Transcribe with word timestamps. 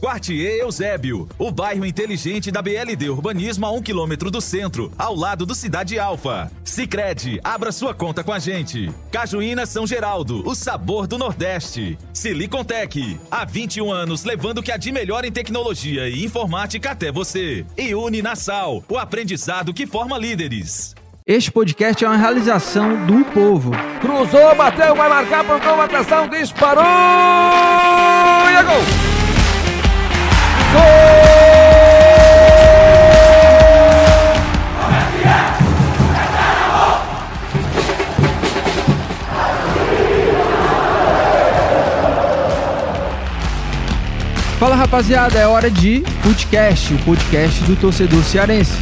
Quartier 0.00 0.60
Eusébio, 0.60 1.28
o 1.36 1.50
bairro 1.50 1.84
inteligente 1.84 2.52
da 2.52 2.62
BLD 2.62 3.10
Urbanismo 3.10 3.66
a 3.66 3.72
um 3.72 3.82
quilômetro 3.82 4.30
do 4.30 4.40
centro, 4.40 4.92
ao 4.96 5.14
lado 5.14 5.44
do 5.44 5.56
Cidade 5.56 5.98
Alfa. 5.98 6.52
Sicredi, 6.62 7.40
abra 7.42 7.72
sua 7.72 7.92
conta 7.92 8.22
com 8.22 8.32
a 8.32 8.38
gente. 8.38 8.92
Cajuína 9.10 9.66
São 9.66 9.88
Geraldo, 9.88 10.48
o 10.48 10.54
sabor 10.54 11.08
do 11.08 11.18
Nordeste. 11.18 11.98
Silicontech, 12.12 13.18
há 13.28 13.44
21 13.44 13.90
anos 13.90 14.22
levando 14.22 14.58
o 14.58 14.62
que 14.62 14.70
há 14.70 14.76
de 14.76 14.92
melhor 14.92 15.24
em 15.24 15.32
tecnologia 15.32 16.08
e 16.08 16.24
informática 16.24 16.92
até 16.92 17.10
você. 17.10 17.66
E 17.76 17.92
Uninasal, 17.92 18.84
o 18.88 18.96
aprendizado 18.96 19.74
que 19.74 19.84
forma 19.84 20.16
líderes. 20.16 20.94
Este 21.26 21.50
podcast 21.50 22.04
é 22.04 22.08
uma 22.08 22.16
realização 22.16 23.04
do 23.04 23.24
povo. 23.24 23.72
Cruzou, 24.00 24.54
bateu, 24.54 24.94
vai 24.94 25.08
marcar, 25.08 25.44
pontou, 25.44 25.80
atenção, 25.80 26.28
disparou! 26.28 26.84
E 26.84 28.54
é 28.54 28.62
gol! 28.62 29.07
Fala 44.58 44.74
rapaziada, 44.74 45.38
é 45.38 45.46
hora 45.46 45.70
de 45.70 46.02
podcast, 46.20 46.92
o 46.92 46.98
podcast 47.04 47.62
do 47.62 47.76
torcedor 47.76 48.24
cearense. 48.24 48.72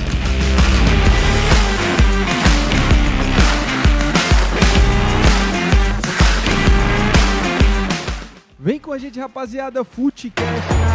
Vem 8.58 8.80
com 8.80 8.90
a 8.90 8.98
gente, 8.98 9.20
rapaziada, 9.20 9.84
Footcast 9.84 10.85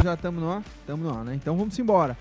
nós 0.00 0.04
já 0.04 0.14
estamos 0.14 0.42
no 0.42 0.50
ar, 0.50 0.62
estamos 0.80 1.06
no 1.06 1.14
ar, 1.14 1.24
né? 1.24 1.34
Então 1.34 1.56
vamos 1.56 1.78
embora. 1.78 2.16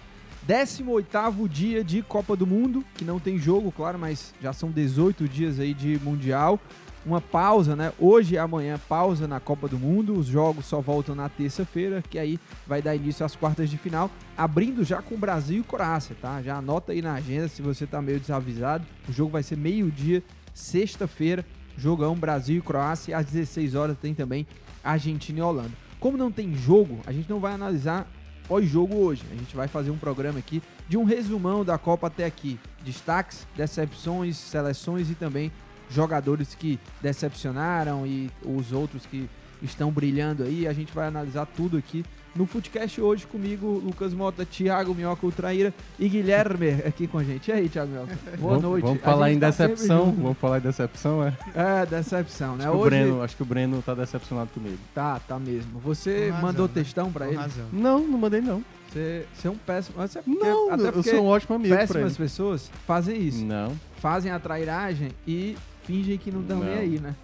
18º 0.48 1.48
dia 1.48 1.84
de 1.84 2.02
Copa 2.02 2.36
do 2.36 2.46
Mundo, 2.46 2.84
que 2.96 3.06
não 3.06 3.20
tem 3.20 3.38
jogo, 3.38 3.72
claro, 3.72 3.98
mas 3.98 4.34
já 4.42 4.52
são 4.52 4.70
18 4.70 5.28
dias 5.28 5.60
aí 5.60 5.74
de 5.74 6.00
Mundial. 6.00 6.60
Uma 7.06 7.22
pausa, 7.22 7.78
né? 7.78 7.94
Hoje 7.98 8.36
e 8.36 8.38
amanhã, 8.38 8.78
pausa 8.90 9.28
na 9.28 9.40
Copa 9.40 9.70
do 9.70 9.80
Mundo. 9.80 10.18
Os 10.18 10.28
jogos 10.28 10.66
só 10.66 10.82
voltam 10.82 11.16
na 11.16 11.30
terça-feira, 11.30 12.02
que 12.02 12.20
aí 12.20 12.38
vai 12.68 12.82
dar 12.82 12.96
início 12.96 13.26
às 13.26 13.36
quartas 13.36 13.70
de 13.70 13.78
final, 13.78 14.12
abrindo 14.38 14.84
já 14.84 15.02
com 15.02 15.18
Brasil 15.18 15.62
e 15.62 15.64
Croácia, 15.64 16.16
tá? 16.22 16.42
Já 16.42 16.58
anota 16.58 16.92
aí 16.92 17.02
na 17.02 17.14
agenda 17.14 17.48
se 17.48 17.62
você 17.62 17.88
tá 17.88 18.02
meio 18.02 18.20
desavisado. 18.20 18.86
O 19.08 19.14
jogo 19.14 19.32
vai 19.32 19.44
ser 19.44 19.58
meio-dia, 19.58 20.22
sexta-feira, 20.54 21.46
jogão 21.78 22.16
Brasil 22.16 22.58
e 22.58 22.62
Croácia. 22.62 23.18
Às 23.18 23.28
16 23.28 23.76
horas 23.76 23.98
tem 23.98 24.14
também 24.14 24.46
Argentina 24.84 25.40
e 25.40 25.42
Holanda. 25.42 25.89
Como 26.00 26.18
não 26.18 26.32
tem 26.32 26.56
jogo, 26.56 27.00
a 27.06 27.12
gente 27.12 27.30
não 27.30 27.40
vai 27.40 27.54
analisar 27.54 28.08
pós-jogo 28.48 28.96
hoje. 28.96 29.24
A 29.32 29.36
gente 29.36 29.56
vai 29.56 29.68
fazer 29.68 29.92
um 29.92 29.98
programa 29.98 30.40
aqui 30.40 30.62
de 30.88 30.98
um 30.98 31.04
resumão 31.04 31.66
da 31.66 31.78
Copa 31.78 32.08
até 32.08 32.26
aqui. 32.26 32.60
Destaques, 32.84 33.46
decepções, 33.56 34.38
seleções 34.38 35.10
e 35.10 35.16
também 35.16 35.52
jogadores 35.90 36.56
que 36.56 36.80
decepcionaram 37.02 38.08
e 38.08 38.32
os 38.46 38.72
outros 38.72 39.06
que 39.06 39.30
estão 39.62 39.92
brilhando 39.92 40.44
aí. 40.44 40.68
A 40.68 40.74
gente 40.74 40.94
vai 40.94 41.08
analisar 41.08 41.46
tudo 41.46 41.78
aqui 41.78 42.06
No 42.36 42.46
Footcast 42.46 43.02
hoje 43.02 43.26
comigo, 43.28 43.82
Lucas 43.84 44.14
Mota, 44.14 44.46
Thiago 44.46 44.94
Minhoca 44.94 45.26
Ultraíra 45.26 45.74
e 45.98 46.08
Guilherme 46.08 46.70
aqui 46.88 47.08
com 47.08 47.18
a 47.18 47.24
gente. 47.24 47.50
E 47.50 47.52
aí, 47.52 47.68
Thiago 47.68 47.92
Minhoca? 47.92 48.18
Boa 48.38 48.54
vamos, 48.54 48.64
noite. 48.64 48.84
Vamos 48.86 49.02
falar 49.02 49.32
em 49.32 49.40
tá 49.40 49.48
decepção. 49.48 50.12
Vamos 50.12 50.38
falar 50.38 50.60
em 50.60 50.62
decepção, 50.62 51.24
é? 51.24 51.34
É, 51.56 51.86
decepção, 51.86 52.56
né? 52.56 52.66
Acho, 52.66 52.72
que 52.72 52.78
o 52.78 52.80
Hoje 52.82 52.90
Breno, 52.90 53.22
acho 53.24 53.36
que 53.36 53.42
o 53.44 53.46
Breno 53.46 53.82
tá 53.82 53.94
decepcionado 53.96 54.50
comigo. 54.54 54.78
tá, 54.94 55.20
tá 55.20 55.40
mesmo. 55.40 55.80
Você 55.80 56.30
razão, 56.30 56.42
mandou 56.42 56.68
né? 56.68 56.72
textão 56.76 57.12
pra 57.12 57.26
Com 57.26 57.32
ele? 57.32 57.42
razão. 57.42 57.66
Não, 57.74 58.00
não 58.08 58.18
mandei 58.18 58.42
não. 58.42 58.64
Você, 58.92 59.26
você 59.34 59.48
é 59.48 59.52
um 59.52 59.58
péssimo. 59.58 59.96
Mas 59.98 60.16
é 60.16 60.22
porque- 60.22 60.40
Não, 60.40 60.72
até 60.72 60.88
eu 60.90 61.04
sou 61.04 61.24
um 61.26 61.28
ótimo 61.28 61.56
amigo 61.56 61.70
pra 61.76 61.80
péssimas 61.86 62.14
ele. 62.14 62.24
pessoas 62.24 62.72
fazem 62.88 63.22
isso. 63.22 63.44
Não. 63.44 63.76
Fazem 63.98 64.32
a 64.32 64.40
trairagem 64.40 65.10
e 65.28 65.58
fingem 65.84 66.18
que 66.18 66.32
não 66.32 66.42
estão 66.42 66.60
nem 66.60 66.76
aí, 66.76 67.00
né? 67.00 67.16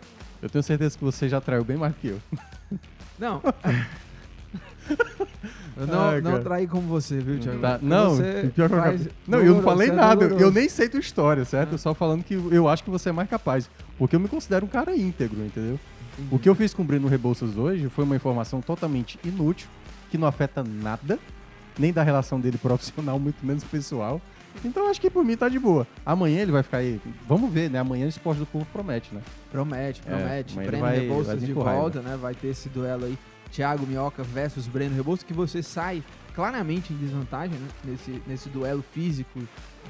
Eu 0.41 0.49
tenho 0.49 0.63
certeza 0.63 0.97
que 0.97 1.03
você 1.03 1.29
já 1.29 1.39
traiu 1.39 1.63
bem 1.63 1.77
mais 1.77 1.95
que 1.95 2.07
eu. 2.09 2.19
Não. 3.17 3.41
eu 5.77 5.87
não, 5.87 6.09
Ai, 6.09 6.21
não 6.21 6.31
cara. 6.31 6.43
traí 6.43 6.67
como 6.67 6.87
você, 6.87 7.19
viu, 7.19 7.39
Thiago? 7.39 7.59
Tá, 7.59 7.79
Não, 7.81 8.15
você 8.15 8.51
pior 8.55 8.69
que 8.69 8.75
eu 8.75 8.79
faz 8.81 9.09
não, 9.27 9.39
eu 9.39 9.55
não 9.55 9.61
falei 9.63 9.87
você 9.87 9.93
é 9.93 9.95
nada. 9.95 10.25
Eu 10.25 10.51
nem 10.51 10.69
sei 10.69 10.87
tua 10.87 10.99
história, 10.99 11.43
certo? 11.43 11.73
Eu 11.73 11.77
só 11.77 11.93
falando 11.93 12.23
que 12.23 12.33
eu 12.33 12.67
acho 12.69 12.83
que 12.83 12.89
você 12.89 13.09
é 13.09 13.11
mais 13.11 13.29
capaz. 13.29 13.69
Porque 13.97 14.15
eu 14.15 14.19
me 14.19 14.27
considero 14.27 14.65
um 14.65 14.69
cara 14.69 14.95
íntegro, 14.95 15.39
entendeu? 15.45 15.79
O 16.31 16.39
que 16.39 16.47
eu 16.47 16.55
fiz 16.55 16.73
com 16.73 16.81
o 16.81 16.85
Breno 16.85 17.07
Rebouças 17.07 17.57
hoje 17.57 17.89
foi 17.89 18.05
uma 18.05 18.15
informação 18.15 18.61
totalmente 18.61 19.19
inútil, 19.23 19.67
que 20.09 20.17
não 20.17 20.27
afeta 20.27 20.63
nada, 20.63 21.19
nem 21.77 21.91
da 21.91 22.03
relação 22.03 22.39
dele 22.39 22.57
profissional, 22.61 23.19
muito 23.19 23.45
menos 23.45 23.63
pessoal. 23.63 24.21
Então 24.63 24.89
acho 24.89 24.99
que 25.01 25.09
por 25.09 25.23
mim 25.23 25.35
tá 25.37 25.47
de 25.49 25.59
boa. 25.59 25.85
Amanhã 26.05 26.41
ele 26.41 26.51
vai 26.51 26.63
ficar 26.63 26.77
aí. 26.77 26.99
Vamos 27.27 27.51
ver, 27.51 27.69
né? 27.69 27.79
Amanhã 27.79 28.05
o 28.05 28.09
esporte 28.09 28.39
do 28.39 28.45
povo 28.45 28.65
promete, 28.71 29.13
né? 29.13 29.21
Promete, 29.51 30.01
É, 30.05 30.09
promete. 30.15 30.57
ele 30.57 30.65
Breno 30.67 30.81
vai- 30.83 30.99
Rebouças 30.99 31.27
vai 31.27 31.37
de 31.37 31.53
volta, 31.53 32.01
né? 32.01 32.17
Vai 32.19 32.33
ter 32.33 32.47
esse 32.47 32.69
duelo 32.69 33.05
aí. 33.05 33.17
Thiago 33.51 33.85
Minhoca 33.85 34.23
versus 34.23 34.67
Breno 34.67 34.95
Rebouças, 34.95 35.23
que 35.23 35.33
você 35.33 35.61
sai 35.63 36.03
claramente 36.33 36.91
em 36.91 36.97
desvantagem, 36.97 37.57
né? 37.57 37.67
Nesse, 37.83 38.21
nesse 38.27 38.49
duelo 38.49 38.83
físico 38.93 39.39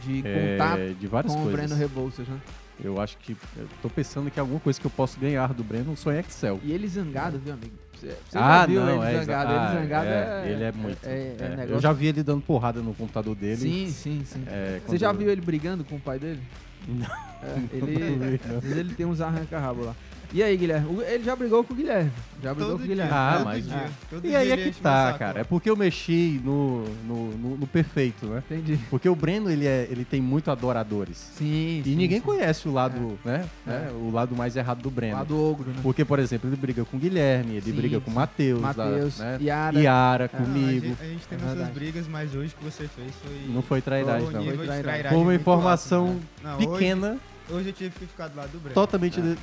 de 0.03 0.21
É, 0.25 0.51
contato 0.57 0.93
de 0.99 1.07
várias 1.07 1.33
com 1.33 1.39
o 1.39 1.43
coisas. 1.43 1.61
Breno 1.65 1.79
Rebouças, 1.79 2.27
né? 2.27 2.37
Eu 2.83 2.99
acho 2.99 3.17
que. 3.17 3.35
Eu 3.57 3.67
tô 3.81 3.89
pensando 3.89 4.29
que 4.29 4.39
alguma 4.39 4.59
coisa 4.59 4.79
que 4.79 4.85
eu 4.85 4.91
posso 4.91 5.19
ganhar 5.19 5.53
do 5.53 5.63
Breno 5.63 5.95
só 5.95 6.11
em 6.11 6.19
Excel. 6.19 6.59
E 6.63 6.71
ele 6.71 6.87
zangado, 6.87 7.39
viu, 7.39 7.53
amigo? 7.53 7.73
Você, 7.93 8.07
você 8.29 8.37
ah, 8.37 8.59
já 8.59 8.65
viu 8.65 8.81
não, 8.81 9.05
ele 9.05 9.15
é, 9.15 9.19
zangado? 9.19 9.51
exa- 9.53 9.69
ele 9.71 9.81
zangado 9.81 10.07
ah, 10.09 10.11
é, 10.11 10.51
Ele 10.51 10.63
é 10.63 10.71
muito. 10.71 11.05
É, 11.05 11.09
é 11.09 11.35
é. 11.39 11.49
negócio... 11.49 11.73
Eu 11.75 11.79
já 11.79 11.93
vi 11.93 12.07
ele 12.07 12.23
dando 12.23 12.41
porrada 12.41 12.81
no 12.81 12.93
computador 12.93 13.33
dele. 13.35 13.55
Sim, 13.55 13.87
sim, 13.89 14.23
sim. 14.25 14.43
É, 14.47 14.81
Você 14.85 14.97
já 14.97 15.07
quando- 15.09 15.19
viu 15.19 15.29
ele 15.29 15.41
brigando 15.41 15.83
com 15.85 15.95
o 15.95 15.99
pai 15.99 16.19
dele? 16.19 16.41
Não. 16.87 17.05
É, 17.05 17.75
ele, 17.75 18.39
às 18.57 18.63
vezes 18.63 18.77
ele 18.77 18.93
tem 18.93 19.05
uns 19.05 19.21
arranca-rabo 19.21 19.85
lá. 19.85 19.95
E 20.33 20.43
aí, 20.43 20.57
Guilherme? 20.57 20.87
O- 20.97 21.01
Ele 21.01 21.23
já 21.23 21.35
brigou 21.35 21.63
com 21.63 21.73
o 21.73 21.75
Guilherme. 21.75 22.11
Já 22.43 22.53
brigou 22.53 22.71
Todo 22.73 22.79
com 22.79 22.85
o 22.85 22.87
Guilherme. 22.87 23.11
dia, 23.11 23.19
Ah, 23.21 23.33
todo 23.37 23.45
mas- 23.45 23.65
dia. 23.65 23.85
Todo 24.09 24.25
E 24.25 24.29
dia 24.29 24.37
aí 24.39 24.51
é 24.51 24.57
que 24.57 24.71
tá, 24.81 25.13
cara. 25.17 25.39
É 25.39 25.43
porque 25.43 25.69
eu 25.69 25.75
mexi 25.75 26.39
no, 26.43 26.83
no, 27.07 27.31
no- 27.37 27.57
no 27.57 27.67
perfeito, 27.67 28.25
né? 28.27 28.43
Entendi. 28.49 28.77
Porque 28.89 29.07
o 29.09 29.15
Breno, 29.15 29.49
ele, 29.49 29.65
é, 29.65 29.87
ele 29.89 30.03
tem 30.05 30.21
muito 30.21 30.51
adoradores. 30.51 31.17
Sim, 31.37 31.79
E 31.79 31.83
sim, 31.89 31.95
ninguém 31.95 32.19
sim. 32.19 32.25
conhece 32.25 32.67
o 32.67 32.73
lado, 32.73 33.17
né? 33.23 33.45
É. 33.65 33.69
né, 33.69 33.91
O 33.93 34.11
lado 34.11 34.35
mais 34.35 34.55
errado 34.55 34.81
do 34.81 34.89
Breno. 34.91 35.15
Lá 35.17 35.23
do 35.23 35.41
ogro, 35.41 35.69
né? 35.69 35.77
Porque, 35.81 36.03
por 36.05 36.19
exemplo, 36.19 36.49
ele 36.49 36.55
briga 36.57 36.83
com 36.85 36.97
o 36.97 36.99
Guilherme, 36.99 37.53
ele 37.53 37.61
Sim, 37.71 37.71
briga 37.73 37.99
com 37.99 38.11
o. 38.11 38.13
Matheus, 38.13 38.61
Matheus, 38.61 39.19
né? 39.19 39.37
Yara. 39.41 39.79
Yara, 39.79 40.25
É. 40.25 40.29
Não, 40.37 40.43
a 40.43 40.45
comigo. 40.47 40.85
gente- 40.87 41.01
a 41.01 41.05
gente 41.05 41.27
tem 41.27 41.37
É 41.37 41.41
nossas 41.41 41.73
brigas, 41.73 42.07
mas 42.07 42.35
hoje 42.35 42.53
o 42.53 42.57
que 42.57 42.63
você 42.63 42.87
fez 42.87 43.11
foi. 43.23 43.53
Não 43.53 43.61
foi 43.61 43.81
trairagem, 43.81 44.27
um 44.27 44.31
não. 44.31 44.43
Foi 44.43 44.65
trairagem. 44.67 45.09
Foi 45.11 45.17
uma 45.19 45.35
informação 45.35 46.01
alto, 46.07 46.15
né? 46.15 46.21
Não, 46.43 46.57
hoje- 46.57 46.67
pequena, 46.67 47.17
Hoje, 47.49 47.69
eu 47.69 47.73
tive 47.73 47.89
que 47.91 48.05
ficar 48.07 48.27
do 48.27 48.37
lado 48.37 48.49
do 48.51 48.59
Breno. 48.59 48.73
totalmente. 48.73 49.19
É. 49.19 49.23
de- 49.23 49.37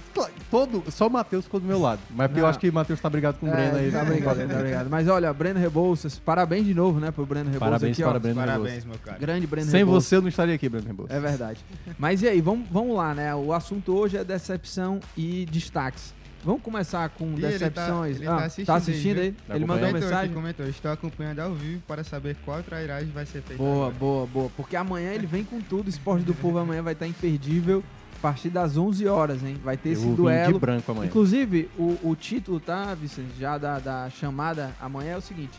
todo, 0.51 0.83
só 0.91 1.07
o 1.07 1.11
Matheus 1.11 1.45
ficou 1.45 1.61
do 1.61 1.67
meu 1.67 1.79
lado. 1.81 2.01
Mas 2.11 2.27
porque 2.29 2.41
eu 2.41 2.47
acho 2.47 2.59
que 2.59 2.69
o 2.69 2.73
Matheus 2.73 3.01
tá 3.01 3.09
brigado 3.09 3.39
com 3.39 3.47
o 3.47 3.51
Breno 3.51 3.77
aí. 3.77 3.91
Tá 3.93 4.03
obrigado, 4.03 4.49
tá 4.49 4.55
obrigado. 4.59 4.91
Mas 4.91 5.09
olha, 5.09 5.33
Breno 5.33 5.61
Rebouças, 5.61 6.19
parabéns 6.19 6.67
de 6.67 6.75
novo, 6.75 6.99
né, 6.99 7.11
pro 7.11 7.25
Breno 7.25 7.47
Rebouças 7.51 7.61
Parabéns 7.71 7.93
aqui, 7.97 8.03
para 8.03 8.13
ó. 8.13 8.17
o 8.17 8.21
Breno 8.21 8.35
Parabéns, 8.37 8.63
Rebouças. 8.65 8.85
meu 8.85 8.99
cara. 8.99 9.19
Grande 9.19 9.47
Breno 9.47 9.71
Sem 9.71 9.79
Rebouças. 9.79 10.05
você 10.09 10.17
eu 10.17 10.21
não 10.23 10.29
estaria 10.29 10.55
aqui, 10.55 10.69
Breno 10.69 10.87
Rebouças. 10.87 11.17
É 11.17 11.21
verdade. 11.21 11.65
Mas 11.99 12.23
e 12.23 12.29
aí, 12.29 12.41
vamos, 12.41 12.67
vamos 12.71 12.97
lá, 12.97 13.15
né? 13.15 13.35
O 13.35 13.53
assunto 13.53 13.95
hoje 13.95 14.17
é 14.17 14.25
decepção 14.25 14.99
e 15.17 15.47
destaques. 15.47 16.13
Vamos 16.45 16.63
começar 16.63 17.09
com 17.11 17.25
E 17.27 17.33
ele 17.35 17.41
tá- 17.43 17.49
decepções. 17.49 18.17
ele 18.17 18.27
ah, 18.27 18.37
tá 18.37 18.45
assistindo 18.45 18.67
tá 18.67 18.75
assistindo 18.75 19.19
aí? 19.21 19.33
Tá 19.33 19.55
Ele 19.57 19.65
mandou 19.65 19.93
mensagem. 19.93 20.17
aqui, 20.25 20.35
comentou. 20.35 20.67
Estou 20.67 20.91
acompanhando 20.91 21.39
ao 21.41 21.55
vivo 21.55 21.83
para 21.87 22.03
saber 22.03 22.37
qual 22.45 22.63
trairagem 22.63 23.11
vai 23.13 23.25
ser 23.27 23.43
feita. 23.43 23.63
Boa, 23.63 23.87
agora. 23.87 23.95
boa, 23.99 24.27
boa. 24.27 24.51
Porque 24.57 24.75
amanhã 24.77 25.13
ele 25.13 25.27
vem 25.27 25.45
com 25.45 25.61
tudo. 25.61 25.87
O 25.87 25.91
Esporte 25.91 26.25
do 26.25 26.35
Povo 26.35 26.59
amanhã 26.59 26.83
vai 26.83 26.95
estar 26.95 27.07
imperdível. 27.07 27.83
A 28.19 28.23
partir 28.23 28.51
das 28.51 28.77
11 28.77 29.07
horas, 29.09 29.43
hein? 29.43 29.57
Vai 29.65 29.77
ter 29.77 29.89
Eu 29.91 29.93
esse 29.95 30.07
duelo. 30.07 30.53
de 30.53 30.59
branco 30.61 30.93
amanhã. 30.93 31.09
Inclusive, 31.09 31.69
o, 31.77 31.99
o 32.03 32.15
título, 32.15 32.61
tá, 32.61 32.95
Vicente, 32.95 33.33
já 33.39 33.59
da, 33.59 33.81
da 33.81 34.11
chamada 34.11 34.71
amanhã 34.81 35.15
é 35.15 35.17
o 35.17 35.21
seguinte: 35.21 35.59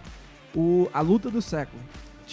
o, 0.56 0.90
a 0.94 1.02
luta 1.02 1.30
do 1.30 1.42
século. 1.42 1.82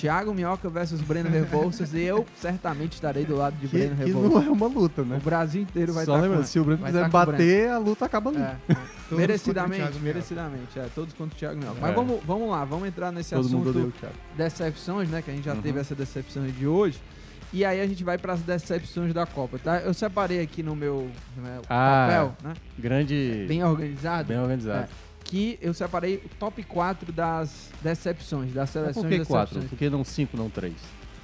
Thiago 0.00 0.32
Minhoca 0.34 0.68
versus 0.68 1.00
Breno 1.00 1.28
Rebouças. 1.28 1.92
e 1.94 2.00
eu 2.02 2.26
certamente 2.40 2.94
estarei 2.94 3.24
do 3.24 3.36
lado 3.36 3.54
de 3.60 3.68
Que, 3.68 3.76
Breno 3.78 3.96
que 3.96 4.04
Rebouças. 4.04 4.30
não 4.32 4.42
é 4.42 4.50
uma 4.50 4.66
luta, 4.66 5.02
né? 5.02 5.16
O 5.16 5.20
Brasil 5.20 5.62
inteiro 5.62 5.92
vai 5.92 6.04
Só 6.04 6.12
estar 6.12 6.22
lembrando, 6.22 6.40
com 6.42 6.46
se 6.48 6.58
o 6.58 6.64
Breno 6.64 6.84
quiser 6.84 7.06
o 7.06 7.10
bater, 7.10 7.68
a 7.70 7.78
luta 7.78 8.04
acaba 8.06 8.30
ali. 8.30 8.38
É, 8.40 8.56
o 9.10 9.14
merecidamente, 9.14 9.98
merecidamente. 9.98 10.78
É, 10.78 10.86
todos 10.94 11.12
contra 11.14 11.34
o 11.36 11.38
Thiago 11.38 11.58
Minhoca. 11.58 11.78
É. 11.78 11.80
Mas 11.82 11.94
vamos, 11.94 12.20
vamos 12.24 12.50
lá, 12.50 12.64
vamos 12.64 12.88
entrar 12.88 13.12
nesse 13.12 13.34
Todo 13.34 13.44
odeia 13.46 13.60
assunto 13.70 13.88
o 13.88 13.92
Thiago. 14.00 14.14
decepções, 14.36 15.08
né? 15.10 15.22
Que 15.22 15.30
a 15.30 15.34
gente 15.34 15.44
já 15.44 15.54
Uhum. 15.54 15.62
teve 15.62 15.78
essa 15.80 15.94
decepção 15.94 16.46
de 16.46 16.66
hoje. 16.66 17.00
E 17.52 17.64
aí 17.64 17.80
a 17.80 17.86
gente 17.86 18.04
vai 18.04 18.16
para 18.16 18.32
as 18.34 18.40
decepções 18.42 19.12
da 19.12 19.26
Copa, 19.26 19.58
tá? 19.58 19.78
Eu 19.80 19.92
separei 19.92 20.40
aqui 20.40 20.62
no 20.62 20.76
meu, 20.76 21.10
no 21.36 21.42
meu 21.42 21.62
Ah, 21.68 22.06
papel, 22.08 22.36
né? 22.44 22.54
Grande. 22.78 23.44
Bem 23.48 23.64
organizado. 23.64 24.28
bem 24.28 24.38
organizado. 24.38 24.84
É, 24.84 25.09
que 25.30 25.56
eu 25.62 25.72
separei 25.72 26.16
o 26.16 26.28
top 26.40 26.60
4 26.64 27.12
das 27.12 27.70
decepções, 27.82 28.52
das 28.52 28.62
Mas 28.62 28.70
seleções 28.70 29.04
por 29.06 29.08
que 29.08 29.24
quatro? 29.24 29.54
decepções. 29.54 29.70
Por 29.70 29.78
que 29.78 29.88
não 29.90 30.04
cinco, 30.04 30.36
não 30.36 30.50
três? 30.50 30.74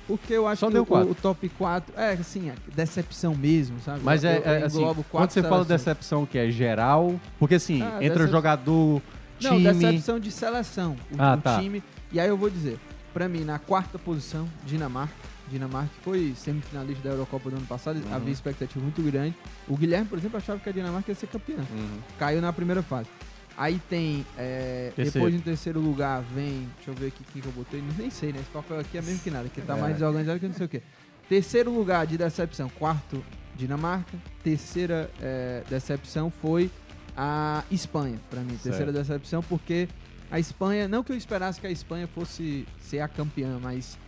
Porque 0.06 0.32
eu 0.32 0.46
acho 0.46 0.60
Só 0.60 0.68
que 0.68 0.74
deu 0.74 0.86
o, 0.88 1.10
o 1.10 1.14
top 1.16 1.48
4 1.48 1.92
é 2.00 2.12
assim, 2.12 2.48
é 2.48 2.54
decepção 2.74 3.34
mesmo, 3.34 3.80
sabe? 3.80 4.00
Mas 4.04 4.22
Eu- 4.22 4.30
é, 4.30 4.38
eu 4.38 4.42
é, 4.44 4.62
assim, 4.62 4.78
englobo 4.78 5.02
quando 5.10 5.22
quatro 5.22 5.34
você 5.34 5.42
fala 5.42 5.64
decepção 5.64 6.24
que 6.24 6.38
é 6.38 6.48
geral, 6.48 7.20
porque 7.40 7.56
assim, 7.56 7.82
Ah, 7.82 7.98
entra 8.00 8.18
decep- 8.20 8.30
jogador, 8.30 9.02
Não, 9.42 9.50
time... 9.58 9.64
decepção 9.72 10.20
de 10.20 10.30
seleção. 10.30 10.96
O, 11.10 11.16
Ah, 11.20 11.34
o 11.34 11.40
tá. 11.42 11.58
time. 11.60 11.82
E 12.12 12.20
aí 12.20 12.28
eu 12.28 12.36
vou 12.36 12.48
dizer, 12.48 12.78
pra 13.12 13.28
mim, 13.28 13.40
na 13.40 13.58
quarta 13.58 13.98
posição, 13.98 14.48
Dinamarca. 14.64 15.12
Dinamarca 15.50 15.90
foi 16.02 16.32
semifinalista 16.36 17.02
da 17.08 17.14
Eurocopa 17.14 17.50
do 17.50 17.56
ano 17.56 17.66
passado, 17.66 17.96
Uhum. 18.04 18.14
havia 18.14 18.32
expectativa 18.32 18.80
muito 18.80 19.02
grande. 19.02 19.34
O 19.68 19.76
Guilherme, 19.76 20.06
por 20.06 20.18
exemplo, 20.18 20.36
achava 20.36 20.60
que 20.60 20.68
a 20.68 20.72
Dinamarca 20.72 21.10
ia 21.10 21.14
ser 21.16 21.26
campeã. 21.26 21.56
Uhum. 21.58 21.98
Caiu 22.16 22.40
na 22.40 22.52
primeira 22.52 22.82
fase. 22.82 23.08
Aí 23.56 23.80
tem. 23.88 24.24
é, 24.36 24.92
depois 24.96 25.34
em 25.34 25.40
terceiro 25.40 25.80
lugar 25.80 26.22
vem. 26.34 26.68
Deixa 26.76 26.90
eu 26.90 26.94
ver 26.94 27.06
aqui 27.08 27.24
quem 27.32 27.40
que 27.40 27.48
eu 27.48 27.52
botei. 27.52 27.82
Nem 27.98 28.10
sei, 28.10 28.32
né? 28.32 28.40
Esse 28.40 28.50
papel 28.50 28.78
aqui 28.80 28.98
é 28.98 29.02
mesmo 29.02 29.20
que 29.20 29.30
nada, 29.30 29.48
que 29.48 29.60
tá 29.62 29.76
É. 29.76 29.80
mais 29.80 29.94
desorganizado 29.94 30.38
que 30.40 30.46
não 30.48 30.54
sei 30.54 30.66
o 30.66 30.68
quê. 30.68 30.82
Terceiro 31.28 31.70
lugar 31.72 32.06
de 32.06 32.16
decepção, 32.18 32.68
quarto, 32.68 33.24
Dinamarca. 33.56 34.16
Terceira 34.44 35.10
é, 35.20 35.62
decepção 35.68 36.30
foi 36.30 36.70
a 37.16 37.64
Espanha, 37.70 38.18
pra 38.28 38.40
mim. 38.40 38.56
Terceira 38.62 38.92
decepção, 38.92 39.42
porque 39.42 39.88
a 40.30 40.38
Espanha, 40.38 40.86
não 40.86 41.02
que 41.02 41.10
eu 41.12 41.16
esperasse 41.16 41.58
que 41.60 41.66
a 41.66 41.70
Espanha 41.70 42.06
fosse 42.06 42.66
ser 42.80 43.00
a 43.00 43.08
campeã, 43.08 43.58
mas 43.62 43.98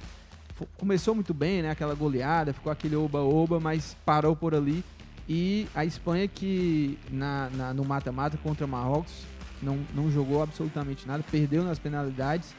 começou 0.76 1.14
muito 1.14 1.32
bem, 1.32 1.62
né? 1.62 1.70
Aquela 1.70 1.94
goleada, 1.94 2.52
ficou 2.52 2.70
aquele 2.70 2.96
oba-oba, 2.96 3.58
mas 3.58 3.96
parou 4.04 4.36
por 4.36 4.54
ali. 4.54 4.84
E 5.28 5.66
a 5.74 5.84
Espanha 5.84 6.26
que 6.28 6.98
na, 7.10 7.48
na- 7.54 7.74
no 7.74 7.84
mata-mata 7.84 8.36
contra 8.42 8.66
Marrocos 8.66 9.24
não, 9.62 9.78
não 9.94 10.10
jogou 10.10 10.42
absolutamente 10.42 11.06
nada, 11.06 11.24
perdeu 11.30 11.62
nas 11.64 11.78
penalidades 11.78 12.54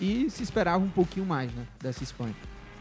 e 0.00 0.28
se 0.30 0.42
esperava 0.42 0.82
um 0.84 0.88
pouquinho 0.88 1.26
mais 1.26 1.52
né, 1.52 1.64
dessa 1.80 2.02
Espanha. 2.02 2.34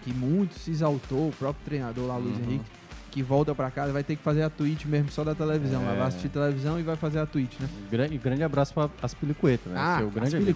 Que 0.03 0.11
muito 0.13 0.57
se 0.57 0.71
exaltou, 0.71 1.29
o 1.29 1.31
próprio 1.31 1.63
treinador 1.65 2.07
lá, 2.07 2.17
Luiz 2.17 2.37
Uhum. 2.37 2.43
Henrique, 2.43 2.65
que 3.11 3.21
volta 3.21 3.53
pra 3.53 3.69
casa, 3.69 3.91
vai 3.93 4.03
ter 4.03 4.15
que 4.15 4.23
fazer 4.23 4.41
a 4.41 4.49
tweet 4.49 4.87
mesmo 4.87 5.11
só 5.11 5.23
da 5.23 5.35
televisão. 5.35 5.81
É. 5.83 5.95
vai 5.97 6.07
assistir 6.07 6.29
televisão 6.29 6.79
e 6.79 6.83
vai 6.83 6.95
fazer 6.95 7.19
a 7.19 7.25
tweet, 7.25 7.55
né? 7.61 7.69
Grande, 7.91 8.17
grande 8.17 8.41
abraço 8.43 8.73
para 8.73 8.89
as 9.01 9.13
Pilicuetas, 9.13 9.71
né? 9.71 9.79
Ah, 9.79 9.97
Seu 9.99 10.09
grande 10.09 10.35
amigo. 10.37 10.51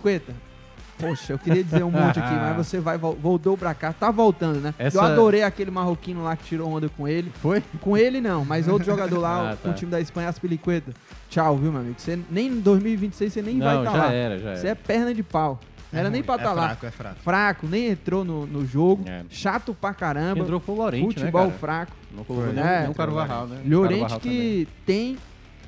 Poxa, 0.97 1.33
eu 1.33 1.39
queria 1.39 1.63
dizer 1.63 1.83
um 1.83 1.91
monte 1.91 2.19
aqui, 2.19 2.33
mas 2.33 2.55
você 2.67 2.79
vai, 2.79 2.97
vol- 2.97 3.15
voltou 3.21 3.57
pra 3.57 3.73
cá, 3.73 3.91
tá 3.91 4.09
voltando, 4.11 4.59
né? 4.61 4.73
Essa- 4.79 4.97
Eu 4.97 5.01
adorei 5.01 5.43
aquele 5.43 5.69
marroquino 5.69 6.23
lá 6.23 6.35
que 6.35 6.45
tirou 6.45 6.69
onda 6.71 6.87
com 6.89 7.07
ele. 7.07 7.31
Foi? 7.41 7.61
Com 7.81 7.97
ele 7.97 8.21
não, 8.21 8.45
mas 8.45 8.67
outro 8.67 8.85
jogador 8.85 9.17
lá, 9.19 9.51
Ah, 9.51 9.55
com 9.57 9.69
o 9.69 9.71
tá. 9.71 9.77
time 9.77 9.91
da 9.91 9.99
Espanha, 9.99 10.29
as 10.29 10.39
Piliqueta. 10.39 10.93
Tchau, 11.29 11.57
viu, 11.57 11.71
meu 11.71 11.81
amigo? 11.81 11.95
Você 11.97 12.17
nem 12.31 12.47
em 12.47 12.59
2026 12.61 13.33
você 13.33 13.41
nem 13.41 13.59
vai 13.59 13.75
Não, 13.75 13.83
estar 13.83 13.97
já 13.97 14.03
lá. 14.05 14.11
era, 14.13 14.39
já 14.39 14.55
Você 14.55 14.67
era. 14.67 14.69
é 14.69 14.75
perna 14.75 15.13
de 15.13 15.21
pau. 15.23 15.59
Não 15.91 15.99
era 15.99 16.09
nem 16.09 16.23
pra 16.23 16.35
É 16.35 16.37
estar 16.37 16.53
lá. 16.53 16.63
fraco, 16.67 16.85
é 16.85 16.91
fraco. 16.91 17.15
Fraco, 17.21 17.67
nem 17.67 17.87
entrou 17.89 18.23
no, 18.25 18.45
no 18.47 18.65
jogo. 18.65 19.03
É. 19.07 19.23
Chato 19.29 19.73
pra 19.79 19.93
caramba. 19.93 20.39
Entrou 20.41 20.59
foi 20.59 20.75
o 20.75 20.77
Lorente, 20.77 21.15
futebol 21.19 21.47
né, 21.47 21.53
fraco. 21.59 21.91
Não 22.15 22.23
colocou 22.23 22.51
nem, 22.53 22.63
É. 22.63 22.81
nem 22.81 22.89
o 22.89 22.93
Carvajal, 22.93 23.47
né? 23.47 23.57
Carvajal 23.69 24.19
que 24.19 24.67
tem 24.85 25.17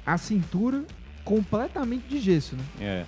a 0.06 0.18
cintura 0.18 0.84
completamente 1.24 2.08
de 2.08 2.20
gesso, 2.20 2.56
né? 2.56 2.64
também. 2.78 2.88
É. 2.90 3.06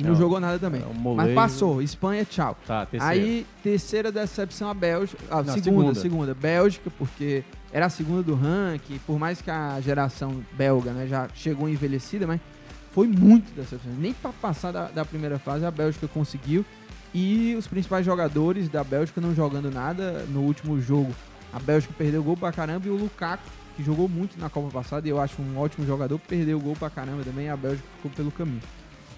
E 0.00 0.02
não 0.02 0.12
É, 0.12 0.16
jogou 0.16 0.40
nada 0.40 0.58
também. 0.58 0.82
é 0.82 0.86
um 0.86 1.14
Mas 1.14 1.34
passou. 1.34 1.82
Espanha, 1.82 2.24
tchau. 2.24 2.56
Tá, 2.66 2.86
terceiro. 2.86 3.12
Aí, 3.24 3.46
terceira 3.62 4.10
decepção 4.10 4.70
a 4.70 4.74
Bélgica. 4.74 5.22
Ah, 5.30 5.36
Não, 5.42 5.52
segunda, 5.54 5.62
segunda. 5.62 5.94
segunda, 5.94 6.34
Bélgica, 6.34 6.90
porque 6.98 7.44
era 7.72 7.86
a 7.86 7.90
segunda 7.90 8.22
do 8.22 8.34
ranking, 8.34 8.98
por 9.06 9.18
mais 9.18 9.40
que 9.42 9.50
a 9.50 9.80
geração 9.80 10.40
belga 10.52 10.92
né, 10.92 11.06
já 11.06 11.28
chegou 11.34 11.68
envelhecida, 11.68 12.26
mas 12.26 12.40
foi 12.92 13.06
muito 13.06 13.52
decepcionante. 13.54 14.00
Nem 14.00 14.12
para 14.12 14.32
passar 14.32 14.72
da, 14.72 14.86
da 14.88 15.04
primeira 15.04 15.38
fase 15.38 15.64
a 15.64 15.70
Bélgica 15.70 16.08
conseguiu. 16.08 16.64
E 17.12 17.54
os 17.58 17.66
principais 17.66 18.06
jogadores 18.06 18.68
da 18.68 18.82
Bélgica 18.84 19.20
não 19.20 19.34
jogando 19.34 19.70
nada 19.70 20.24
no 20.28 20.40
último 20.42 20.80
jogo. 20.80 21.12
A 21.52 21.58
Bélgica 21.58 21.92
perdeu 21.98 22.22
gol 22.22 22.36
pra 22.36 22.52
caramba 22.52 22.86
e 22.86 22.90
o 22.90 22.96
Lukaku, 22.96 23.42
que 23.76 23.82
jogou 23.82 24.08
muito 24.08 24.38
na 24.38 24.48
Copa 24.48 24.68
passada, 24.70 25.06
e 25.08 25.10
eu 25.10 25.20
acho 25.20 25.42
um 25.42 25.58
ótimo 25.58 25.84
jogador, 25.86 26.18
perdeu 26.20 26.60
gol 26.60 26.76
pra 26.76 26.88
caramba 26.88 27.22
também. 27.24 27.48
A 27.50 27.56
Bélgica 27.56 27.86
ficou 27.96 28.10
pelo 28.12 28.30
caminho. 28.30 28.60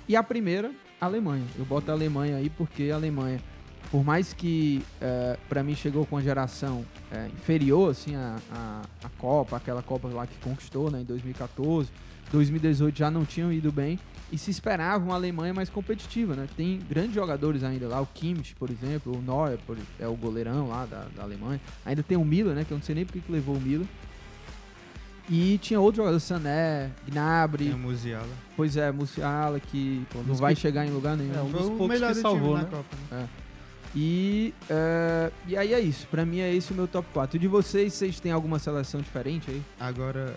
E 0.08 0.16
a 0.16 0.22
primeira, 0.22 0.72
a 1.00 1.06
Alemanha. 1.06 1.44
Eu 1.58 1.64
boto 1.64 1.90
a 1.90 1.94
Alemanha 1.94 2.36
aí 2.36 2.50
porque 2.50 2.90
a 2.90 2.94
Alemanha, 2.96 3.40
por 3.90 4.04
mais 4.04 4.32
que 4.32 4.82
é, 5.00 5.36
para 5.48 5.62
mim 5.62 5.74
chegou 5.74 6.04
com 6.06 6.16
a 6.16 6.22
geração 6.22 6.84
é, 7.10 7.26
inferior 7.28 7.90
assim 7.90 8.14
a, 8.16 8.36
a, 8.52 8.82
a 9.04 9.08
Copa, 9.18 9.56
aquela 9.56 9.82
Copa 9.82 10.08
lá 10.08 10.26
que 10.26 10.36
conquistou 10.40 10.90
né, 10.90 11.00
em 11.00 11.04
2014, 11.04 11.90
2018 12.30 12.96
já 12.98 13.10
não 13.10 13.24
tinham 13.24 13.52
ido 13.52 13.70
bem 13.70 13.98
e 14.30 14.38
se 14.38 14.50
esperava 14.50 15.04
uma 15.04 15.14
Alemanha 15.14 15.52
mais 15.52 15.68
competitiva, 15.68 16.34
né? 16.34 16.48
Tem 16.56 16.78
grandes 16.88 17.14
jogadores 17.14 17.62
ainda 17.62 17.86
lá, 17.86 18.00
o 18.00 18.06
Kimmich, 18.06 18.54
por 18.54 18.70
exemplo, 18.70 19.14
o 19.14 19.20
Neuer 19.20 19.58
por- 19.66 19.76
é 20.00 20.08
o 20.08 20.14
goleirão 20.16 20.68
lá 20.68 20.86
da, 20.86 21.04
da 21.14 21.22
Alemanha. 21.22 21.60
Ainda 21.84 22.02
tem 22.02 22.16
o 22.16 22.24
Miller, 22.24 22.54
né? 22.54 22.64
Que 22.64 22.72
eu 22.72 22.78
não 22.78 22.82
sei 22.82 22.94
nem 22.94 23.04
porque 23.04 23.20
que 23.20 23.30
levou 23.30 23.54
o 23.56 23.60
Miller. 23.60 23.86
E 25.34 25.56
tinha 25.58 25.80
outro 25.80 26.02
jogador, 26.02 26.20
Sané, 26.20 26.90
Gnabry. 27.10 27.64
Tem 27.64 27.74
o 27.74 27.78
Musiala. 27.78 28.28
Pois 28.54 28.76
é, 28.76 28.92
Musiala, 28.92 29.58
que 29.58 30.04
não 30.14 30.24
dos 30.24 30.38
vai 30.40 30.54
que- 30.54 30.60
chegar 30.60 30.84
em 30.86 30.90
lugar 30.90 31.16
nenhum. 31.16 31.34
É, 31.34 31.40
um 31.40 31.50
dos 31.50 31.60
Foi 31.62 31.66
o 31.68 31.70
poucos 31.70 31.88
melhor 31.88 32.14
que 32.14 32.20
salvou, 32.20 32.48
time 32.58 32.64
né? 32.64 32.70
na 32.70 32.76
Copa, 32.76 32.96
né? 33.10 33.28
É. 33.38 33.42
E, 33.96 34.54
é, 34.68 35.30
e 35.48 35.56
aí 35.56 35.72
é 35.72 35.80
isso. 35.80 36.06
Pra 36.08 36.26
mim 36.26 36.40
é 36.40 36.54
esse 36.54 36.72
o 36.72 36.74
meu 36.74 36.86
top 36.86 37.08
4. 37.14 37.36
E 37.36 37.40
de 37.40 37.48
vocês, 37.48 37.94
vocês 37.94 38.20
têm 38.20 38.30
alguma 38.30 38.58
seleção 38.58 39.00
diferente 39.00 39.50
aí? 39.50 39.62
Agora, 39.80 40.34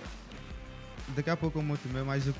daqui 1.15 1.29
a 1.29 1.35
pouco 1.35 1.59
eu 1.59 1.63
monto 1.63 1.81
o 1.89 1.91
meu, 1.93 2.05
mas 2.05 2.25
o- 2.27 2.33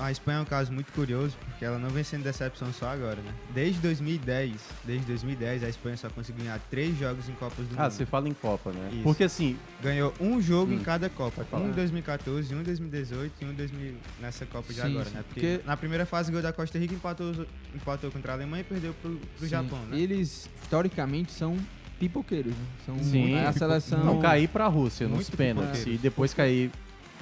a 0.00 0.10
Espanha 0.10 0.38
é 0.38 0.40
um 0.40 0.44
caso 0.46 0.72
muito 0.72 0.90
curioso, 0.92 1.36
porque 1.46 1.64
ela 1.64 1.78
não 1.78 1.90
vem 1.90 2.02
sendo 2.02 2.22
decepção 2.24 2.72
só 2.72 2.88
agora, 2.88 3.16
né? 3.20 3.34
Desde 3.54 3.78
2010, 3.80 4.54
desde 4.84 5.06
2010, 5.06 5.62
a 5.62 5.68
Espanha 5.68 5.96
só 5.96 6.08
conseguiu 6.08 6.44
ganhar 6.44 6.58
três 6.70 6.98
jogos 6.98 7.28
em 7.28 7.32
Copas 7.32 7.66
do 7.66 7.74
Ah, 7.78 7.82
Mundo. 7.84 7.92
você 7.92 8.06
fala 8.06 8.28
em 8.28 8.32
Copa, 8.34 8.72
né? 8.72 8.88
Isso. 8.92 9.02
Porque 9.02 9.24
assim, 9.24 9.56
Ganhou 9.82 10.12
um 10.20 10.40
jogo 10.40 10.72
Hum, 10.72 10.76
em 10.76 10.80
cada 10.80 11.08
Copa. 11.10 11.46
Um 11.52 11.68
em 11.68 11.72
2014, 11.72 12.54
um 12.54 12.60
em 12.60 12.64
2018 12.64 13.32
e 13.40 13.44
um 13.44 13.50
em 13.50 13.54
2000 13.54 13.94
nessa 14.20 14.46
Copa 14.46 14.72
de 14.72 14.80
Sim, 14.80 14.86
agora, 14.86 15.04
sim, 15.06 15.14
né? 15.14 15.24
Porque, 15.28 15.40
porque- 15.58 15.66
na 15.66 15.76
primeira 15.76 16.06
fase, 16.06 16.30
ganhou 16.30 16.42
da 16.42 16.52
Costa 16.52 16.78
Rica, 16.78 16.94
empatou, 16.94 17.46
empatou 17.74 18.10
contra 18.10 18.32
a 18.32 18.34
Alemanha 18.36 18.62
e 18.62 18.64
perdeu 18.64 18.94
pro, 19.02 19.16
pro 19.16 19.44
Sim. 19.44 19.48
Japão, 19.48 19.78
né? 19.86 19.98
Eles, 19.98 20.48
historicamente, 20.62 21.32
são 21.32 21.56
pipoqueiros. 21.98 22.52
Né? 22.52 22.64
São 22.86 22.98
sim, 23.02 23.34
a 23.38 23.52
seleção. 23.52 24.02
não 24.04 24.18
cair 24.20 24.48
pra 24.48 24.66
Rússia 24.66 25.06
nos 25.06 25.28
pênaltis 25.28 25.84
e 25.86 25.98
depois 25.98 26.32
cair, 26.32 26.70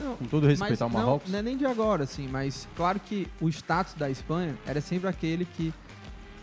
Não, 0.01 0.17
com 0.17 0.25
todo 0.27 0.47
respeito 0.47 0.83
ao 0.83 0.91
Marrocos. 0.91 1.29
Não, 1.29 1.33
não 1.35 1.39
é 1.41 1.43
nem 1.43 1.57
de 1.57 1.67
agora, 1.67 2.05
assim, 2.05 2.29
mas 2.29 2.69
claro 2.77 3.01
que 3.01 3.27
o 3.41 3.49
status 3.49 3.95
da 3.95 4.09
Espanha 4.11 4.55
era 4.67 4.81
sempre 4.81 5.09
aquele 5.09 5.45
que 5.45 5.73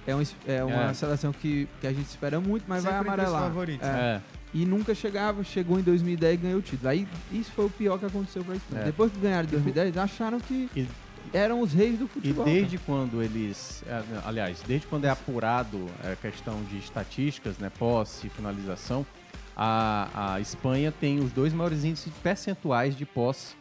é, 0.08 0.16
um, 0.16 0.22
é 0.48 0.64
uma 0.64 0.90
É. 0.92 0.94
seleção 0.94 1.32
que, 1.32 1.68
que 1.82 1.88
a 1.88 1.92
gente 1.94 2.06
espera 2.08 2.40
muito, 2.40 2.66
mas 2.68 2.84
vai 2.84 2.94
Sempre 2.94 3.08
os 3.10 3.14
amarelar. 3.14 3.42
favoritos, 3.42 3.88
É. 3.88 3.92
É. 3.92 4.22
E 4.54 4.66
nunca 4.66 4.96
chegava, 4.96 5.44
chegou 5.44 5.78
em 5.78 5.82
2010 5.82 6.34
e 6.36 6.38
ganhou 6.38 6.60
o 6.60 6.62
título. 6.62 6.88
Aí 6.90 7.06
isso 7.32 7.52
foi 7.52 7.66
o 7.66 7.70
pior 7.70 8.00
que 8.00 8.06
aconteceu 8.06 8.42
pra 8.44 8.56
Espanha. 8.56 8.84
É. 8.84 8.86
Depois 8.86 9.12
que 9.12 9.20
ganharam 9.20 9.46
em 9.48 9.52
2010, 9.52 9.98
acharam 9.98 10.40
que 10.40 10.70
E- 10.74 10.88
eram 11.34 11.60
os 11.60 11.74
reis 11.74 12.00
do 12.00 12.06
E 12.06 12.08
futebol. 12.08 12.46
desde 12.46 12.78
quando 12.78 13.22
eles, 13.22 13.84
é, 13.86 14.02
aliás, 14.26 14.62
desde 14.66 14.88
quando 14.88 15.04
é 15.06 15.10
apurado 15.10 15.88
a 16.10 16.16
questão 16.16 16.64
de 16.70 16.78
estatísticas, 16.78 17.58
né, 17.58 17.70
posse 17.78 18.28
e 18.28 18.30
finalização, 18.30 19.06
a, 19.56 20.34
a 20.36 20.40
Espanha 20.42 20.92
tem 20.92 21.20
os 21.20 21.32
dois 21.32 21.54
maiores 21.54 21.84
índices 21.84 22.12
percentuais 22.22 22.96
de 22.96 23.06
posse 23.06 23.56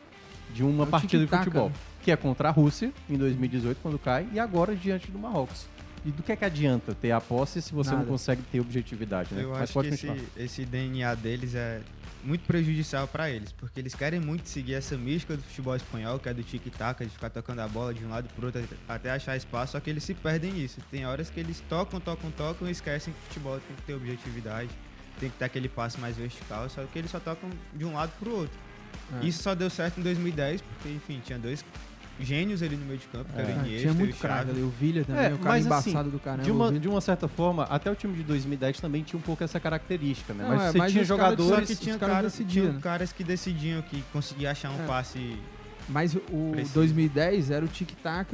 de 0.52 0.62
uma 0.62 0.84
É 0.84 0.86
partida 0.86 1.24
de 1.24 1.30
futebol, 1.30 1.68
né? 1.68 1.74
que 2.02 2.10
é 2.10 2.16
contra 2.16 2.48
a 2.48 2.52
Rússia 2.52 2.92
em 3.08 3.16
2018 3.16 3.78
quando 3.82 3.98
cai 3.98 4.26
e 4.32 4.38
agora 4.38 4.74
diante 4.74 5.10
do 5.10 5.18
Marrocos. 5.18 5.66
E 6.04 6.10
do 6.10 6.22
que 6.22 6.32
é 6.32 6.36
que 6.36 6.44
adianta 6.44 6.94
ter 6.94 7.12
a 7.12 7.20
posse 7.20 7.62
se 7.62 7.72
você 7.72 7.90
não 7.92 7.98
Nada. 7.98 8.10
consegue 8.10 8.42
ter 8.52 8.60
objetividade, 8.60 9.32
né? 9.34 9.42
Eu 9.42 9.50
Mas 9.50 9.62
acho 9.62 9.72
pode 9.72 9.88
que 9.88 9.94
esse, 9.94 10.22
esse 10.36 10.64
DNA 10.66 11.14
deles 11.14 11.54
é 11.54 11.80
muito 12.22 12.42
prejudicial 12.46 13.08
pra 13.08 13.30
eles, 13.30 13.52
porque 13.52 13.80
eles 13.80 13.94
querem 13.94 14.20
muito 14.20 14.46
seguir 14.48 14.74
essa 14.74 14.96
mística 14.98 15.34
do 15.36 15.42
futebol 15.42 15.74
espanhol, 15.76 16.18
que 16.18 16.28
é 16.28 16.34
do 16.34 16.42
tic-tac, 16.42 17.02
de 17.04 17.10
ficar 17.10 17.30
tocando 17.30 17.60
a 17.60 17.68
bola 17.68 17.92
de 17.94 18.04
um 18.04 18.10
lado 18.10 18.28
pro 18.34 18.46
outro 18.46 18.62
até 18.86 19.10
achar 19.12 19.34
espaço, 19.36 19.72
só 19.72 19.80
que 19.80 19.88
eles 19.88 20.04
se 20.04 20.12
perdem 20.14 20.52
nisso. 20.52 20.78
Tem 20.90 21.06
horas 21.06 21.30
que 21.30 21.40
eles 21.40 21.62
tocam, 21.70 21.98
tocam, 22.00 22.30
tocam 22.30 22.68
e 22.68 22.70
esquecem 22.70 23.12
que 23.12 23.18
o 23.20 23.22
futebol 23.28 23.58
tem 23.66 23.76
que 23.76 23.82
ter 23.82 23.94
objetividade, 23.94 24.68
tem 25.20 25.30
que 25.30 25.36
ter 25.36 25.44
aquele 25.44 25.68
passe 25.68 25.98
mais 26.00 26.16
vertical, 26.16 26.68
só 26.68 26.82
que 26.92 26.98
eles 26.98 27.10
só 27.10 27.20
tocam 27.20 27.48
de 27.72 27.84
um 27.84 27.94
lado 27.94 28.12
pro 28.18 28.30
outro. 28.34 28.56
É. 29.20 29.26
Isso 29.26 29.42
só 29.42 29.54
deu 29.54 29.68
certo 29.70 29.98
em 30.00 30.02
2010, 30.02 30.60
porque, 30.62 30.88
enfim, 30.88 31.20
tinha 31.24 31.38
dois 31.38 31.64
gênios 32.20 32.62
ali 32.62 32.76
no 32.76 32.86
meio 32.86 32.98
de 32.98 33.06
campo, 33.08 33.32
que 33.32 33.40
era 33.40 33.50
É. 33.50 33.54
o 33.54 33.58
Ah, 33.58 33.62
Iniesta 33.62 33.80
tinha 33.80 33.92
muito 33.94 34.14
o 34.14 34.18
craque 34.18 34.50
ali, 34.50 34.62
o 34.62 34.70
Villa 34.70 35.04
também, 35.04 35.24
É, 35.24 35.34
o 35.34 35.38
cara 35.38 35.48
mas, 35.50 35.66
embaçado 35.66 35.98
assim, 35.98 36.10
do 36.10 36.18
caramba. 36.20 36.44
De 36.44 36.50
uma, 36.52 36.72
de 36.72 36.88
uma 36.88 37.00
certa 37.00 37.26
forma, 37.26 37.64
até 37.64 37.90
o 37.90 37.94
time 37.96 38.14
de 38.14 38.22
2010 38.22 38.78
também 38.80 39.02
tinha 39.02 39.18
um 39.18 39.22
pouco 39.22 39.42
essa 39.42 39.58
característica, 39.58 40.32
né? 40.32 40.44
Não, 40.44 40.50
mas 40.56 40.62
é, 40.62 40.70
você 40.72 40.78
mas 40.78 40.92
tinha 40.92 41.04
Só 41.04 41.08
jogadores... 41.16 41.68
que 41.68 41.76
tinha, 41.76 41.98
caras 41.98 42.14
cara, 42.14 42.28
decidiam, 42.28 42.64
tinha 42.66 42.72
né? 42.74 42.80
caras 42.80 43.12
que 43.12 43.24
decidiam, 43.24 43.82
que 43.82 44.02
conseguiam 44.12 44.52
achar 44.52 44.70
um 44.70 44.82
É. 44.84 44.86
passe 44.86 45.36
Mas 45.88 46.14
o 46.14 46.50
Preciso. 46.52 46.74
2010 46.74 47.50
era 47.50 47.64
o 47.64 47.68
tic-tac 47.68 48.30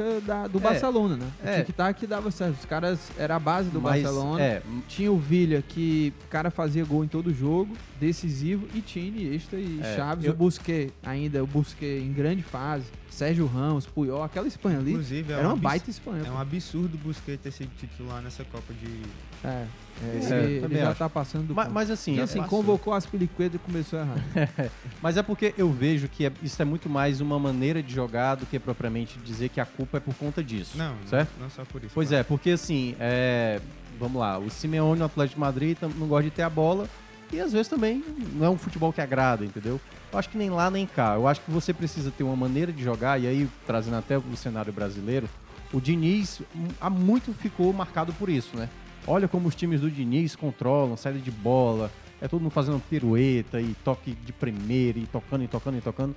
do 0.50 0.58
É, 0.58 0.60
Barcelona, 0.60 1.16
né? 1.16 1.26
O 1.42 1.48
é. 1.48 1.62
tic-tac 1.62 2.06
dava 2.06 2.30
certo. 2.30 2.58
Os 2.58 2.64
caras, 2.64 3.00
era 3.18 3.34
a 3.36 3.38
base 3.40 3.70
do 3.70 3.80
mas, 3.80 4.02
Barcelona. 4.02 4.40
É, 4.40 4.62
Tinha 4.88 5.10
o 5.10 5.18
Villa, 5.18 5.60
que 5.62 6.12
o 6.26 6.28
cara 6.28 6.50
fazia 6.50 6.84
gol 6.84 7.04
em 7.04 7.08
todo 7.08 7.34
jogo, 7.34 7.76
decisivo, 7.98 8.66
e 8.74 8.80
tinha 8.80 9.06
Iniesta 9.06 9.56
e 9.56 9.80
É, 9.82 9.96
Chaves, 9.96 10.24
eu- 10.26 10.32
o 10.32 10.36
Busquets 10.36 10.92
ainda, 11.02 11.42
o 11.42 11.46
Busquets 11.46 12.02
em 12.02 12.12
grande 12.12 12.42
fase, 12.42 12.84
Sérgio 13.10 13.44
Ramos, 13.46 13.84
Puyol, 13.84 14.22
aquela 14.22 14.46
Espanha 14.46 14.78
ali, 14.78 14.92
Inclusive, 14.92 15.32
é 15.32 15.36
era 15.36 15.42
um 15.42 15.46
uma 15.46 15.52
abs- 15.54 15.62
baita 15.62 15.90
Espanha. 15.90 16.22
É 16.26 16.30
um 16.30 16.38
absurdo 16.38 16.94
o 16.94 16.98
Busquets 16.98 17.42
ter 17.42 17.50
sido 17.50 17.70
titular 17.76 18.22
nessa 18.22 18.44
Copa 18.44 18.72
de. 18.72 19.02
É, 19.42 19.48
é, 19.48 19.66
É, 20.02 20.44
ele, 20.44 20.64
ele 20.64 20.76
já 20.76 20.90
acho. 20.90 20.98
tá 20.98 21.08
passando 21.08 21.46
do 21.48 21.54
mas, 21.54 21.64
ponto. 21.66 21.74
mas 21.74 21.90
assim, 21.90 22.14
E 22.16 22.20
é- 22.20 22.22
assim, 22.22 22.38
passou. 22.40 22.58
convocou 22.58 22.92
as 22.94 23.04
peliquedas 23.06 23.56
e 23.56 23.58
começou 23.58 23.98
a 23.98 24.02
errar. 24.02 24.14
Mas 25.02 25.16
é 25.16 25.22
porque 25.22 25.54
eu 25.58 25.70
vejo 25.72 26.08
que 26.08 26.26
é- 26.26 26.32
isso 26.42 26.60
é 26.60 26.64
muito 26.64 26.88
mais 26.88 27.20
uma 27.20 27.38
maneira 27.40 27.82
de 27.82 27.92
jogar 27.92 28.36
do 28.36 28.46
que 28.46 28.58
propriamente 28.58 29.18
dizer 29.18 29.48
que 29.48 29.60
a 29.60 29.66
culpa 29.66 29.96
é 29.96 30.00
por 30.00 30.14
conta 30.14 30.44
disso. 30.44 30.78
Não, 30.78 30.94
certo? 31.06 31.30
não, 31.36 31.44
não 31.44 31.50
só 31.50 31.64
por 31.64 31.82
isso. 31.82 31.92
Pois 31.92 32.12
é, 32.12 32.22
porque 32.22 32.50
assim, 32.50 32.94
é, 33.00 33.60
vamos 33.98 34.20
lá, 34.20 34.38
o 34.38 34.48
Simeone, 34.48 35.00
o 35.00 35.04
Atlético 35.04 35.34
de 35.36 35.40
Madrid, 35.40 35.76
não 35.96 36.06
gosta 36.06 36.24
de 36.24 36.30
ter 36.30 36.42
a 36.42 36.50
bola 36.50 36.88
e 37.32 37.40
às 37.40 37.52
vezes 37.52 37.68
também 37.68 38.04
não 38.34 38.46
é 38.46 38.50
um 38.50 38.58
futebol 38.58 38.92
que 38.92 39.00
agrada, 39.00 39.44
entendeu? 39.44 39.80
Eu 40.12 40.18
acho 40.18 40.28
que 40.28 40.36
nem 40.36 40.50
lá 40.50 40.70
nem 40.70 40.86
cá. 40.86 41.14
Eu 41.14 41.28
acho 41.28 41.40
que 41.40 41.50
você 41.50 41.72
precisa 41.72 42.10
ter 42.10 42.24
uma 42.24 42.34
maneira 42.34 42.72
de 42.72 42.82
jogar, 42.82 43.20
e 43.20 43.26
aí 43.26 43.48
trazendo 43.66 43.96
até 43.96 44.18
o 44.18 44.36
cenário 44.36 44.72
brasileiro, 44.72 45.28
o 45.72 45.80
Diniz 45.80 46.42
hum, 46.54 46.68
há 46.80 46.90
muito 46.90 47.32
ficou 47.32 47.72
marcado 47.72 48.12
por 48.14 48.28
isso, 48.28 48.56
né? 48.56 48.68
Olha 49.06 49.28
como 49.28 49.48
os 49.48 49.54
times 49.54 49.80
do 49.80 49.90
Diniz 49.90 50.34
controlam, 50.34 50.96
saída 50.96 51.20
de 51.20 51.30
bola, 51.30 51.90
é 52.20 52.28
todo 52.28 52.40
mundo 52.40 52.50
fazendo 52.50 52.80
pirueta 52.90 53.60
e 53.60 53.74
toque 53.84 54.12
de 54.12 54.32
primeira 54.32 54.98
e 54.98 55.06
tocando 55.06 55.44
e 55.44 55.48
tocando 55.48 55.78
e 55.78 55.80
tocando. 55.80 56.16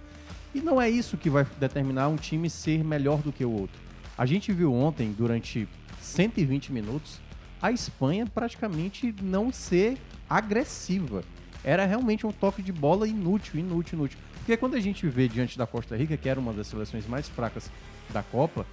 E 0.54 0.62
não 0.62 0.82
é 0.82 0.90
isso 0.90 1.18
que 1.18 1.30
vai 1.30 1.46
determinar 1.60 2.08
um 2.08 2.16
time 2.16 2.50
ser 2.50 2.84
melhor 2.84 3.22
do 3.22 3.32
que 3.32 3.44
o 3.44 3.52
outro. 3.52 3.82
A 4.18 4.26
gente 4.26 4.52
viu 4.54 4.74
ontem, 4.74 5.12
durante 5.12 5.68
120 6.00 6.72
minutos, 6.72 7.20
a 7.62 7.72
Espanha 7.72 8.26
praticamente 8.26 9.16
não 9.22 9.52
ser 9.52 9.98
agressiva. 10.30 11.24
Era 11.64 11.86
realmente 11.86 12.28
um 12.28 12.32
toque 12.32 12.62
de 12.62 12.72
bola 12.72 13.08
inútil, 13.08 13.60
inútil, 13.60 13.98
inútil. 13.98 14.20
Porque 14.36 14.58
quando 14.58 14.76
a 14.76 14.80
gente 14.80 15.08
vê 15.08 15.28
diante 15.28 15.58
da 15.58 15.66
Costa 15.66 15.96
Rica, 15.96 16.18
que 16.18 16.28
era 16.28 16.40
uma 16.40 16.54
das 16.54 16.68
seleções 16.68 17.08
mais 17.08 17.28
fracas 17.30 17.72
da 18.12 18.22
Copa, 18.22 18.66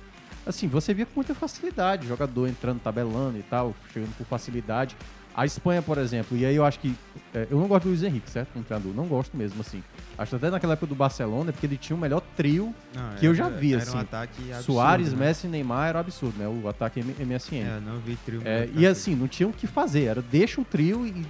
assim, 0.45 0.67
você 0.67 0.93
via 0.93 1.07
com 1.07 1.13
muita 1.15 1.35
facilidade, 1.35 2.09
jogador 2.09 2.49
entrando, 2.49 2.81
tabelando 2.81 3.39
e 3.39 3.43
tal, 3.43 3.75
chegando 3.93 4.15
com 4.17 4.25
facilidade. 4.25 4.97
A 5.35 5.47
Espanha, 5.47 5.81
por 5.81 5.97
exemplo, 5.97 6.37
e 6.37 6.45
aí 6.45 6.57
eu 6.57 6.65
acho 6.65 6.79
que. 6.81 6.95
é, 7.33 7.47
eu 7.51 7.59
não 7.59 7.69
gosto 7.69 7.85
do 7.85 7.91
Luiz 7.91 8.03
Henrique, 8.03 8.29
certo? 8.29 8.49
Como 8.53 8.65
treinador, 8.65 8.93
não 8.93 9.07
gosto 9.07 9.37
mesmo, 9.37 9.61
assim. 9.61 9.83
Acho 10.19 10.31
que 10.31 10.37
até 10.37 10.51
naquela 10.51 10.73
época 10.73 10.87
do 10.89 10.95
Barcelona, 10.95 11.53
porque 11.53 11.67
ele 11.67 11.77
tinha 11.77 11.97
o 11.97 12.01
melhor 12.01 12.21
trio 12.37 12.75
Não, 12.95 13.15
que 13.17 13.27
eu 13.27 13.35
já 13.35 13.47
era- 13.47 13.57
vi, 13.57 13.73
era 13.75 13.83
assim. 13.83 13.97
um 13.97 14.01
ataque 14.01 14.43
absurdo, 14.53 14.63
Soares, 14.65 15.13
né? 15.13 15.27
Messi 15.27 15.47
e 15.47 15.51
Neymar 15.51 15.89
era 15.89 16.01
absurdo, 16.01 16.35
né? 16.37 16.47
O 16.49 16.69
ataque 16.69 17.01
MSN. 17.01 17.63
É, 17.63 17.81
não 17.81 17.99
vi 18.01 18.17
trio. 18.27 18.43
É, 18.45 18.69
e 18.75 18.87
assim, 18.87 19.15
não 19.15 19.29
tinha 19.29 19.49
o 19.49 19.53
que 19.53 19.67
fazer. 19.67 20.05
Era 20.05 20.21
deixa 20.21 20.61
o 20.61 20.65
trio 20.65 21.07
e 21.07 21.25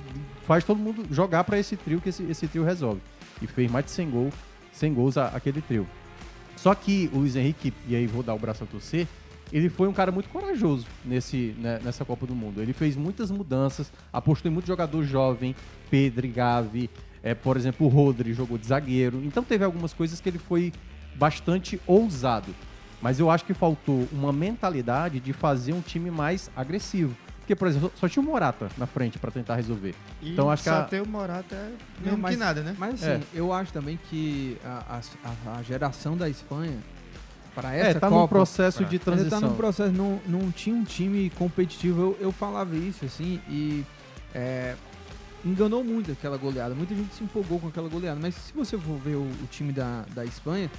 faz 0.46 0.64
todo 0.64 0.78
mundo 0.78 1.04
jogar 1.10 1.44
pra 1.44 1.58
esse 1.58 1.76
trio 1.76 2.00
que 2.00 2.08
esse, 2.08 2.22
esse 2.24 2.48
trio 2.48 2.64
resolve. 2.64 3.00
E 3.42 3.46
fez 3.46 3.70
mais 3.70 3.84
de 3.84 3.90
100, 3.92 4.10
gol, 4.10 4.30
100 4.72 4.94
gols 4.94 5.18
a- 5.18 5.28
aquele 5.28 5.60
trio. 5.60 5.86
Só 6.56 6.74
que 6.74 7.08
o 7.12 7.18
Luiz 7.18 7.36
Henrique, 7.36 7.72
e 7.86 7.94
aí 7.94 8.06
vou 8.06 8.22
dar 8.22 8.34
o 8.34 8.38
braço 8.38 8.64
a 8.64 8.66
torcer, 8.66 9.06
ele 9.52 9.68
foi 9.68 9.88
um 9.88 9.92
cara 9.92 10.12
muito 10.12 10.28
corajoso 10.28 10.86
nesse, 11.04 11.54
né, 11.58 11.80
nessa 11.82 12.04
Copa 12.04 12.26
do 12.26 12.34
Mundo. 12.34 12.60
Ele 12.62 12.72
fez 12.72 12.96
muitas 12.96 13.30
mudanças, 13.30 13.90
apostou 14.12 14.50
em 14.50 14.54
muito 14.54 14.66
jogador 14.66 15.02
jovem, 15.04 15.54
Pedro, 15.90 16.28
Gavi, 16.28 16.88
é, 17.22 17.34
por 17.34 17.56
exemplo, 17.56 17.86
o 17.86 17.90
Rodri 17.90 18.32
jogou 18.32 18.56
de 18.56 18.66
zagueiro. 18.66 19.20
Então 19.24 19.42
teve 19.42 19.64
algumas 19.64 19.92
coisas 19.92 20.20
que 20.20 20.28
ele 20.28 20.38
foi 20.38 20.72
bastante 21.16 21.80
ousado. 21.86 22.54
Mas 23.02 23.18
eu 23.18 23.30
acho 23.30 23.44
que 23.44 23.54
faltou 23.54 24.06
uma 24.12 24.32
mentalidade 24.32 25.20
de 25.20 25.32
fazer 25.32 25.72
um 25.72 25.80
time 25.80 26.10
mais 26.10 26.50
agressivo. 26.54 27.16
Porque, 27.40 27.56
por 27.56 27.66
exemplo, 27.66 27.90
só 27.96 28.08
tinha 28.08 28.22
o 28.22 28.26
Morata 28.26 28.68
na 28.78 28.86
frente 28.86 29.18
pra 29.18 29.30
tentar 29.30 29.56
resolver. 29.56 29.94
E 30.22 30.32
então 30.32 30.50
acho 30.50 30.62
que 30.62 30.68
só 30.68 30.76
a- 30.76 30.84
ter 30.84 31.02
o 31.02 31.08
Morata 31.08 31.54
é 31.56 31.72
Não, 31.98 32.04
mesmo 32.04 32.18
mas- 32.18 32.34
que 32.34 32.36
nada, 32.40 32.62
né? 32.62 32.76
Mas 32.78 33.02
assim, 33.02 33.10
É. 33.12 33.20
eu 33.34 33.52
acho 33.52 33.72
também 33.72 33.98
que 34.08 34.56
a- 34.64 35.00
a- 35.24 35.58
a 35.58 35.62
geração 35.62 36.16
da 36.16 36.28
Espanha 36.28 36.78
pra 37.54 37.74
essa 37.74 38.00
tá 38.00 38.08
num 38.10 38.16
Copa. 38.16 38.28
processo 38.28 38.84
de 38.84 38.96
Ainda 38.96 38.98
tá 38.98 39.12
transição. 39.12 39.40
num 39.40 39.54
processo, 39.56 39.92
não, 39.92 40.20
não 40.26 40.50
tinha 40.50 40.74
um 40.74 40.84
time 40.84 41.30
competitivo. 41.30 42.00
Eu, 42.00 42.18
eu 42.20 42.32
falava 42.32 42.74
isso, 42.76 43.04
assim, 43.04 43.40
e 43.48 43.84
é, 44.34 44.74
enganou 45.44 45.82
muito 45.84 46.12
aquela 46.12 46.36
goleada. 46.36 46.74
Muita 46.74 46.94
gente 46.94 47.14
se 47.14 47.24
empolgou 47.24 47.58
com 47.58 47.68
aquela 47.68 47.88
goleada. 47.88 48.18
Mas 48.20 48.34
se 48.34 48.52
você 48.52 48.78
for 48.78 48.98
ver 48.98 49.16
o, 49.16 49.22
o 49.22 49.48
time 49.50 49.72
da, 49.72 50.04
da 50.14 50.24
Espanha, 50.24 50.70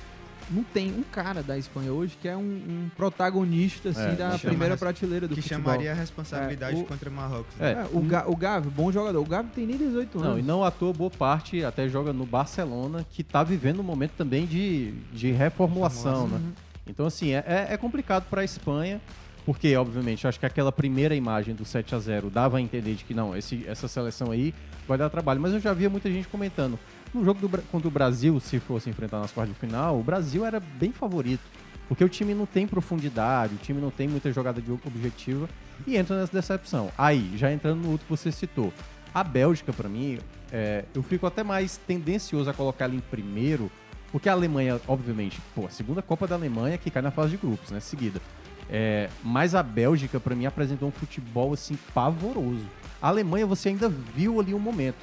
não 0.51 0.63
tem 0.63 0.91
um 0.91 1.03
cara 1.03 1.41
da 1.41 1.57
Espanha 1.57 1.91
hoje 1.93 2.17
que 2.21 2.27
é 2.27 2.35
um, 2.35 2.41
um 2.41 2.89
protagonista, 2.97 3.89
assim, 3.89 4.01
É, 4.01 4.11
da 4.15 4.31
que 4.37 4.45
primeira 4.47 4.75
prateleira 4.77 5.27
do 5.27 5.35
que 5.35 5.41
futebol. 5.41 5.63
chamaria 5.71 5.91
a 5.91 5.95
responsabilidade 5.95 6.75
É, 6.77 6.79
o- 6.79 6.85
contra 6.85 7.09
Marrocos. 7.09 7.53
É. 7.59 7.75
né? 7.75 7.87
É, 7.91 7.97
o, 7.97 8.01
Ga, 8.01 8.25
o 8.27 8.35
Gavi, 8.35 8.69
bom 8.69 8.91
jogador. 8.91 9.19
O 9.19 9.25
Gavi 9.25 9.49
tem 9.55 9.65
nem 9.65 9.77
18 9.77 10.17
anos. 10.19 10.29
Não, 10.31 10.39
e 10.39 10.41
não 10.41 10.63
à 10.63 10.69
toa, 10.71 10.91
boa 10.93 11.09
parte 11.09 11.63
até 11.63 11.87
joga 11.87 12.11
no 12.11 12.25
Barcelona, 12.25 13.05
que 13.09 13.23
tá 13.23 13.43
vivendo 13.43 13.79
um 13.79 13.83
momento 13.83 14.11
também 14.17 14.45
de, 14.45 14.91
de 15.13 15.31
reformulação, 15.31 16.27
né? 16.27 16.37
Uhum. 16.37 16.51
Então, 16.87 17.05
assim, 17.05 17.31
é, 17.31 17.43
é- 17.47 17.67
é 17.73 17.77
complicado 17.77 18.25
para 18.29 18.41
a 18.41 18.43
Espanha, 18.43 18.99
porque, 19.45 19.75
obviamente, 19.75 20.27
acho 20.27 20.39
que 20.39 20.45
aquela 20.45 20.71
primeira 20.71 21.15
imagem 21.15 21.55
do 21.55 21.63
7 21.65 21.95
a 21.95 21.99
0 21.99 22.29
dava 22.29 22.57
a 22.57 22.61
entender 22.61 22.95
de 22.95 23.03
que, 23.03 23.13
não, 23.13 23.35
esse, 23.35 23.63
essa 23.67 23.87
seleção 23.87 24.31
aí 24.31 24.53
vai 24.87 24.97
dar 24.97 25.09
trabalho. 25.09 25.39
Mas 25.39 25.53
eu 25.53 25.59
já 25.59 25.73
via 25.73 25.89
muita 25.89 26.11
gente 26.11 26.27
comentando. 26.27 26.77
No 27.13 27.25
jogo 27.25 27.45
do, 27.45 27.61
contra 27.63 27.87
o 27.87 27.91
Brasil, 27.91 28.39
se 28.39 28.59
fosse 28.59 28.89
enfrentar 28.89 29.19
nas 29.19 29.31
quartas 29.31 29.53
de 29.53 29.59
final, 29.59 29.99
o 29.99 30.03
Brasil 30.03 30.45
era 30.45 30.59
bem 30.59 30.91
favorito. 30.91 31.43
Porque 31.87 32.03
o 32.05 32.09
time 32.09 32.33
não 32.33 32.45
tem 32.45 32.65
profundidade, 32.65 33.55
o 33.55 33.57
time 33.57 33.81
não 33.81 33.91
tem 33.91 34.07
muita 34.07 34.31
jogada 34.31 34.61
de 34.61 34.71
objetiva 34.71 35.49
e 35.85 35.97
entra 35.97 36.17
nessa 36.17 36.31
decepção. 36.31 36.89
Aí, 36.97 37.33
já 37.35 37.51
entrando 37.51 37.81
no 37.81 37.91
outro 37.91 38.05
que 38.05 38.09
você 38.09 38.31
citou, 38.31 38.73
a 39.13 39.25
Bélgica, 39.25 39.73
pra 39.73 39.89
mim, 39.89 40.17
é, 40.53 40.85
eu 40.95 41.03
fico 41.03 41.27
até 41.27 41.43
mais 41.43 41.75
tendencioso 41.75 42.49
a 42.49 42.53
colocar 42.53 42.85
ela 42.85 42.95
em 42.95 43.01
primeiro, 43.01 43.69
porque 44.09 44.29
a 44.29 44.31
Alemanha, 44.31 44.79
obviamente, 44.87 45.41
pô, 45.53 45.65
a 45.65 45.69
segunda 45.69 46.01
Copa 46.01 46.25
da 46.25 46.35
Alemanha 46.35 46.77
que 46.77 46.89
cai 46.89 47.01
na 47.01 47.11
fase 47.11 47.31
de 47.31 47.37
grupos, 47.37 47.71
né? 47.71 47.81
Seguida. 47.81 48.21
É, 48.69 49.09
mas 49.21 49.53
a 49.53 49.61
Bélgica, 49.61 50.17
pra 50.17 50.33
mim, 50.33 50.45
apresentou 50.45 50.87
um 50.87 50.91
futebol 50.91 51.51
assim 51.51 51.77
pavoroso. 51.93 52.65
A 53.01 53.09
Alemanha, 53.09 53.45
você 53.45 53.67
ainda 53.67 53.89
viu 53.89 54.39
ali 54.39 54.53
um 54.53 54.59
momento. 54.59 54.95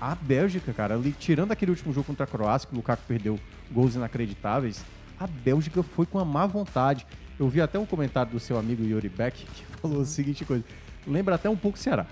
A 0.00 0.14
Bélgica, 0.14 0.72
cara, 0.72 0.94
ali, 0.94 1.12
tirando 1.18 1.52
aquele 1.52 1.70
último 1.70 1.92
jogo 1.92 2.06
contra 2.06 2.24
a 2.24 2.26
Croácia, 2.26 2.68
que 2.68 2.74
o 2.74 2.76
Lukaku 2.76 3.02
perdeu 3.08 3.38
gols 3.70 3.94
inacreditáveis, 3.94 4.84
a 5.18 5.26
Bélgica 5.26 5.82
foi 5.82 6.04
com 6.06 6.18
a 6.18 6.24
má 6.24 6.46
vontade. 6.46 7.06
Eu 7.38 7.48
vi 7.48 7.60
até 7.60 7.78
um 7.78 7.86
comentário 7.86 8.32
do 8.32 8.40
seu 8.40 8.58
amigo 8.58 8.84
Yuri 8.84 9.08
Beck 9.08 9.44
que 9.46 9.64
falou 9.80 10.02
a 10.02 10.04
seguinte 10.04 10.44
coisa. 10.44 10.64
Lembra 11.06 11.36
até 11.36 11.48
um 11.48 11.56
pouco 11.56 11.78
o 11.78 11.80
Ceará. 11.80 12.04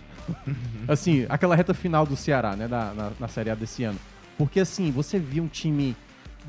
assim, 0.89 1.27
aquela 1.29 1.55
reta 1.55 1.75
final 1.75 2.07
do 2.07 2.17
Ceará, 2.17 2.57
né, 2.57 2.67
da- 2.67 2.95
na, 2.95 3.13
na 3.21 3.29
Série 3.29 3.51
A 3.51 3.55
desse 3.55 3.85
ano. 3.85 3.99
Porque, 4.39 4.61
assim, 4.61 4.91
você 4.91 5.19
via 5.19 5.43
um 5.43 5.47
time 5.49 5.95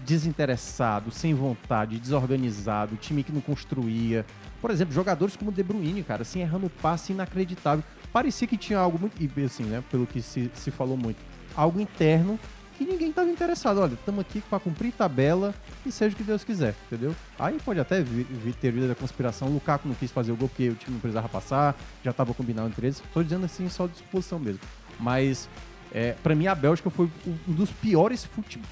desinteressado, 0.05 1.11
sem 1.11 1.33
vontade, 1.33 1.99
desorganizado, 1.99 2.95
time 2.95 3.23
que 3.23 3.31
não 3.31 3.41
construía. 3.41 4.25
Por 4.61 4.71
exemplo, 4.71 4.93
jogadores 4.93 5.35
como 5.35 5.51
o 5.51 5.53
De 5.53 5.61
Bruyne, 5.63 6.03
cara, 6.03 6.21
assim, 6.21 6.39
errando 6.41 6.69
passe 6.69 7.11
inacreditável. 7.11 7.83
Parecia 8.15 8.47
que 8.47 8.55
tinha 8.55 8.79
algo 8.79 8.97
muito, 8.97 9.21
e 9.21 9.43
assim, 9.43 9.65
né, 9.65 9.83
pelo 9.91 10.07
que 10.07 10.21
se, 10.21 10.49
se 10.53 10.71
falou 10.71 10.95
muito, 10.95 11.17
algo 11.53 11.81
interno 11.81 12.39
que 12.77 12.85
ninguém 12.85 13.09
estava 13.09 13.29
interessado. 13.29 13.81
Olha, 13.81 13.95
estamos 13.95 14.21
aqui 14.21 14.39
para 14.39 14.57
cumprir 14.57 14.93
tabela 14.93 15.53
e 15.85 15.91
seja 15.91 16.15
o 16.15 16.17
que 16.17 16.23
Deus 16.23 16.41
quiser, 16.41 16.75
entendeu? 16.87 17.13
Aí 17.37 17.59
pode 17.59 17.77
até 17.77 18.01
vir, 18.01 18.23
vir 18.23 18.55
ter 18.55 18.71
vida 18.71 18.87
da 18.87 18.95
conspiração. 18.95 19.49
O 19.49 19.51
Lukaku 19.55 19.89
não 19.89 19.95
quis 19.95 20.11
fazer 20.11 20.31
o 20.31 20.37
gol 20.37 20.47
porque 20.47 20.69
o 20.69 20.75
time 20.75 20.93
não 20.93 21.01
precisava 21.01 21.27
passar, 21.27 21.75
já 22.05 22.11
estava 22.11 22.33
combinado 22.33 22.69
entre 22.69 22.87
eles. 22.87 23.03
Tô 23.13 23.21
dizendo 23.21 23.43
assim 23.43 23.67
só 23.67 23.85
de 23.85 23.97
suposição 23.97 24.39
mesmo. 24.39 24.61
Mas 24.97 25.49
é, 25.93 26.13
para 26.13 26.33
mim 26.33 26.47
a 26.47 26.55
Bélgica 26.55 26.89
foi 26.89 27.11
um 27.45 27.51
dos 27.51 27.69
piores 27.69 28.23
futebol, 28.23 28.69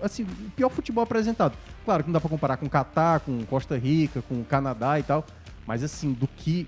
assim, 0.00 0.22
o 0.22 0.50
pior 0.56 0.70
futebol 0.70 1.04
apresentado. 1.04 1.58
Claro 1.84 2.04
que 2.04 2.08
não 2.08 2.14
dá 2.14 2.20
para 2.20 2.30
comparar 2.30 2.56
com 2.56 2.64
o 2.64 2.70
Catar, 2.70 3.20
com 3.20 3.44
Costa 3.44 3.76
Rica, 3.76 4.22
com 4.22 4.40
o 4.40 4.44
Canadá 4.46 4.98
e 4.98 5.02
tal, 5.02 5.26
mas 5.66 5.84
assim, 5.84 6.14
do 6.14 6.26
que 6.26 6.66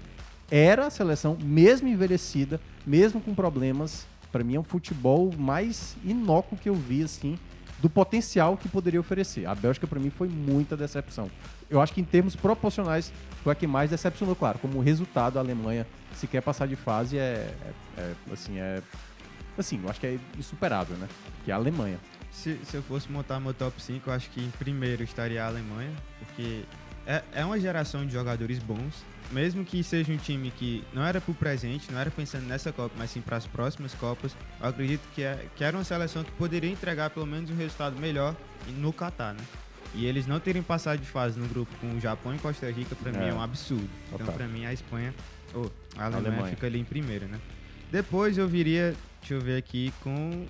era 0.51 0.87
a 0.87 0.91
seleção, 0.91 1.37
mesmo 1.43 1.89
envelhecida, 1.89 2.61
mesmo 2.87 3.21
com 3.21 3.35
problemas, 3.35 4.07
para 4.33 4.43
mim 4.45 4.55
é 4.57 4.61
um 4.61 4.65
futebol 4.65 5.31
mais 5.37 5.97
inócuo 6.05 6.59
que 6.59 6.69
eu 6.69 6.75
vi 6.75 7.03
assim, 7.03 7.39
do 7.79 7.89
potencial 7.89 8.57
que 8.57 8.69
poderia 8.69 9.01
oferecer. 9.01 9.47
A 9.47 9.55
Bélgica 9.55 9.87
para 9.87 9.99
mim 9.99 10.11
foi 10.11 10.29
muita 10.29 10.77
decepção. 10.77 11.31
Eu 11.69 11.81
acho 11.81 11.93
que 11.95 12.01
em 12.01 12.05
termos 12.05 12.37
proporcionais 12.37 13.13
foi 13.43 13.53
a 13.53 13.55
que 13.55 13.67
mais 13.67 13.91
decepcionou, 13.91 14.35
claro, 14.37 14.59
como 14.59 14.81
resultado 14.81 15.39
a 15.39 15.41
Alemanha 15.41 15.87
se 16.15 16.27
quer 16.27 16.43
passar 16.43 16.67
de 16.67 16.77
fase 16.77 17.17
é, 17.17 17.55
é- 17.97 18.01
é, 18.01 18.15
assim, 18.33 18.59
é 18.59 18.83
assim, 19.57 19.81
eu 19.83 19.89
acho 19.89 20.01
que 20.01 20.07
é 20.07 20.19
insuperável, 20.39 20.97
né? 20.97 21.09
Que 21.45 21.51
é 21.51 21.55
a 21.55 21.57
Alemanha. 21.57 21.99
Se, 22.31 22.59
se 22.65 22.77
eu 22.77 22.83
fosse 22.83 23.11
montar 23.11 23.41
meu 23.41 23.53
top 23.55 23.81
5, 23.83 24.09
eu 24.11 24.15
acho 24.15 24.31
que 24.31 24.41
em 24.41 24.51
primeiro 24.51 25.03
estaria 25.03 25.43
a 25.43 25.47
Alemanha, 25.47 25.91
porque 26.19 26.65
é, 27.07 27.23
é 27.33 27.45
uma 27.45 27.59
geração 27.59 28.05
de 28.07 28.13
jogadores 28.13 28.59
bons, 28.59 29.05
mesmo 29.31 29.65
que 29.65 29.83
seja 29.83 30.13
um 30.13 30.17
time 30.17 30.51
que 30.51 30.85
não 30.93 31.05
era 31.05 31.21
pro 31.21 31.33
presente, 31.35 31.91
não 31.93 31.99
era 32.01 32.11
pensando 32.11 32.47
nessa 32.47 32.73
Copa, 32.73 32.95
mas 32.99 33.11
sim 33.11 33.21
para 33.21 33.37
as 33.37 33.47
próximas 33.47 33.95
Copas, 33.95 34.37
eu 34.61 34.69
acredito 34.69 35.03
que, 35.15 35.23
é, 35.23 35.47
que 35.57 35.63
era 35.65 35.77
uma 35.77 35.85
seleção 35.85 36.25
que 36.25 36.33
poderia 36.33 36.71
entregar 36.71 37.11
pelo 37.11 37.27
menos 37.27 37.51
um 37.51 37.57
resultado 37.57 37.99
melhor 37.99 38.35
no 38.79 38.93
Catar, 38.93 39.35
né? 39.35 39.41
E 39.95 40.07
eles 40.07 40.27
não 40.27 40.39
terem 40.39 40.63
passado 40.63 41.01
de 41.01 41.07
fase 41.07 41.39
no 41.39 41.49
grupo 41.49 41.73
com 41.81 41.97
o 41.97 42.01
Japão 42.01 42.35
e 42.35 42.39
Costa 42.39 42.71
Rica, 42.71 42.95
para 42.95 43.11
mim 43.13 43.25
É. 43.25 43.29
é 43.31 43.35
um 43.35 43.43
absurdo. 43.43 43.89
Então, 44.07 44.19
Total. 44.19 44.35
para 44.35 44.47
mim, 44.47 44.65
a 44.65 44.73
Espanha, 44.73 45.13
ou 45.53 45.71
a 45.97 46.05
Alemanha, 46.05 46.29
Alemanha. 46.29 46.55
fica 46.55 46.67
ali 46.69 46.79
em 46.79 46.85
primeiro, 46.85 47.27
né? 47.27 47.39
Depois 47.91 48.39
eu 48.39 48.47
viria, 48.47 48.95
deixa 49.21 49.35
eu 49.35 49.41
ver 49.41 49.57
aqui, 49.57 49.93
com 50.01 50.47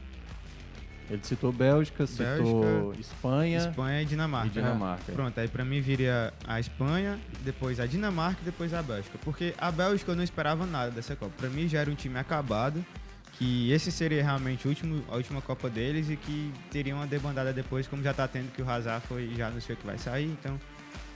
Ele 1.10 1.20
citou 1.24 1.50
Bélgica, 1.52 2.06
citou 2.06 2.60
Bélgica, 2.62 3.00
Espanha. 3.00 3.58
Espanha 3.58 4.02
e 4.02 4.04
Dinamarca. 4.04 4.46
E 4.46 4.50
Dinamarca, 4.50 5.04
É. 5.08 5.10
é. 5.10 5.14
Pronto, 5.14 5.40
aí 5.40 5.48
pra 5.48 5.64
mim 5.64 5.80
viria 5.80 6.32
a 6.46 6.60
Espanha, 6.60 7.18
depois 7.44 7.80
a 7.80 7.86
Dinamarca 7.86 8.38
e 8.42 8.44
depois 8.44 8.72
a 8.72 8.80
Bélgica. 8.82 9.18
Porque 9.24 9.52
a 9.58 9.72
Bélgica 9.72 10.12
eu 10.12 10.16
não 10.16 10.22
esperava 10.22 10.64
nada 10.64 10.92
dessa 10.92 11.16
Copa. 11.16 11.32
Pra 11.36 11.48
mim 11.48 11.66
já 11.68 11.80
era 11.80 11.90
um 11.90 11.96
time 11.96 12.16
acabado, 12.16 12.84
que 13.36 13.72
esse 13.72 13.90
seria 13.90 14.22
realmente 14.22 14.66
o 14.66 14.68
último, 14.68 15.02
a 15.10 15.16
última 15.16 15.40
Copa 15.42 15.68
deles 15.68 16.08
e 16.08 16.16
que 16.16 16.52
teria 16.70 16.94
uma 16.94 17.06
debandada 17.08 17.52
depois, 17.52 17.88
como 17.88 18.02
já 18.02 18.14
tá 18.14 18.28
tendo 18.28 18.52
que 18.52 18.62
o 18.62 18.70
Hazard 18.70 19.04
foi 19.08 19.34
já 19.36 19.50
não 19.50 19.60
sei 19.60 19.74
o 19.74 19.78
que 19.78 19.84
vai 19.86 19.98
sair. 19.98 20.26
Então, 20.26 20.60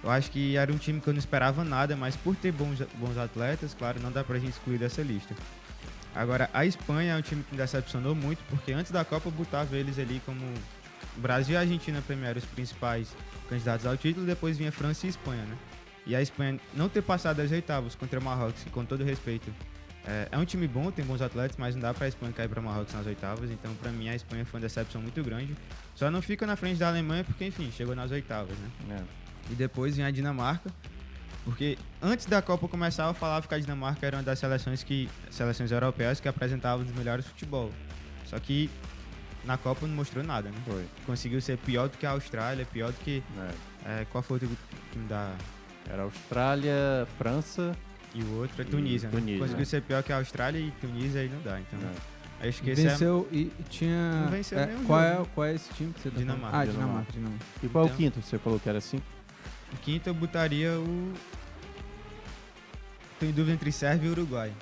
eu 0.03 0.11
acho 0.11 0.29
que 0.31 0.57
era 0.57 0.73
um 0.73 0.77
time 0.77 1.01
que 1.01 1.07
eu 1.09 1.13
não 1.13 1.19
esperava 1.21 1.63
nada, 1.63 1.95
mas 1.97 2.17
por 2.17 2.35
ter 2.35 2.51
bons, 2.51 2.81
bons 2.97 3.17
atletas, 3.17 3.75
claro, 3.79 4.01
não 4.01 4.11
dá 4.11 4.25
pra 4.25 4.39
gente 4.41 4.51
excluir 4.51 4.79
dessa 4.79 5.03
lista. 5.03 5.35
Agora, 6.15 6.49
a 6.53 6.65
Espanha 6.65 7.15
é 7.15 7.17
um 7.17 7.23
time 7.23 7.43
que 7.43 7.53
me 7.53 7.59
decepcionou 7.59 8.15
muito, 8.15 8.39
porque 8.49 8.73
antes 8.73 8.93
da 8.93 9.05
Copa 9.05 9.29
eu 9.29 9.33
botava 9.33 9.77
eles 9.77 9.99
ali 9.99 10.23
como 10.25 10.41
Brasil 11.17 11.55
e 11.55 11.57
a 11.57 11.61
Argentina 11.61 12.01
primeiro 12.07 12.39
os 12.39 12.45
principais 12.45 13.15
candidatos 13.49 13.85
ao 13.85 13.97
título, 13.97 14.25
depois 14.25 14.57
vinha 14.57 14.71
França 14.71 15.07
e 15.07 15.11
Espanha, 15.11 15.43
né? 15.43 15.57
E 16.07 16.15
a 16.15 16.23
Espanha 16.23 16.61
não 16.75 16.89
ter 16.89 17.03
passado 17.03 17.41
as 17.41 17.51
oitavas 17.51 17.95
contra 17.95 18.21
o 18.21 18.23
Marrocos, 18.23 18.63
que 18.63 18.71
com 18.71 18.85
todo 18.85 19.03
respeito, 19.03 19.53
é, 20.07 20.29
é 20.31 20.39
um 20.39 20.45
time 20.45 20.69
bom, 20.69 20.91
tem 20.91 21.05
bons 21.05 21.23
atletas, 21.23 21.57
mas 21.57 21.75
não 21.75 21.83
dá 21.83 21.95
pra 21.95 22.07
Espanha 22.07 22.33
cair 22.33 22.49
pra 22.49 22.61
Marrocos 22.61 22.95
nas 22.95 23.07
oitavas, 23.07 23.51
então 23.51 23.75
pra 23.75 23.91
mim 23.91 24.09
a 24.09 24.15
Espanha 24.15 24.45
foi 24.45 24.61
uma 24.61 24.67
decepção 24.67 25.01
muito 25.01 25.23
grande. 25.23 25.57
Só 25.95 26.11
não 26.11 26.21
fica 26.21 26.47
na 26.47 26.57
frente 26.57 26.79
da 26.79 26.89
Alemanha 26.89 27.25
porque, 27.25 27.47
enfim, 27.47 27.73
chegou 27.75 27.97
nas 27.97 28.11
oitavas, 28.11 28.57
né? 28.87 29.05
E 29.51 29.55
depois 29.55 29.97
vinha 29.97 30.09
a 30.09 30.11
Dinamarca, 30.11 30.71
porque 31.45 31.77
antes 32.03 32.27
da 32.27 32.41
Copa 32.43 32.67
começar, 32.69 33.07
eu 33.07 33.15
falava 33.15 33.47
que 33.47 33.55
a 33.55 33.59
Dinamarca 33.59 34.07
era 34.07 34.17
uma 34.17 34.23
das 34.23 34.39
seleções 34.39 34.83
que 34.83 35.09
seleções 35.31 35.71
europeias 35.71 36.19
que 36.21 36.29
apresentavam 36.29 36.85
os 36.85 36.93
melhores 36.93 37.27
futebol. 37.27 37.71
Só 38.27 38.39
que 38.39 38.71
na 39.45 39.59
Copa 39.59 39.87
não 39.87 39.95
mostrou 39.95 40.25
nada, 40.25 40.49
né? 40.49 40.57
Foi. 40.67 40.85
Conseguiu 41.05 41.41
ser 41.41 41.59
pior 41.59 41.89
do 41.89 41.99
que 41.99 42.07
a 42.07 42.11
Austrália, 42.13 42.65
pior 42.65 42.91
do 42.93 42.99
que. 43.01 43.23
é, 43.85 44.07
qual 44.11 44.23
foi 44.23 44.39
o 44.39 44.41
time 44.41 45.07
da. 45.09 45.35
Era 45.89 46.03
Austrália, 46.03 47.07
França. 47.19 47.77
E 48.15 48.23
o 48.23 48.39
outro 48.39 48.63
é 48.63 48.65
Tunísia. 48.65 49.09
né? 49.11 49.19
Tunísia, 49.19 49.41
Conseguiu 49.41 49.63
é. 49.63 49.67
ser 49.67 49.83
pior 49.83 50.03
que 50.03 50.13
a 50.13 50.17
Austrália 50.19 50.59
e 50.61 50.71
Tunísia 50.81 51.21
aí 51.21 51.29
não 51.29 51.43
dá. 51.43 51.61
Então. 51.61 51.79
É. 51.81 51.93
Aí 52.41 52.49
acho 52.49 52.63
que 52.63 52.71
esse 52.71 52.83
Venceu 52.89 53.29
e 53.33 53.51
tinha. 53.69 54.23
Não 54.23 54.29
venceu 54.31 54.59
é, 54.59 54.67
nenhum 54.67 54.85
qual, 54.85 55.01
jogo, 55.03 55.13
é, 55.15 55.19
né? 55.21 55.27
qual 55.35 55.45
é 55.47 55.55
esse 55.55 55.73
time 55.75 55.93
que 55.93 56.01
você 56.01 56.11
tá 56.11 56.19
Dinamarca. 56.19 56.51
falando? 56.51 56.69
Ah, 56.69 56.73
Dinamarca. 56.73 57.13
Dinamarca. 57.13 57.45
E 57.63 57.69
qual 57.69 57.85
é 57.85 57.87
o 57.87 57.89
Então- 57.89 57.97
quinto? 57.99 58.23
Você 58.23 58.39
falou 58.39 58.59
que 58.61 58.69
era 58.69 58.79
assim? 58.79 59.01
O 59.75 59.77
quinto 59.83 60.09
eu 60.09 60.15
botaria 60.15 60.71
o. 60.79 61.13
Tô 63.19 63.27
em 63.27 63.31
dúvida 63.33 63.53
entre 63.55 63.73
Sérvia 63.73 64.09
e 64.09 64.11
Uruguai. 64.13 64.53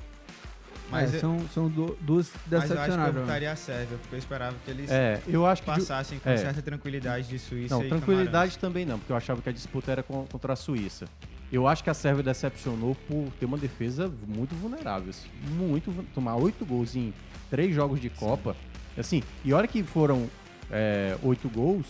É, 0.92 1.04
eu- 1.04 1.20
são, 1.20 1.48
são 1.54 1.68
du- 1.70 1.96
duas 2.02 2.30
Mas 2.50 2.50
eu 2.50 2.56
acho 2.58 2.66
que 2.66 2.72
eu 2.72 2.76
decepcionáveis. 2.76 3.24
botaria 3.26 3.52
a 3.52 3.56
Sérvia, 3.56 3.96
porque 3.98 4.14
eu 4.14 4.18
esperava 4.18 4.54
que 4.62 4.70
eles 4.70 4.90
É, 4.90 5.22
eu 5.26 5.46
acho 5.46 5.62
que 5.62 5.66
passassem 5.66 6.18
com 6.18 6.28
é. 6.28 6.36
certa 6.36 6.60
tranquilidade 6.60 7.28
de 7.28 7.38
Suíça 7.38 7.74
Não, 7.74 7.82
e 7.84 7.88
tranquilidade 7.88 8.58
também 8.58 8.84
não, 8.84 8.98
porque 8.98 9.10
eu 9.10 9.16
achava 9.16 9.40
que 9.40 9.48
a 9.48 9.52
disputa 9.52 9.90
era 9.90 10.02
contra 10.02 10.52
a 10.52 10.56
Suíça. 10.56 11.06
Eu 11.50 11.66
acho 11.66 11.82
que 11.82 11.88
a 11.88 11.94
Sérvia 11.94 12.22
decepcionou 12.22 12.94
por 13.08 13.26
ter 13.40 13.46
uma 13.46 13.56
defesa 13.56 14.10
muito 14.26 14.54
vulnerável. 14.54 15.08
assim, 15.10 15.28
Muito. 15.56 15.90
Tomar 16.14 16.36
oito 16.36 16.64
gols 16.64 16.94
em 16.94 17.12
três 17.50 17.74
jogos 17.74 17.98
de 18.00 18.10
Copa. 18.10 18.54
Assim, 18.96 19.22
e 19.42 19.52
olha 19.54 19.66
que 19.66 19.82
foram 19.82 20.28
é, 20.70 21.16
oito 21.22 21.48
gols. 21.48 21.86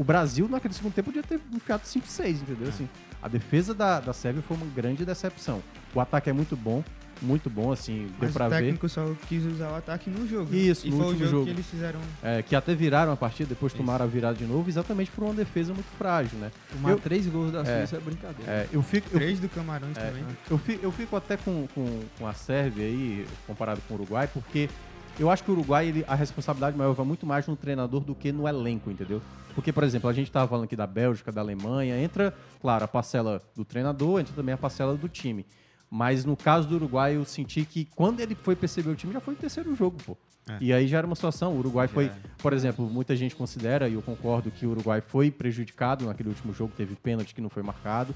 O 0.00 0.02
Brasil, 0.02 0.48
naquele 0.48 0.72
segundo 0.72 0.94
tempo, 0.94 1.12
podia 1.12 1.22
ter 1.22 1.38
enfiado 1.54 1.82
5, 1.84 2.06
6, 2.06 2.40
entendeu? 2.40 2.70
Assim, 2.70 2.88
a 3.22 3.28
defesa 3.28 3.74
da, 3.74 4.00
da 4.00 4.14
Sérvia 4.14 4.40
foi 4.40 4.56
uma 4.56 4.64
grande 4.74 5.04
decepção. 5.04 5.62
O 5.94 6.00
ataque 6.00 6.30
é 6.30 6.32
muito 6.32 6.56
bom. 6.56 6.82
muito 7.20 7.50
bom, 7.50 7.70
assim, 7.70 8.06
deu 8.06 8.14
Mas 8.18 8.32
pra 8.32 8.46
o 8.46 8.48
ver. 8.48 8.60
técnico 8.62 8.88
só 8.88 9.14
quis 9.28 9.44
usar 9.44 9.70
o 9.72 9.74
ataque 9.76 10.08
no 10.08 10.26
jogo. 10.26 10.54
Isso, 10.54 10.86
e 10.86 10.90
no 10.90 10.96
foi 10.96 11.04
o 11.04 11.08
último 11.10 11.24
jogo, 11.26 11.32
jogo. 11.40 11.44
que 11.44 11.50
eles 11.50 11.66
fizeram. 11.66 12.00
É, 12.22 12.40
que 12.40 12.56
até 12.56 12.74
viraram 12.74 13.12
a 13.12 13.16
partida, 13.16 13.50
depois 13.50 13.74
tomaram 13.74 14.06
a 14.06 14.08
virada 14.08 14.38
de 14.38 14.46
novo, 14.46 14.70
exatamente 14.70 15.10
por 15.10 15.24
uma 15.24 15.34
defesa 15.34 15.74
muito 15.74 15.90
frágil, 15.98 16.38
né? 16.38 16.50
Tomar 16.72 16.92
Eu- 16.92 16.98
três 16.98 17.26
gols 17.26 17.52
da 17.52 17.62
Suíça 17.62 17.98
é 17.98 18.00
brincadeira. 18.00 18.50
É, 18.50 18.68
eu 18.72 18.80
fico, 18.82 19.06
eu, 19.12 19.18
Três 19.18 19.38
do 19.38 19.50
Camarões 19.50 19.94
é, 19.98 20.00
também. 20.06 20.24
eu, 20.50 20.56
fico, 20.56 20.82
eu 20.82 20.90
fico 20.90 21.14
até 21.14 21.36
com, 21.36 21.68
com, 21.74 22.00
com 22.18 22.26
a 22.26 22.32
Sérvia 22.32 22.86
aí, 22.86 23.26
comparado 23.46 23.82
com 23.86 23.92
o 23.92 23.96
Uruguai, 23.98 24.26
porque 24.32 24.70
eu 25.20 25.30
acho 25.30 25.44
que 25.44 25.50
o 25.50 25.54
Uruguai, 25.54 25.86
ele, 25.86 26.04
a 26.08 26.14
responsabilidade 26.14 26.76
maior 26.76 26.94
vai 26.94 27.04
muito 27.04 27.26
mais 27.26 27.46
no 27.46 27.54
treinador 27.54 28.00
do 28.00 28.14
que 28.14 28.32
no 28.32 28.48
elenco, 28.48 28.90
entendeu? 28.90 29.20
Porque, 29.54 29.70
por 29.70 29.84
exemplo, 29.84 30.08
a 30.08 30.12
gente 30.14 30.28
estava 30.28 30.48
falando 30.48 30.64
aqui 30.64 30.74
da 30.74 30.86
Bélgica, 30.86 31.30
da 31.30 31.42
Alemanha, 31.42 32.02
entra, 32.02 32.34
claro, 32.60 32.84
a 32.84 32.88
parcela 32.88 33.42
do 33.54 33.62
treinador, 33.62 34.20
entra 34.20 34.34
também 34.34 34.54
a 34.54 34.58
parcela 34.58 34.96
do 34.96 35.08
time. 35.08 35.44
Mas 35.90 36.24
no 36.24 36.36
caso 36.36 36.66
do 36.66 36.76
Uruguai, 36.76 37.16
eu 37.16 37.24
senti 37.26 37.66
que 37.66 37.84
quando 37.84 38.20
ele 38.20 38.34
foi 38.34 38.56
perceber 38.56 38.90
o 38.90 38.96
time, 38.96 39.12
já 39.12 39.20
foi 39.20 39.34
o 39.34 39.36
terceiro 39.36 39.74
jogo, 39.74 39.98
pô. 40.06 40.16
É. 40.48 40.56
E 40.60 40.72
aí 40.72 40.86
já 40.86 40.98
era 40.98 41.06
uma 41.06 41.16
situação. 41.16 41.52
O 41.52 41.58
Uruguai 41.58 41.86
foi, 41.86 42.06
Já. 42.06 42.14
por 42.38 42.54
exemplo, 42.54 42.88
muita 42.88 43.14
gente 43.14 43.36
considera, 43.36 43.88
e 43.88 43.94
eu 43.94 44.02
concordo, 44.02 44.50
que 44.50 44.64
o 44.64 44.70
Uruguai 44.70 45.02
foi 45.02 45.30
prejudicado 45.30 46.06
naquele 46.06 46.30
último 46.30 46.54
jogo, 46.54 46.72
teve 46.74 46.94
pênalti 46.94 47.34
que 47.34 47.40
não 47.42 47.50
foi 47.50 47.62
marcado. 47.62 48.14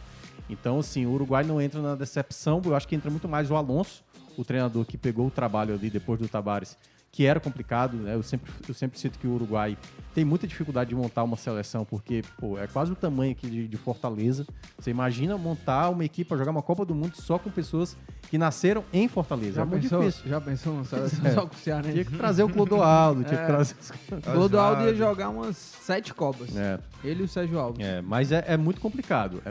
Então, 0.48 0.78
assim, 0.78 1.04
o 1.04 1.10
Uruguai 1.10 1.44
não 1.44 1.60
entra 1.60 1.82
na 1.82 1.94
decepção, 1.94 2.62
eu 2.64 2.74
acho 2.74 2.88
que 2.88 2.94
entra 2.94 3.10
muito 3.10 3.28
mais 3.28 3.50
o 3.50 3.56
Alonso, 3.56 4.02
o 4.36 4.44
treinador 4.44 4.84
que 4.84 4.96
pegou 4.96 5.26
o 5.26 5.30
trabalho 5.30 5.74
ali 5.74 5.90
depois 5.90 6.18
do 6.18 6.28
Tabares, 6.28 6.76
que 7.14 7.24
era 7.24 7.38
complicado, 7.38 7.96
né? 7.96 8.12
Eu 8.16 8.24
sempre, 8.24 8.50
eu 8.68 8.74
sempre 8.74 8.98
cito 8.98 9.20
que 9.20 9.26
o 9.28 9.34
Uruguai 9.34 9.78
tem 10.12 10.24
muita 10.24 10.48
dificuldade 10.48 10.90
de 10.90 10.96
montar 10.96 11.22
uma 11.22 11.36
seleção, 11.36 11.84
porque, 11.84 12.22
pô, 12.38 12.58
é 12.58 12.66
quase 12.66 12.90
o 12.90 12.96
tamanho 12.96 13.30
aqui 13.30 13.48
de, 13.48 13.68
de 13.68 13.76
Fortaleza. 13.76 14.44
Você 14.76 14.90
imagina 14.90 15.38
montar 15.38 15.90
uma 15.90 16.04
equipe 16.04 16.28
para 16.28 16.38
jogar 16.38 16.50
uma 16.50 16.62
Copa 16.62 16.84
do 16.84 16.92
Mundo 16.94 17.14
só 17.16 17.38
com 17.38 17.50
pessoas 17.50 17.96
que 18.28 18.36
nasceram 18.36 18.82
em 18.92 19.06
Fortaleza. 19.06 19.54
Já, 19.56 19.62
é 19.62 19.64
muito 19.64 19.82
pensou, 19.82 20.00
difícil. 20.00 20.28
já 20.28 20.40
pensou 20.40 20.72
uma 20.72 20.84
seleção 20.84 21.20
É. 21.26 21.30
só 21.34 21.46
com 21.46 21.54
o 21.54 21.58
Ceará? 21.58 21.82
Tinha 21.92 22.04
que 22.04 22.16
trazer 22.16 22.42
o 22.42 22.48
Clodoaldo, 22.48 23.22
tinha 23.22 23.36
que 23.36 23.44
É. 23.44 23.46
trazer... 23.46 23.74
O 24.10 24.20
Clodoaldo 24.20 24.82
ia 24.82 24.94
jogar 24.96 25.28
umas 25.28 25.56
sete 25.56 26.12
Copas. 26.12 26.56
É. 26.56 26.80
Ele 27.04 27.22
e 27.22 27.24
o 27.24 27.28
Sérgio 27.28 27.58
Alves. 27.58 27.84
É, 27.84 28.00
mas 28.00 28.32
é, 28.32 28.42
é 28.48 28.56
muito 28.56 28.80
complicado. 28.80 29.40
É, 29.44 29.50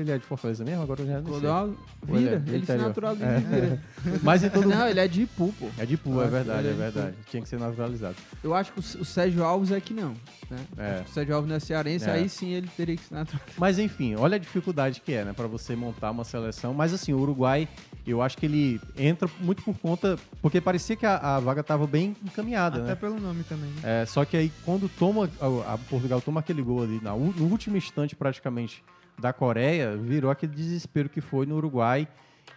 ele 0.00 0.10
é 0.10 0.18
de 0.18 0.24
Fortaleza 0.24 0.64
mesmo? 0.64 0.82
Agora 0.82 1.00
eu 1.02 1.06
já 1.06 1.14
não 1.14 1.22
sei. 1.22 1.30
Clodoaldo 1.32 1.78
Ou 2.08 2.16
ele 2.16 2.26
é 2.26 2.30
vira, 2.30 2.40
do 2.40 2.54
ele 2.54 2.66
se 2.66 2.74
naturaliza 2.76 3.24
É. 3.24 3.38
vira. 3.38 3.82
Mas 4.22 4.42
em 4.42 4.50
todo 4.50 4.68
Não, 4.68 4.88
ele 4.88 5.00
é 5.00 5.06
de 5.08 5.22
Ipu, 5.22 5.54
pô. 5.58 5.68
É 5.78 5.86
de 5.86 5.94
Ipu, 5.94 6.20
é 6.20 6.24
acho 6.26 6.44
que 6.44 6.50
verdade, 6.62 6.68
ele 6.68 6.82
é 6.82 6.86
de 6.86 6.92
verdade. 6.94 7.16
Ipu. 7.20 7.30
Tinha 7.30 7.42
que 7.42 7.48
ser 7.48 7.58
naturalizado. 7.58 8.16
Eu 8.42 8.54
acho 8.54 8.72
que 8.72 8.78
o 8.80 9.04
Sérgio 9.04 9.44
Alves 9.44 9.70
é 9.72 9.80
que 9.80 9.94
não. 9.94 10.14
Né? 10.50 10.58
É. 10.76 10.90
Acho 10.90 11.04
que 11.04 11.10
o 11.10 11.14
Sérgio 11.14 11.34
Alves 11.34 11.48
não 11.48 11.56
é 11.56 11.60
cearense, 11.60 12.04
É. 12.08 12.12
aí 12.12 12.28
sim 12.28 12.50
ele 12.52 12.68
teria 12.76 12.96
que 12.96 13.02
se 13.04 13.12
naturalizar. 13.12 13.54
Mas 13.58 13.78
enfim, 13.78 14.14
olha 14.16 14.36
a 14.36 14.38
dificuldade 14.38 15.00
que 15.00 15.12
é, 15.12 15.24
né, 15.24 15.32
para 15.32 15.46
você 15.46 15.74
montar 15.76 16.10
uma 16.10 16.24
seleção. 16.24 16.72
Mas 16.74 16.92
assim, 16.92 17.12
o 17.12 17.18
Uruguai, 17.18 17.68
eu 18.06 18.22
acho 18.22 18.36
que 18.38 18.46
ele 18.46 18.80
entra 18.96 19.28
muito 19.40 19.62
por 19.62 19.76
conta. 19.78 20.18
Porque 20.40 20.60
parecia 20.60 20.96
que 20.96 21.06
a, 21.06 21.16
a 21.36 21.40
vaga 21.40 21.60
estava 21.60 21.86
bem 21.86 22.16
encaminhada, 22.24 22.78
Até 22.78 22.88
né? 22.88 22.94
pelo 22.94 23.18
nome 23.20 23.42
também. 23.44 23.70
né? 23.70 24.02
É, 24.02 24.06
só 24.06 24.24
que 24.24 24.36
aí 24.36 24.52
quando 24.64 24.88
toma 24.88 25.28
a, 25.40 25.74
a 25.74 25.78
Portugal 25.78 26.20
toma 26.20 26.40
aquele 26.40 26.62
gol 26.62 26.82
ali 26.82 27.00
na 27.02 27.10
no 27.14 27.44
último 27.46 27.76
instante 27.76 28.14
praticamente 28.16 28.82
da 29.18 29.32
Coreia, 29.32 29.96
virou 29.96 30.30
aquele 30.30 30.54
desespero 30.54 31.08
que 31.08 31.20
foi 31.20 31.44
no 31.44 31.56
Uruguai. 31.56 32.06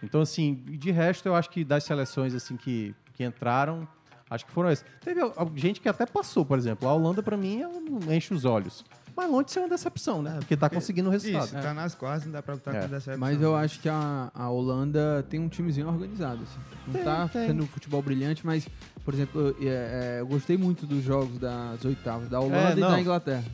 Então 0.02 0.20
assim, 0.20 0.54
de 0.54 0.90
resto 0.90 1.26
eu 1.26 1.34
acho 1.34 1.50
que 1.50 1.64
das 1.64 1.84
seleções 1.84 2.34
assim 2.34 2.56
que, 2.56 2.94
que 3.22 3.28
entraram, 3.28 3.86
acho 4.28 4.44
que 4.46 4.52
foram 4.52 4.68
essas. 4.68 4.84
Teve 5.04 5.20
gente 5.56 5.80
que 5.80 5.88
até 5.88 6.04
passou, 6.06 6.44
por 6.44 6.58
exemplo, 6.58 6.88
a 6.88 6.94
Holanda 6.94 7.22
pra 7.22 7.36
mim 7.36 7.60
ela 7.62 7.78
não 7.80 8.12
enche 8.12 8.34
os 8.34 8.44
olhos. 8.44 8.84
Mas 9.14 9.30
longe 9.30 9.44
de 9.44 9.52
ser 9.52 9.58
uma 9.60 9.68
decepção, 9.68 10.22
né? 10.22 10.36
Porque 10.38 10.56
tá 10.56 10.70
conseguindo 10.70 11.10
o 11.10 11.12
resultado. 11.12 11.44
Isso, 11.44 11.54
tá 11.54 11.74
nas 11.74 11.94
quartas, 11.94 12.24
não 12.24 12.32
dá 12.32 12.42
pra 12.42 12.54
botar 12.54 12.74
É. 12.74 12.80
com 12.80 12.88
decepção. 12.88 13.18
Mas 13.20 13.42
eu 13.42 13.54
acho 13.54 13.78
que 13.80 13.88
a, 13.88 14.30
a 14.34 14.48
Holanda 14.48 15.22
tem 15.28 15.38
um 15.38 15.48
timezinho 15.50 15.86
organizado. 15.86 16.42
Assim. 16.42 16.58
Não 16.86 16.94
Tem, 16.94 17.04
tá 17.04 17.28
tem. 17.28 17.46
sendo 17.48 17.66
futebol 17.66 18.00
brilhante, 18.00 18.44
mas, 18.46 18.66
por 19.04 19.12
exemplo, 19.12 19.54
eu, 19.60 19.68
é, 19.70 20.16
é, 20.16 20.20
eu 20.20 20.26
gostei 20.26 20.56
muito 20.56 20.86
dos 20.86 21.04
jogos 21.04 21.38
das 21.38 21.84
oitavas, 21.84 22.26
da 22.30 22.40
Holanda 22.40 22.70
É, 22.70 22.72
e 22.78 22.80
da 22.80 23.00
Inglaterra. 23.00 23.44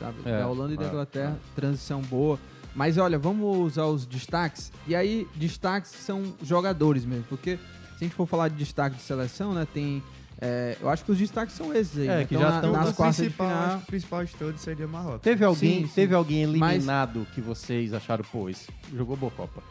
Sabe? 0.00 0.16
É, 0.24 0.38
da 0.40 0.48
Holanda 0.48 0.74
e 0.74 0.76
da 0.76 0.84
é, 0.84 0.88
Inglaterra, 0.88 1.38
transição 1.54 2.00
boa. 2.02 2.36
Mas 2.74 2.98
olha, 2.98 3.16
vamos 3.16 3.56
usar 3.56 3.84
os 3.86 4.04
destaques. 4.04 4.72
E 4.84 4.96
aí, 4.96 5.28
destaques 5.36 5.92
são 5.92 6.34
jogadores 6.42 7.04
mesmo. 7.04 7.24
Porque 7.28 7.56
a 8.04 8.06
gente 8.08 8.14
for 8.16 8.26
falar 8.26 8.48
de 8.48 8.56
destaque 8.56 8.96
de 8.96 9.02
seleção, 9.02 9.52
né? 9.54 9.66
Tem. 9.72 10.02
é, 10.40 10.76
eu 10.80 10.88
acho 10.90 11.04
que 11.04 11.12
os 11.12 11.16
destaques 11.18 11.54
são 11.54 11.72
esses 11.72 11.96
aí. 11.98 12.08
É, 12.08 12.16
né? 12.18 12.24
que 12.24 12.34
Então, 12.34 12.44
já 12.46 12.50
na- 12.50 12.56
estão- 12.56 12.72
nas 12.72 12.90
o 12.90 12.94
quartas 12.94 13.16
de 13.16 13.22
principal, 13.22 13.48
final. 13.48 13.64
acho 13.64 13.76
que 13.78 13.82
o 13.82 13.86
principal 13.86 14.24
de 14.24 14.34
todos 14.34 14.60
seria 14.60 14.86
Marrocos. 14.86 15.20
Teve 15.22 15.44
alguém, 15.44 15.80
Sim, 15.82 15.86
sim. 15.86 15.92
teve 15.94 16.14
alguém 16.14 16.46
Mas- 16.58 16.72
eliminado 16.74 17.26
que 17.34 17.40
vocês 17.40 17.94
acharam, 17.94 18.24
pô, 18.30 18.48
esse 18.48 18.68
jogou 18.92 19.16
boa 19.16 19.32
Copa? 19.32 19.62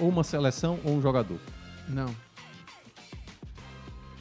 Ou 0.00 0.08
uma 0.08 0.22
seleção 0.24 0.78
ou 0.84 0.94
um 0.96 1.02
jogador? 1.02 1.38
Não. 1.88 2.14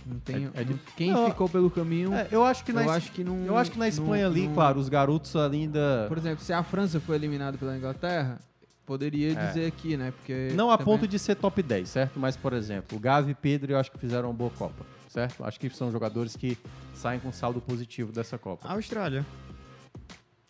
Não 0.05 0.19
tem. 0.19 0.45
É- 0.55 0.61
é 0.61 0.63
de- 0.63 0.71
não- 0.73 0.79
Quem 0.95 1.11
Não, 1.11 1.27
ficou 1.29 1.49
pelo 1.49 1.69
caminho. 1.69 2.13
É, 2.13 2.27
eu 2.31 2.43
acho 2.43 2.63
que 2.63 2.71
na 2.71 2.81
eu 2.81 2.85
Es- 2.91 2.95
acho 2.97 3.11
que 3.11 3.23
não. 3.23 3.45
Eu 3.45 3.57
acho 3.57 3.71
que 3.71 3.77
na 3.79 3.87
Espanha 3.87 4.23
não- 4.25 4.31
ali, 4.31 4.49
claro, 4.53 4.79
os 4.79 4.87
garotos 4.87 5.35
ali 5.35 5.63
ainda. 5.63 6.05
Por 6.07 6.17
exemplo, 6.17 6.43
se 6.43 6.53
a 6.53 6.63
França 6.63 6.99
foi 6.99 7.15
eliminada 7.17 7.57
pela 7.57 7.75
Inglaterra, 7.77 8.39
poderia 8.91 9.33
É. 9.33 9.47
dizer 9.47 9.65
aqui, 9.67 9.95
né? 9.97 10.11
Porque 10.11 10.49
Não 10.55 10.71
a 10.71 10.77
também- 10.77 10.93
ponto 10.93 11.07
de 11.07 11.19
ser 11.19 11.35
top 11.35 11.61
10, 11.61 11.89
certo? 11.89 12.17
Mas, 12.19 12.35
por 12.37 12.53
exemplo, 12.53 12.97
o 12.97 12.99
Gavi 12.99 13.31
e 13.31 13.35
Pedro 13.35 13.73
eu 13.73 13.77
acho 13.77 13.91
que 13.91 13.99
fizeram 13.99 14.29
uma 14.29 14.33
boa 14.33 14.49
Copa, 14.49 14.83
certo? 15.09 15.43
Acho 15.43 15.59
que 15.59 15.69
são 15.69 15.91
jogadores 15.91 16.35
que 16.35 16.57
saem 16.95 17.19
com 17.19 17.31
saldo 17.31 17.59
positivo 17.61 18.11
dessa 18.13 18.37
Copa. 18.37 18.67
A 18.67 18.73
Austrália. 18.73 19.23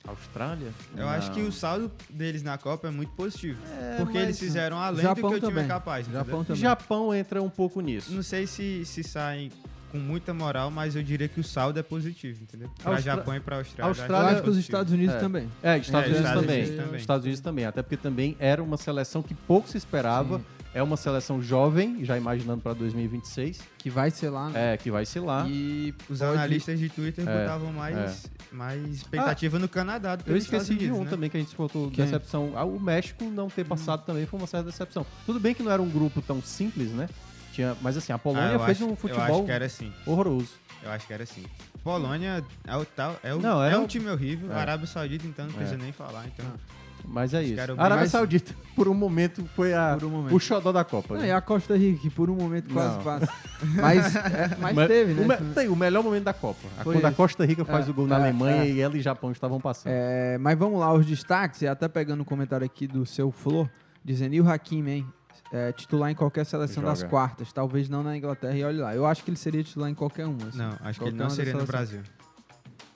Austrália? 0.08 0.72
Eu 0.96 1.10
acho 1.10 1.32
que 1.34 1.42
o 1.42 1.52
saldo 1.52 1.92
deles 2.10 2.42
na 2.42 2.58
Copa 2.58 2.88
é 2.88 2.92
muito 2.92 3.12
positivo. 3.14 3.60
porque 3.98 4.14
mas- 4.14 4.24
eles 4.24 4.40
fizeram 4.40 4.78
além 4.80 5.02
Japão 5.02 5.16
do 5.24 5.28
que 5.30 5.34
o 5.36 5.40
time 5.40 5.50
também. 5.52 5.66
é 5.66 5.68
capaz. 5.68 6.08
Japão 6.08 6.44
também. 6.46 6.62
Japão 6.62 7.14
entra 7.14 7.42
um 7.44 7.50
pouco 7.50 7.82
nisso. 7.82 8.14
Não 8.14 8.24
sei 8.24 8.48
se, 8.48 8.86
se 8.86 9.04
saem 9.04 9.52
com 9.92 9.98
muita 9.98 10.34
moral, 10.34 10.70
mas 10.72 10.96
eu 10.96 11.04
diria 11.04 11.28
que 11.28 11.40
o 11.40 11.44
saldo 11.44 11.80
é 11.80 11.84
positivo, 11.84 12.42
entendeu? 12.44 12.70
Pra 12.82 12.94
Austra- 12.94 13.16
Japão 13.16 13.36
e 13.36 13.40
pra 13.40 13.58
Austrália. 13.58 13.90
Austrália- 13.90 14.28
Eu 14.30 14.34
acho 14.36 14.44
que 14.44 14.50
os. 14.50 14.58
Estados 14.58 14.92
Unidos 14.94 15.16
É. 15.16 15.20
também. 15.20 15.50
É, 15.64 15.78
Estados 15.78 16.10
É, 16.10 16.14
Unidos 16.14 16.18
Estados 16.28 16.42
também. 16.42 16.62
Unidos 16.64 16.84
também. 16.86 17.00
Estados 17.00 17.24
Unidos 17.26 17.42
também, 17.42 17.66
até 17.66 17.82
porque 17.82 17.98
também 17.98 18.36
era 18.40 18.62
uma 18.62 18.78
seleção 18.78 19.22
que 19.24 19.34
pouco 19.34 19.68
se 19.70 19.78
esperava. 19.78 20.40
Sim. 20.40 20.46
É 20.74 20.84
uma 20.84 20.98
seleção 20.98 21.42
jovem, 21.42 22.06
já 22.06 22.16
imaginando 22.18 22.62
para 22.62 22.74
2026, 22.74 23.60
Que 23.80 23.90
vai 23.90 24.12
ser 24.12 24.30
lá. 24.30 24.50
né? 24.50 24.74
é 24.74 24.78
que 24.78 24.92
vai 24.92 25.06
ser 25.06 25.22
lá. 25.22 25.48
E 25.50 25.92
Os 26.08 26.20
pode- 26.20 26.32
analistas 26.34 26.78
de 26.78 26.88
Twitter 26.90 27.28
É, 27.28 27.42
botavam 27.42 27.74
mais, 27.74 27.98
é. 27.98 28.56
mais 28.56 28.86
expectativa 28.88 29.58
no 29.58 29.68
Canadá 29.68 30.16
do 30.18 30.24
que 30.24 30.30
Eu 30.30 30.38
esqueci 30.38 30.56
Estados 30.64 30.68
de 30.68 30.84
Unidos, 30.86 31.00
um 31.00 31.04
né? 31.06 31.10
também 31.10 31.30
que 31.32 31.38
a 31.38 31.40
gente 31.40 31.56
faltou 31.56 31.90
Quem? 31.90 32.06
decepção. 32.06 32.52
Ah, 32.56 32.64
o 32.64 32.80
México 32.80 33.24
não 33.26 33.48
ter 33.50 33.66
passado 33.66 34.06
também 34.06 34.28
foi 34.28 34.40
uma 34.40 34.46
certa 34.46 34.70
decepção. 34.70 35.04
Tudo 35.26 35.40
bem 35.40 35.56
que 35.56 35.64
não 35.64 35.72
era 35.72 35.82
um 35.82 35.90
grupo 35.90 36.22
tão 36.22 36.42
simples, 36.44 36.92
né? 36.92 37.10
Tinha, 37.58 37.76
mas 37.82 37.98
assim, 37.98 38.12
a 38.14 38.16
Ah, 38.16 38.20
Polônia 38.20 38.52
eu 38.54 38.60
fez 38.60 38.78
acho- 38.78 38.86
um 38.86 38.92
Eu 38.92 38.96
futebol 38.96 39.24
acho 39.24 39.44
que 39.46 39.52
era 39.52 39.66
assim. 39.66 39.92
horroroso. 40.06 40.52
Eu 40.84 40.92
acho 40.92 41.08
que 41.08 41.14
era 41.14 41.24
assim. 41.24 41.44
Polônia 41.84 42.46
é, 42.68 42.76
o 42.78 42.86
tal, 42.86 43.16
é, 43.24 43.34
o, 43.34 43.40
Não, 43.40 43.64
é 43.64 43.76
um 43.76 43.82
um- 43.84 43.88
time 43.88 44.08
horrível. 44.10 44.52
É. 44.52 44.56
Arábia 44.60 44.86
Saudita, 44.86 45.26
então, 45.26 45.46
não 45.48 45.54
precisa 45.54 45.76
É. 45.76 45.78
nem 45.84 45.92
falar. 45.92 46.26
Então, 46.28 46.46
Mas 47.10 47.34
é 47.34 47.38
Acho 47.38 47.46
que 47.48 47.52
isso. 47.54 47.62
era 47.62 47.74
A 47.74 47.76
Arábia 47.78 47.96
mais- 47.98 48.12
Saudita, 48.12 48.54
por 48.76 48.88
um 48.90 48.94
momento, 48.94 49.46
foi 49.56 49.74
a, 49.74 49.98
um 50.04 50.10
momento. 50.10 50.36
o 50.36 50.40
xodó 50.40 50.72
da 50.74 50.84
Copa. 50.84 51.14
Não, 51.14 51.22
né? 51.22 51.28
e 51.30 51.32
a 51.32 51.40
Costa 51.40 51.78
Rica, 51.78 52.00
que 52.02 52.10
por 52.10 52.30
um 52.30 52.36
momento 52.36 52.74
quase 52.74 52.98
Não. 52.98 53.04
passa. 53.04 53.32
Mas, 53.82 54.16
é, 54.16 54.58
mas, 54.60 54.88
teve, 54.88 55.14
né? 55.14 55.24
O, 55.24 55.28
me- 55.28 55.54
tem, 55.54 55.68
o 55.70 55.76
melhor 55.76 56.04
momento 56.04 56.26
da 56.26 56.34
Copa. 56.34 56.60
A- 56.78 56.84
Foi 56.84 56.96
quando 56.96 57.06
a 57.06 57.08
esse. 57.10 57.16
Costa 57.18 57.46
Rica 57.46 57.64
faz 57.64 57.88
É, 57.88 57.92
o 57.92 57.94
gol 57.94 58.08
na 58.08 58.18
é, 58.18 58.22
Alemanha 58.24 58.64
é. 58.64 58.70
e 58.70 58.82
ela 58.82 58.98
e 58.98 59.02
Japão 59.02 59.32
estavam 59.32 59.60
passando. 59.62 59.94
É, 59.94 60.38
mas 60.40 60.58
vamos 60.58 60.80
lá, 60.80 60.92
os 60.94 61.06
destaques, 61.06 61.62
e 61.62 61.68
até 61.68 61.88
pegando 61.88 62.22
o 62.22 62.26
comentário 62.26 62.66
aqui 62.66 62.86
do 62.88 63.06
seu 63.06 63.32
Flor, 63.32 63.70
dizendo, 64.04 64.34
e 64.36 64.42
o 64.42 64.50
Hakimi, 64.50 64.92
hein? 64.92 65.08
É, 65.52 65.72
titular 65.72 66.12
em 66.12 66.16
qualquer 66.16 66.46
seleção 66.46 66.84
Joga. 66.84 66.88
das 66.88 67.04
quartas, 67.04 67.54
talvez 67.54 67.88
não 67.88 68.04
na 68.04 68.18
Inglaterra, 68.18 68.56
e 68.58 68.64
olha 68.66 68.84
lá. 68.84 68.96
Eu 68.96 69.06
acho 69.06 69.24
que 69.24 69.30
ele 69.32 69.38
seria 69.38 69.64
titular 69.64 69.90
em 69.90 69.94
qualquer 69.96 70.26
uma. 70.26 70.48
assim. 70.48 70.58
não, 70.58 70.70
acho 70.70 70.78
que 70.78 70.82
Qualquer 71.00 71.06
ele 71.08 71.18
não 71.18 71.30
seria 71.30 71.54
no. 71.54 71.66
Brasil. 71.66 72.02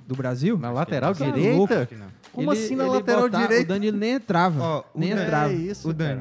Do 0.06 0.16
Brasil? 0.16 0.58
Na 0.58 0.72
lateral 0.72 1.16
Tá 1.16 1.26
direita? 1.26 1.56
louco. 1.58 1.74
Acho 1.74 1.88
que 1.88 1.96
não. 1.96 2.08
Como 2.34 2.52
Ele- 2.54 2.66
assim 2.66 2.76
na 2.76 2.88
lateral 2.88 3.22
botar- 3.24 3.42
direita? 3.42 3.64
O 3.64 3.68
Danilo 3.68 3.98
nem 3.98 4.12
entrava. 4.14 4.62
Ó, 4.62 4.80
o 4.94 5.00
nem 5.00 5.16
Dan- 5.16 5.24
entrava. 5.24 5.52
É 5.54 5.56
isso, 5.56 5.90
o 5.90 5.96
cara. 5.96 6.20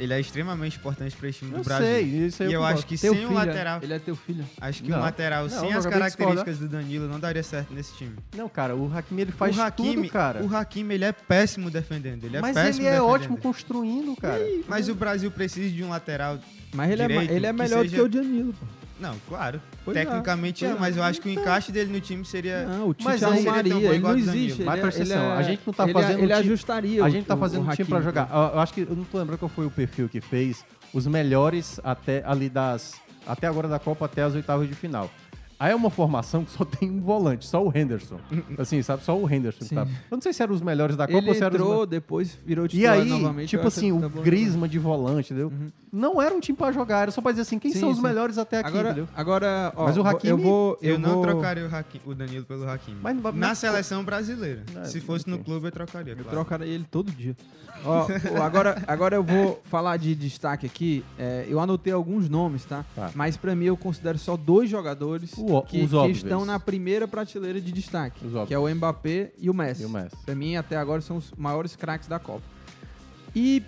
Ele 0.00 0.14
é 0.14 0.18
extremamente 0.20 0.78
importante 0.78 1.14
para 1.16 1.28
esse 1.28 1.40
time 1.40 1.52
Eu 1.52 1.58
do 1.58 1.64
Brasil. 1.64 1.86
sei, 1.86 2.02
isso 2.26 2.42
aí 2.42 2.48
e 2.48 2.52
eu 2.52 2.60
concordo. 2.60 2.78
acho 2.78 2.86
que 2.88 2.98
Teu 2.98 3.12
sem 3.12 3.20
filho, 3.22 3.30
um 3.32 3.34
lateral, 3.34 3.80
Ele 3.82 3.92
é 3.92 3.98
teu 3.98 4.16
filho. 4.16 4.44
acho 4.60 4.82
que 4.82 4.88
Não. 4.90 4.98
um 4.98 5.00
lateral 5.02 5.42
Não, 5.42 5.60
sem 5.60 5.70
eu 5.72 5.78
as 5.78 5.86
características 5.86 6.58
do 6.58 6.68
Danilo 6.68 7.06
não 7.08 7.20
daria 7.20 7.42
certo 7.42 7.74
nesse 7.74 7.94
time. 7.96 8.16
Não, 8.36 8.48
cara, 8.48 8.74
o 8.74 8.90
Hakimi 8.96 9.22
ele 9.22 9.32
faz 9.32 9.56
o 9.56 9.60
Hakimi, 9.62 9.94
tudo, 9.96 10.08
cara. 10.08 10.42
O 10.42 10.56
Hakimi, 10.56 10.94
ele 10.94 11.04
é 11.04 11.12
péssimo 11.12 11.70
defendendo, 11.70 12.24
ele 12.24 12.36
é 12.36 12.40
Mas 12.40 12.54
péssimo 12.54 12.80
ele 12.80 12.88
é 12.88 12.90
defendendo. 12.92 13.10
ótimo 13.12 13.36
construindo, 13.36 14.16
cara. 14.16 14.42
Mas 14.66 14.88
o 14.88 14.94
Brasil 14.94 15.30
precisa 15.30 15.68
de 15.70 15.84
um 15.84 15.90
lateral 15.90 16.38
Mas 16.72 16.90
ele, 16.90 17.02
é, 17.02 17.06
direito 17.08 17.28
ma- 17.30 17.36
ele 17.36 17.46
é 17.46 17.52
melhor 17.52 17.82
seja- 17.82 17.96
do 18.02 18.08
que 18.10 18.16
o 18.18 18.22
Danilo, 18.22 18.52
pô. 18.54 18.66
Não, 19.00 19.14
claro. 19.28 19.60
Pois 19.84 19.96
é. 19.96 20.04
Tecnicamente 20.04 20.64
é, 20.64 20.68
Pois 20.68 20.76
é. 20.78 20.80
mas 20.80 20.96
eu 20.96 21.02
acho 21.02 21.20
que 21.20 21.28
o 21.28 21.32
encaixe 21.32 21.72
dele 21.72 21.92
no 21.92 22.00
time 22.00 22.24
seria. 22.24 22.64
Não, 22.66 22.88
o 22.88 22.94
Tite 22.94 23.04
Mas 23.04 23.22
aí 23.22 23.30
seria 23.42 23.42
tão 23.42 23.52
arrumaria, 23.52 23.72
bom 23.74 23.92
ele 23.94 23.98
não 24.02 24.10
existe. 24.34 24.62
Mas 24.62 24.74
ele, 24.74 24.82
presta 24.82 25.00
é- 25.00 25.04
atenção, 25.04 25.22
é- 25.32 25.36
a 25.36 25.42
gente 25.42 25.60
não 25.66 25.72
tá 25.72 25.84
ele, 25.84 25.92
fazendo 25.92 26.10
Ele 26.10 26.18
um 26.18 26.26
time- 26.26 26.32
ajustaria 26.34 27.02
A 27.02 27.06
o- 27.06 27.10
gente 27.10 27.26
tá 27.26 27.34
o- 27.34 27.38
fazendo 27.38 27.66
o 27.66 27.70
um 27.70 27.74
time 27.74 27.88
pra 27.88 28.00
jogar. 28.02 28.22
né? 28.24 28.30
Eu, 28.34 28.38
eu 28.54 28.58
acho 28.60 28.74
que 28.74 28.80
eu 28.82 28.96
não 28.96 29.04
tô 29.04 29.18
lembrando 29.18 29.38
qual 29.38 29.48
foi 29.48 29.66
o 29.66 29.70
perfil 29.70 30.08
que 30.08 30.20
fez 30.20 30.64
os 30.92 31.06
melhores 31.06 31.80
até 31.82 32.22
ali 32.26 32.48
das 32.48 32.94
até 33.26 33.46
agora 33.46 33.68
da 33.68 33.78
Copa 33.78 34.04
até 34.06 34.22
as 34.22 34.34
oitavas 34.34 34.68
de 34.68 34.74
final. 34.74 35.10
Aí 35.60 35.72
é 35.72 35.76
uma 35.76 35.90
formação 35.90 36.42
que 36.42 36.50
só 36.52 36.64
tem 36.64 36.90
um 36.90 37.02
volante, 37.02 37.44
só 37.46 37.62
o 37.62 37.70
Henderson. 37.76 38.18
Assim, 38.58 38.80
sabe? 38.82 39.04
Só 39.04 39.14
o 39.14 39.30
Henderson. 39.30 39.64
Sim. 39.66 39.74
Tá. 39.74 39.82
Eu 39.82 40.16
não 40.16 40.20
sei 40.22 40.32
se 40.32 40.42
eram 40.42 40.54
os 40.54 40.62
melhores 40.62 40.96
da 40.96 41.06
Copa 41.06 41.18
Ele 41.18 41.28
ou 41.28 41.34
se 41.34 41.44
eram 41.44 41.54
os 41.56 41.60
entrou, 41.60 41.80
me- 41.80 41.86
depois 41.86 42.38
virou 42.46 42.64
E 42.64 42.68
titular 42.70 42.94
aí, 42.98 43.04
novamente. 43.08 43.50
tipo 43.50 43.62
eu 43.64 43.68
assim, 43.68 43.86
que 43.88 43.92
o 43.92 44.00
tá 44.00 44.08
bom. 44.08 44.22
Grisma 44.22 44.66
de 44.66 44.78
volante, 44.78 45.34
entendeu? 45.34 45.48
Uhum. 45.48 45.70
Não 45.92 46.22
era 46.22 46.32
um 46.34 46.38
time 46.40 46.56
pra 46.56 46.70
jogar, 46.72 47.02
era 47.02 47.10
só 47.10 47.20
pra 47.20 47.32
dizer 47.32 47.42
assim, 47.42 47.58
quem 47.58 47.72
Sim, 47.72 47.80
são 47.80 47.90
os 47.90 47.96
sim. 47.96 48.02
melhores 48.02 48.38
até 48.38 48.60
aqui, 48.60 48.68
Agora, 48.68 48.88
entendeu? 48.90 49.08
agora 49.14 49.72
ó, 49.76 49.84
Mas 49.86 49.98
o 49.98 50.02
Hakimi- 50.02 50.30
eu 50.30 50.38
vou... 50.38 50.78
Eu, 50.80 50.98
não 50.98 51.14
vou- 51.14 51.22
trocaria 51.22 51.66
o, 51.66 51.74
Hakim- 51.74 52.00
o 52.06 52.14
Danilo 52.14 52.44
pelo 52.46 52.66
Hakimi. 52.70 52.96
Mas- 53.02 53.16
mas- 53.20 53.34
Na 53.34 53.54
seleção 53.54 54.02
brasileira. 54.04 54.62
É, 54.76 54.84
Se 54.84 55.00
fosse 55.00 55.28
no 55.28 55.40
clube, 55.40 55.66
eu 55.66 55.72
trocaria. 55.72 56.12
Eu 56.12 56.16
claro. 56.18 56.30
trocaria 56.30 56.66
ele 56.72 56.86
todo 56.88 57.10
dia. 57.10 57.36
Ó, 57.84 58.06
ó, 58.38 58.42
agora, 58.42 58.80
agora 58.86 59.16
eu 59.16 59.22
vou 59.24 59.60
falar 59.64 59.96
de 59.96 60.14
destaque 60.14 60.64
aqui. 60.64 61.04
É, 61.18 61.44
eu 61.48 61.58
anotei 61.58 61.92
alguns 61.92 62.28
nomes, 62.28 62.64
tá? 62.64 62.84
Tá. 62.94 63.10
Mas 63.14 63.36
pra 63.36 63.54
mim 63.56 63.64
eu 63.64 63.76
considero 63.76 64.16
só 64.18 64.36
dois 64.36 64.70
jogadores 64.70 65.32
O 65.36 65.49
que, 65.62 65.82
os 65.82 65.90
que 65.90 65.96
óbvios. 65.96 66.18
estão 66.18 66.44
na 66.44 66.58
primeira 66.60 67.06
prateleira 67.08 67.60
de 67.60 67.72
destaque, 67.72 68.24
Os 68.26 68.46
que 68.48 68.54
é 68.54 68.58
o 68.58 68.68
Mbappé 68.74 69.32
e 69.38 69.48
o 69.50 69.54
Messi. 69.54 69.82
E 69.82 69.86
o 69.86 69.90
Messi. 69.90 70.16
Pra 70.24 70.34
mim 70.34 70.56
até 70.56 70.76
agora 70.76 71.00
são 71.00 71.16
os 71.16 71.32
maiores 71.36 71.74
craques 71.76 72.08
da 72.08 72.18
Copa. 72.18 72.42
E 73.34 73.62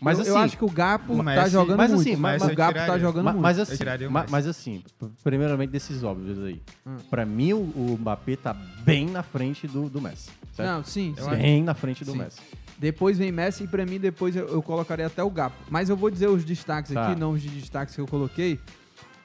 Mas 0.00 0.16
eu, 0.18 0.22
assim, 0.22 0.30
eu 0.30 0.38
acho 0.38 0.56
que 0.58 0.64
o 0.64 0.70
Gapo 0.70 1.12
o 1.14 1.24
tá 1.24 1.48
jogando 1.48 1.76
mas 1.76 1.90
muito. 1.92 2.08
assim, 2.08 2.16
mas- 2.16 2.42
o 2.42 2.50
eu 2.50 2.56
Gapo 2.56 2.74
tá 2.74 2.80
tiraria. 2.84 2.98
jogando 3.04 3.24
Ma- 3.24 3.32
muito. 3.32 3.42
mas 3.42 3.58
assim, 3.58 3.74
o 4.06 4.10
mas 4.30 4.46
assim, 4.46 4.82
primeiramente 5.22 5.70
desses 5.70 6.02
óbvios 6.02 6.42
aí. 6.42 6.60
Hum. 6.86 6.96
Pra 7.10 7.24
mim, 7.26 7.52
o, 7.52 7.58
o 7.58 7.96
Mbappé 8.00 8.36
tá 8.36 8.52
bem 8.54 9.06
na 9.10 9.22
frente 9.22 9.66
do, 9.68 9.88
do 9.90 10.00
Messi. 10.00 10.30
certo? 10.54 10.68
Não, 10.68 10.84
sim, 10.84 11.14
sim. 11.18 11.30
Bem 11.30 11.62
na 11.62 11.74
frente 11.74 12.04
do 12.04 12.12
Sim. 12.12 12.18
Messi. 12.18 12.40
Depois 12.78 13.18
vem 13.18 13.30
Messi 13.30 13.64
e 13.64 13.68
pra 13.68 13.84
mim 13.84 14.00
depois 14.00 14.34
eu, 14.34 14.48
eu 14.48 14.62
colocaria 14.62 15.06
até 15.06 15.22
o 15.22 15.28
Gapo. 15.28 15.54
Mas 15.68 15.90
eu 15.90 15.96
vou 15.96 16.08
dizer 16.10 16.28
os 16.28 16.44
destaques 16.46 16.92
Tá. 16.92 17.08
aqui, 17.10 17.20
nomes 17.20 17.42
de 17.42 17.50
destaques 17.50 17.94
que 17.94 18.00
eu 18.00 18.06
coloquei. 18.06 18.58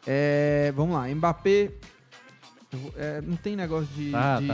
É, 0.07 0.71
vamos 0.75 0.95
lá, 0.95 1.07
Mbappé. 1.07 1.71
é, 2.95 3.21
não 3.21 3.35
tem 3.35 3.55
negócio 3.55 3.87
de, 3.95 4.11
Tá, 4.11 4.39
de 4.39 4.47
tá, 4.47 4.53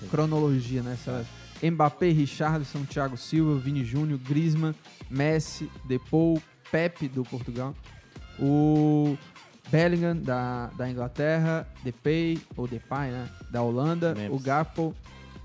tá, 0.00 0.06
cronologia 0.10 0.82
nessa. 0.82 1.24
Mbappé, 1.62 2.10
Richarlison, 2.10 2.84
Thiago 2.84 3.16
Silva, 3.16 3.58
Vini 3.58 3.84
Júnior, 3.84 4.18
Griezmann, 4.20 4.74
Messi, 5.10 5.68
Depou, 5.86 6.40
Pepe 6.70 7.08
do 7.08 7.24
Portugal, 7.24 7.74
o 8.38 9.16
Bellingham 9.70 10.16
da, 10.16 10.68
da 10.76 10.88
Inglaterra, 10.88 11.66
Depay, 11.82 12.38
ou 12.56 12.68
Depay, 12.68 13.10
né? 13.10 13.28
Da 13.50 13.60
Holanda, 13.62 14.14
Memphis. 14.14 14.30
o 14.40 14.42
Gapo, 14.42 14.94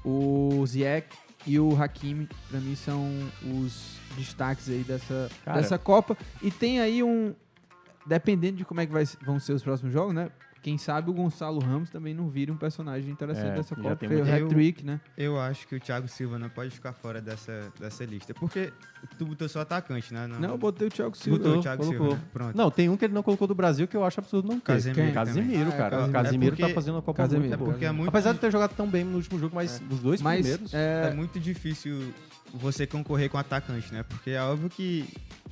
o 0.06 0.64
Ziyech 0.68 1.08
e 1.48 1.60
o 1.60 1.76
Hakimi, 1.82 2.30
pra 2.50 2.60
mim 2.60 2.76
são 2.76 3.10
os 3.44 3.98
destaques 4.16 4.70
aí 4.70 4.84
dessa, 4.84 5.30
Cara. 5.44 5.60
dessa 5.62 5.78
Copa. 5.80 6.16
E 6.42 6.52
tem 6.52 6.80
aí 6.80 7.02
um. 7.04 7.34
Dependendo 8.06 8.58
de 8.58 8.66
como 8.66 8.82
é 8.82 8.86
que 8.86 8.92
vai, 8.92 9.04
vão 9.26 9.40
ser 9.40 9.54
os 9.54 9.64
próximos 9.64 9.94
jogos, 9.94 10.14
né? 10.14 10.30
Quem 10.62 10.78
sabe 10.78 11.10
o 11.10 11.14
Gonçalo 11.14 11.60
Ramos 11.60 11.90
também 11.90 12.14
não 12.14 12.30
vira 12.30 12.50
um 12.50 12.56
personagem 12.56 13.12
interessante 13.12 13.50
É, 13.52 13.56
dessa 13.56 13.76
Copa. 13.76 13.98
Fez 13.98 14.22
o 14.26 14.32
hat-trick, 14.32 14.86
né? 14.86 15.02
Eu 15.18 15.38
acho 15.38 15.68
que 15.68 15.76
o 15.76 15.80
Thiago 15.80 16.08
Silva 16.08 16.40
não 16.40 16.48
pode 16.48 16.70
ficar 16.72 16.94
fora 16.94 17.20
dessa, 17.22 17.70
dessa 17.78 18.06
lista. 18.06 18.34
Porque 18.34 18.72
tu 19.18 19.26
botou 19.26 19.50
só 19.50 19.60
atacante, 19.60 20.14
né? 20.14 20.26
Não, 20.26 20.52
eu 20.52 20.58
botei 20.58 20.88
o 20.88 20.90
Thiago 20.90 21.18
Silva. 21.18 21.38
Botou 21.38 21.58
o 21.60 21.62
Thiago 21.62 21.84
colocou. 21.84 22.08
Silva. 22.12 22.22
né? 22.22 22.30
Pronto. 22.32 22.56
Não, 22.58 22.72
tem 22.72 22.88
um 22.88 22.96
que 22.96 23.04
ele 23.04 23.14
não 23.14 23.22
colocou 23.22 23.46
do 23.46 23.54
Brasil 23.54 23.90
que 23.90 23.98
eu 23.98 24.06
acho 24.06 24.22
absurdo 24.22 24.48
não 24.48 24.58
ter. 24.58 24.68
Casemiro 24.68 25.02
Quem? 25.04 25.14
Casemiro, 25.14 25.72
cara. 25.74 25.98
Ah, 25.98 26.00
é, 26.06 26.08
o 26.08 26.12
Casemiro. 26.12 26.14
Casemiro 26.14 26.48
É 26.48 26.50
tá 26.56 26.62
porque- 26.64 26.74
fazendo 26.76 26.96
uma 26.96 27.02
Copa 27.02 27.18
Casemiro. 27.24 27.42
muito 27.50 27.54
É 27.54 27.58
boa. 27.58 27.72
porque 27.72 27.86
é 27.86 27.92
muito 27.92 28.08
Apesar 28.08 28.32
de 28.32 28.40
ter 28.40 28.50
jogado 28.50 28.74
tão 28.74 28.88
bem 28.88 29.04
no 29.04 29.18
último 29.18 29.38
jogo, 29.38 29.54
mas 29.54 29.82
os 29.92 30.00
dois 30.00 30.22
Mas 30.22 30.40
primeiros... 30.48 30.74
é, 30.74 31.10
É 31.12 31.14
muito 31.14 31.42
difícil 31.42 32.14
você 32.54 32.88
concorrer 32.88 33.30
com 33.30 33.38
atacante, 33.38 33.94
né? 33.94 34.04
Porque 34.04 34.30
é 34.32 34.42
óbvio 34.42 34.70
que 34.70 35.06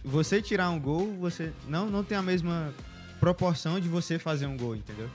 você 0.04 0.42
tirar 0.42 0.70
um 0.70 0.80
gol, 0.80 1.14
você 1.20 1.52
não, 1.68 1.90
não 1.90 2.04
tem 2.04 2.18
a 2.18 2.22
mesma 2.22 2.74
proporção 3.20 3.80
de 3.80 3.88
você 3.88 4.18
fazer 4.18 4.46
um 4.48 4.58
gol, 4.58 4.76
entendeu? 4.76 5.10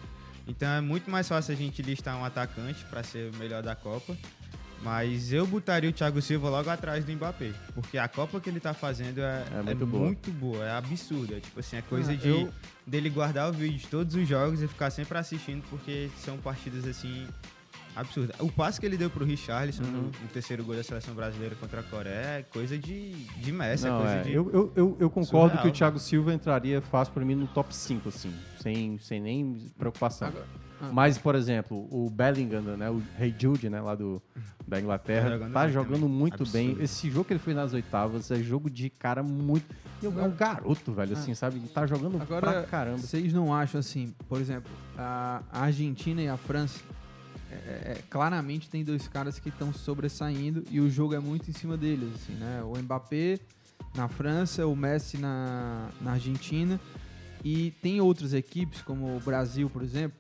Então 0.46 0.68
é 0.68 0.80
muito 0.80 1.10
mais 1.10 1.26
fácil 1.28 1.52
a 1.54 1.56
gente 1.56 1.82
listar 1.82 2.16
um 2.16 2.24
atacante 2.24 2.84
para 2.84 3.02
ser 3.02 3.32
o 3.32 3.36
melhor 3.36 3.62
da 3.62 3.74
Copa. 3.74 4.16
Mas 4.82 5.32
eu 5.32 5.46
botaria 5.46 5.88
o 5.88 5.92
Thiago 5.92 6.20
Silva 6.20 6.50
logo 6.50 6.68
atrás 6.68 7.04
do 7.04 7.10
Mbappé. 7.10 7.50
Porque 7.74 7.96
a 7.96 8.06
Copa 8.06 8.38
que 8.38 8.48
ele 8.50 8.60
tá 8.60 8.74
fazendo 8.74 9.20
é, 9.20 9.44
É 9.50 9.58
é 9.58 9.62
muito 9.62 9.86
muito, 9.86 10.30
boa. 10.30 10.58
boa. 10.58 10.66
é 10.66 10.70
absurda. 10.72 11.40
Tipo 11.40 11.58
assim, 11.60 11.76
é 11.78 11.82
coisa 11.82 12.12
Ah, 12.12 12.14
de 12.14 12.28
eu- 12.28 12.52
dele 12.86 13.08
guardar 13.08 13.48
o 13.48 13.52
vídeo 13.54 13.78
de 13.78 13.86
todos 13.88 14.14
os 14.14 14.28
jogos 14.28 14.62
e 14.62 14.68
ficar 14.68 14.90
sempre 14.90 15.16
assistindo, 15.18 15.64
porque 15.70 16.10
são 16.22 16.36
partidas 16.36 16.86
assim 16.86 17.26
absurdas. 17.96 18.36
O 18.40 18.50
passe 18.52 18.78
que 18.78 18.86
ele 18.86 18.96
deu 18.96 19.08
pro 19.10 19.24
Richarlison 19.24 19.82
Uhum. 19.84 19.90
no, 19.90 20.02
no 20.02 20.28
terceiro 20.32 20.62
gol 20.64 20.76
da 20.76 20.82
seleção 20.84 21.14
brasileira 21.14 21.54
contra 21.56 21.80
a 21.80 21.82
Coreia 21.82 22.14
é 22.38 22.42
coisa 22.42 22.78
de, 22.78 23.12
de 23.12 23.50
Messi, 23.52 23.86
Não, 23.86 23.96
é 23.98 24.02
coisa 24.02 24.14
é. 24.14 24.22
de. 24.22 24.32
eu, 24.32 24.50
eu, 24.52 24.72
eu, 24.76 24.96
eu 25.00 25.10
concordo 25.10 25.48
surreal. 25.56 25.62
que 25.62 25.68
o 25.68 25.72
Thiago 25.72 25.98
Silva 25.98 26.34
entraria 26.34 26.80
fácil 26.82 27.14
pra 27.14 27.24
mim 27.24 27.34
no 27.34 27.46
top 27.46 27.74
5, 27.74 28.08
assim, 28.08 28.32
sem, 28.60 28.98
sem 28.98 29.20
nem 29.20 29.56
preocupação. 29.78 30.30
ah. 30.80 30.90
Mas, 30.92 31.16
por 31.16 31.34
exemplo, 31.34 31.88
o 31.90 32.10
Bellingham, 32.10 32.60
né, 32.76 32.90
o 32.90 33.02
Rei 33.16 33.34
Jude, 33.38 33.70
né, 33.70 33.80
lá 33.80 33.94
do, 33.94 34.20
da 34.68 34.78
Inglaterra, 34.78 35.30
Tá 35.30 35.36
jogando 35.38 35.52
tá 35.52 35.60
muito 35.60 35.72
jogando 35.72 36.00
também. 36.00 36.08
muito 36.10 36.42
Absurdo. 36.42 36.52
bem. 36.52 36.76
Esse 36.84 37.10
jogo 37.10 37.24
que 37.24 37.32
ele 37.32 37.40
fez 37.40 37.56
nas 37.56 37.72
oitavas 37.72 38.30
é 38.30 38.36
jogo 38.36 38.68
de 38.68 38.90
cara 38.90 39.22
muito... 39.22 39.64
É 40.02 40.06
um 40.08 40.30
garoto, 40.30 40.92
velho, 40.92 41.14
assim, 41.14 41.32
sabe? 41.34 41.56
Ele 41.56 41.68
tá 41.68 41.86
jogando 41.86 42.20
Agora, 42.20 42.52
pra 42.52 42.62
caramba. 42.64 42.98
vocês 42.98 43.32
não 43.32 43.54
acham 43.54 43.78
assim, 43.80 44.12
por 44.28 44.38
exemplo, 44.38 44.70
a 44.98 45.40
Argentina 45.50 46.20
e 46.20 46.28
a 46.28 46.36
França, 46.36 46.78
é, 47.50 47.54
é, 47.92 48.02
claramente 48.10 48.68
tem 48.68 48.84
dois 48.84 49.06
caras 49.08 49.38
que 49.38 49.48
estão 49.48 49.72
sobressaindo 49.72 50.64
e 50.70 50.80
o 50.80 50.90
jogo 50.90 51.14
é 51.14 51.18
muito 51.20 51.48
em 51.50 51.52
cima 51.52 51.76
deles, 51.76 52.08
assim, 52.14 52.32
né? 52.34 52.62
O 52.64 52.76
Mbappé 52.76 53.38
na 53.94 54.08
França, 54.08 54.66
o 54.66 54.74
Messi 54.76 55.16
na, 55.18 55.88
na 56.00 56.12
Argentina 56.12 56.80
e 57.44 57.70
tem 57.82 58.00
outras 58.00 58.32
equipes, 58.34 58.82
como 58.82 59.16
o 59.16 59.20
Brasil, 59.20 59.70
por 59.70 59.82
exemplo, 59.82 60.16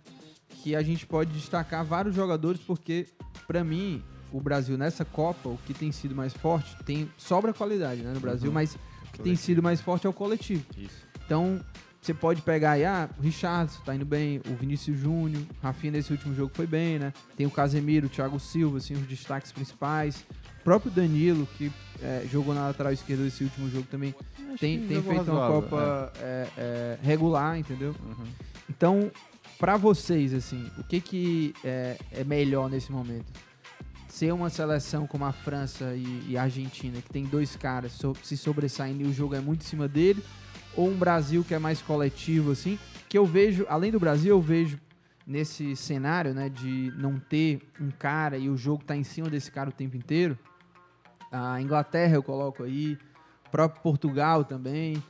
que 0.62 0.74
a 0.76 0.82
gente 0.82 1.06
pode 1.06 1.32
destacar 1.32 1.84
vários 1.84 2.14
jogadores 2.14 2.60
porque, 2.60 3.06
pra 3.46 3.62
mim, 3.64 4.02
o 4.32 4.40
Brasil 4.40 4.76
nessa 4.78 5.04
Copa, 5.04 5.48
o 5.48 5.58
que 5.66 5.74
tem 5.74 5.90
sido 5.92 6.14
mais 6.14 6.32
forte, 6.32 6.76
tem 6.84 7.10
sobra 7.16 7.52
qualidade, 7.52 8.02
né, 8.02 8.12
no 8.12 8.20
Brasil, 8.20 8.48
Uhum. 8.48 8.54
mas 8.54 8.74
o 8.74 9.12
que 9.12 9.22
tem 9.22 9.34
sido 9.36 9.62
mais 9.62 9.80
forte 9.80 10.06
é 10.06 10.10
o 10.10 10.12
coletivo. 10.12 10.64
Isso. 10.76 11.04
Então, 11.24 11.60
você 12.06 12.14
pode 12.14 12.40
pegar 12.42 12.72
aí, 12.72 12.84
ah, 12.84 13.08
o 13.18 13.22
Richardson 13.22 13.80
tá 13.84 13.94
indo 13.94 14.04
bem, 14.04 14.40
o 14.48 14.54
Vinícius 14.54 14.98
Júnior, 14.98 15.42
Rafinha 15.62 15.92
nesse 15.92 16.12
último 16.12 16.34
jogo 16.34 16.52
foi 16.54 16.66
bem, 16.66 16.98
né? 17.00 17.12
Tem 17.36 17.46
o 17.46 17.50
Casemiro, 17.50 18.06
o 18.06 18.08
Thiago 18.10 18.38
Silva, 18.38 18.78
assim, 18.78 18.94
os 18.94 19.06
destaques 19.08 19.50
principais. 19.50 20.24
O 20.60 20.64
próprio 20.64 20.90
Danilo, 20.90 21.48
que 21.58 21.70
é, 22.00 22.24
jogou 22.30 22.54
na 22.54 22.66
lateral 22.68 22.92
esquerda 22.92 23.24
nesse 23.24 23.42
último 23.44 23.68
jogo 23.68 23.86
também, 23.90 24.14
tem, 24.58 24.80
que 24.80 24.86
tem 24.86 24.96
jogou 24.96 25.14
feito 25.14 25.30
uma 25.30 25.40
razoável, 25.40 25.62
Copa 25.62 26.12
é, 26.20 26.48
é, 26.56 26.98
regular, 27.02 27.58
entendeu? 27.58 27.94
Uhum. 28.04 28.24
Então, 28.70 29.10
pra 29.58 29.76
vocês, 29.76 30.32
assim, 30.32 30.70
o 30.78 30.84
que 30.84 31.00
que 31.00 31.54
é, 31.64 31.96
é 32.12 32.24
melhor 32.24 32.70
nesse 32.70 32.90
momento? 32.92 33.26
Ser 34.08 34.32
uma 34.32 34.48
seleção 34.48 35.06
como 35.06 35.24
a 35.24 35.32
França 35.32 35.92
e, 35.94 36.22
e 36.30 36.38
a 36.38 36.42
Argentina, 36.44 37.00
que 37.02 37.10
tem 37.10 37.24
dois 37.24 37.54
caras 37.56 37.92
so- 37.92 38.14
se 38.22 38.36
sobressaindo 38.36 39.02
e 39.02 39.06
o 39.06 39.12
jogo 39.12 39.34
é 39.34 39.40
muito 39.40 39.62
em 39.62 39.66
cima 39.68 39.86
dele, 39.86 40.22
ou 40.76 40.88
um 40.90 40.96
Brasil 40.96 41.42
que 41.44 41.54
é 41.54 41.58
mais 41.58 41.80
coletivo, 41.82 42.50
assim, 42.52 42.78
que 43.08 43.16
eu 43.16 43.24
vejo, 43.26 43.64
além 43.68 43.90
do 43.90 43.98
Brasil, 44.00 44.30
eu 44.30 44.40
vejo 44.40 44.78
nesse 45.26 45.74
cenário, 45.74 46.32
né, 46.34 46.48
de 46.48 46.92
não 46.96 47.18
ter 47.18 47.60
um 47.80 47.90
cara 47.90 48.36
e 48.38 48.48
o 48.48 48.56
jogo 48.56 48.84
tá 48.84 48.94
em 48.96 49.02
cima 49.04 49.28
desse 49.28 49.50
cara 49.50 49.70
o 49.70 49.72
tempo 49.72 49.96
inteiro, 49.96 50.38
a 51.32 51.60
Inglaterra 51.60 52.14
eu 52.14 52.22
coloco 52.22 52.62
aí, 52.62 52.96
o 53.46 53.50
próprio 53.50 53.82
Portugal 53.82 54.44
também, 54.44 55.02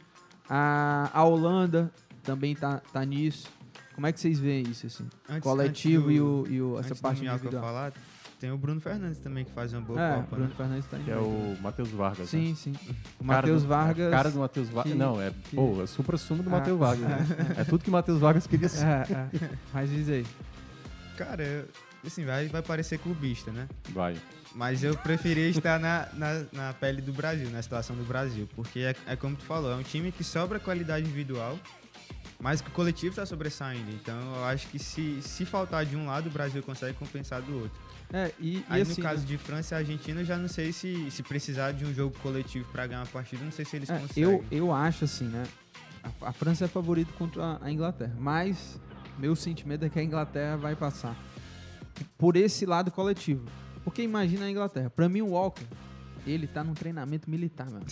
a, 0.48 1.10
a 1.12 1.24
Holanda 1.24 1.92
também 2.22 2.54
tá, 2.54 2.80
tá 2.92 3.04
nisso. 3.04 3.48
Como 3.94 4.06
é 4.06 4.12
que 4.12 4.20
vocês 4.20 4.38
veem 4.38 4.62
isso, 4.68 4.86
assim? 4.86 5.06
Antes- 5.28 5.42
Coletivo 5.42 6.04
antes 6.06 6.16
e, 6.16 6.18
do- 6.18 6.42
o, 6.42 6.48
e 6.48 6.62
o, 6.62 6.78
essa 6.78 6.94
parte 6.94 7.24
individual. 7.24 7.62
falar, 7.62 7.92
tem 8.38 8.50
o 8.50 8.58
Bruno 8.58 8.80
Fernandes 8.80 9.18
também 9.18 9.44
que 9.44 9.52
faz 9.52 9.72
uma 9.72 9.80
boa 9.80 10.00
É, 10.00 10.14
Copa, 10.16 10.36
Bruno 10.36 10.48
né? 10.48 10.54
Fernandes 10.56 10.86
tá 10.86 10.98
Que 10.98 11.10
é 11.10 11.16
o 11.16 11.56
Matheus 11.62 11.88
Vargas. 11.90 12.28
Sim, 12.28 12.50
né? 12.50 12.54
sim. 12.54 12.72
O 13.18 13.24
Matheus 13.24 13.62
Vargas. 13.64 14.10
Cara 14.10 14.30
do 14.30 14.38
Matheus 14.40 14.68
Vargas. 14.68 14.92
que- 14.92 14.98
Não, 14.98 15.20
é, 15.20 15.30
que- 15.50 15.56
pô, 15.56 15.82
é 15.82 15.86
supra 15.86 16.16
sumo 16.18 16.42
do 16.42 16.48
Ah, 16.50 16.52
Matheus 16.52 16.78
Vargas. 16.78 17.08
né? 17.08 17.26
É 17.58 17.64
tudo 17.64 17.82
que 17.82 17.88
o 17.88 17.92
Matheus 17.92 18.20
Vargas 18.20 18.46
queria 18.46 18.68
ser. 18.68 18.84
É, 18.84 19.06
é. 19.10 19.50
Mas 19.72 19.88
diz 19.90 20.08
aí. 20.08 20.26
Cara, 21.16 21.66
assim, 22.06 22.24
vai, 22.24 22.46
vai 22.48 22.62
parecer 22.62 22.98
clubista, 22.98 23.50
né? 23.50 23.66
Vai. 23.90 24.16
Mas 24.54 24.82
eu 24.84 24.96
preferia 24.96 25.48
estar 25.48 25.78
na, 25.80 26.06
na, 26.14 26.44
na 26.52 26.72
pele 26.74 27.00
do 27.02 27.12
Brasil, 27.12 27.48
na 27.50 27.60
situação 27.62 27.96
do 27.96 28.04
Brasil. 28.04 28.48
Porque 28.54 28.80
é, 28.80 28.94
é 29.06 29.16
como 29.16 29.34
tu 29.36 29.44
falou, 29.44 29.70
é 29.72 29.74
um 29.76 29.82
time 29.82 30.10
que 30.12 30.22
sobra 30.24 30.58
qualidade 30.58 31.04
individual, 31.06 31.58
mas 32.40 32.60
que 32.60 32.68
o 32.68 32.72
coletivo 32.72 33.10
está 33.10 33.24
sobressaindo. 33.26 33.90
Então 33.92 34.14
eu 34.36 34.44
acho 34.44 34.66
que 34.68 34.78
se, 34.78 35.20
se 35.22 35.44
faltar 35.44 35.84
de 35.86 35.96
um 35.96 36.06
lado, 36.06 36.28
o 36.28 36.30
Brasil 36.32 36.62
consegue 36.62 36.94
compensar 36.98 37.40
do 37.42 37.54
outro. 37.62 37.85
É, 38.12 38.30
e, 38.38 38.58
e 38.58 38.64
Aí 38.68 38.82
assim, 38.82 39.00
no 39.00 39.08
caso 39.08 39.22
né? 39.22 39.26
de 39.26 39.36
França 39.38 39.74
e 39.74 39.78
Argentina, 39.78 40.20
eu 40.20 40.24
já 40.24 40.36
não 40.36 40.48
sei 40.48 40.72
se, 40.72 41.10
se 41.10 41.22
precisar 41.22 41.72
de 41.72 41.84
um 41.84 41.92
jogo 41.92 42.16
coletivo 42.22 42.68
para 42.70 42.86
ganhar 42.86 43.00
uma 43.00 43.06
partida, 43.06 43.44
não 43.44 43.50
sei 43.52 43.64
se 43.64 43.76
eles 43.76 43.90
É, 43.90 43.98
conseguem. 43.98 44.22
eu, 44.24 44.44
eu 44.50 44.72
acho 44.72 45.04
assim, 45.04 45.24
né? 45.26 45.44
A, 46.22 46.28
a 46.28 46.32
França 46.32 46.66
é 46.66 46.68
favorito 46.68 47.12
contra 47.14 47.42
a, 47.44 47.64
a 47.66 47.70
Inglaterra, 47.70 48.14
mas 48.18 48.80
meu 49.18 49.34
sentimento 49.34 49.84
é 49.84 49.88
que 49.88 49.98
a 49.98 50.02
Inglaterra 50.04 50.56
vai 50.56 50.76
passar 50.76 51.16
por 52.16 52.36
esse 52.36 52.64
lado 52.66 52.90
coletivo. 52.90 53.44
Porque 53.82 54.02
imagina 54.02 54.46
a 54.46 54.50
Inglaterra. 54.50 54.90
Pra 54.90 55.08
mim, 55.08 55.22
o 55.22 55.28
Walker, 55.30 55.64
ele 56.26 56.46
tá 56.46 56.62
num 56.64 56.74
treinamento 56.74 57.30
militar, 57.30 57.70
mano. 57.70 57.86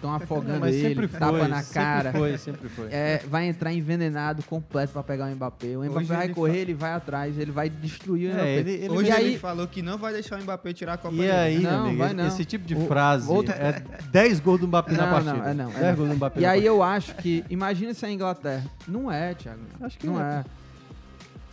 Estão 0.00 0.14
afogando 0.14 0.60
mas 0.60 0.74
ele, 0.74 0.88
sempre 0.88 1.08
foi, 1.08 1.18
tapa 1.20 1.46
na 1.48 1.62
sempre 1.62 1.74
cara. 1.74 2.12
foi, 2.12 2.38
sempre 2.38 2.68
foi. 2.70 2.88
É, 2.90 3.22
vai 3.28 3.46
entrar 3.46 3.72
envenenado 3.72 4.42
completo 4.42 4.92
pra 4.94 5.02
pegar 5.02 5.26
o 5.26 5.34
Mbappé. 5.34 5.76
O 5.76 5.80
Mbappé 5.84 5.98
Hoje 5.98 6.06
vai 6.08 6.24
ele 6.24 6.34
correr, 6.34 6.52
fa- 6.52 6.58
ele 6.58 6.74
vai 6.74 6.92
atrás, 6.92 7.38
ele 7.38 7.50
vai 7.52 7.68
destruir 7.70 8.28
o 8.28 8.32
É, 8.32 8.34
Mbappé. 8.34 8.56
ele- 8.56 8.70
ele- 8.72 8.88
Hoje 8.90 9.10
ele 9.10 9.16
aí, 9.16 9.38
falou 9.38 9.66
que 9.68 9.82
não 9.82 9.98
vai 9.98 10.12
deixar 10.14 10.38
o 10.38 10.42
Mbappé 10.42 10.72
tirar 10.72 10.94
a 10.94 10.96
Copa 10.96 11.14
E 11.14 11.18
dele. 11.18 11.30
aí, 11.32 11.58
Não, 11.60 11.84
amigo, 11.86 11.98
vai 11.98 12.12
não. 12.14 12.26
esse 12.26 12.44
tipo 12.44 12.66
de 12.66 12.74
O- 12.74 12.86
frase 12.86 13.28
outra- 13.30 13.54
é 13.54 13.82
10 14.10 14.40
gols 14.40 14.60
do 14.60 14.66
Mbappé 14.66 14.92
na 14.92 15.04
Não, 15.06 15.12
partida. 15.12 15.32
não, 15.34 15.44
é 15.46 15.54
não. 15.54 15.70
10 15.70 15.82
É 15.84 15.92
gols 15.94 16.08
do. 16.08 16.14
Mbappé 16.16 16.40
E 16.40 16.42
na 16.42 16.48
aí 16.48 16.52
partida. 16.60 16.66
eu 16.68 16.82
acho 16.82 17.14
que. 17.16 17.44
Imagina 17.50 17.92
se 17.94 18.04
é 18.04 18.08
a 18.08 18.12
Inglaterra. 18.12 18.64
Não 18.88 19.12
é, 19.12 19.34
Thiago. 19.34 19.60
Acho 19.82 19.98
que 19.98 20.06
não 20.06 20.20
é. 20.20 20.40
é. 20.40 20.44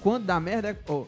Quando 0.02 0.24
dá 0.26 0.40
merda 0.40 0.70
é. 0.70 0.78
ó, 0.88 1.04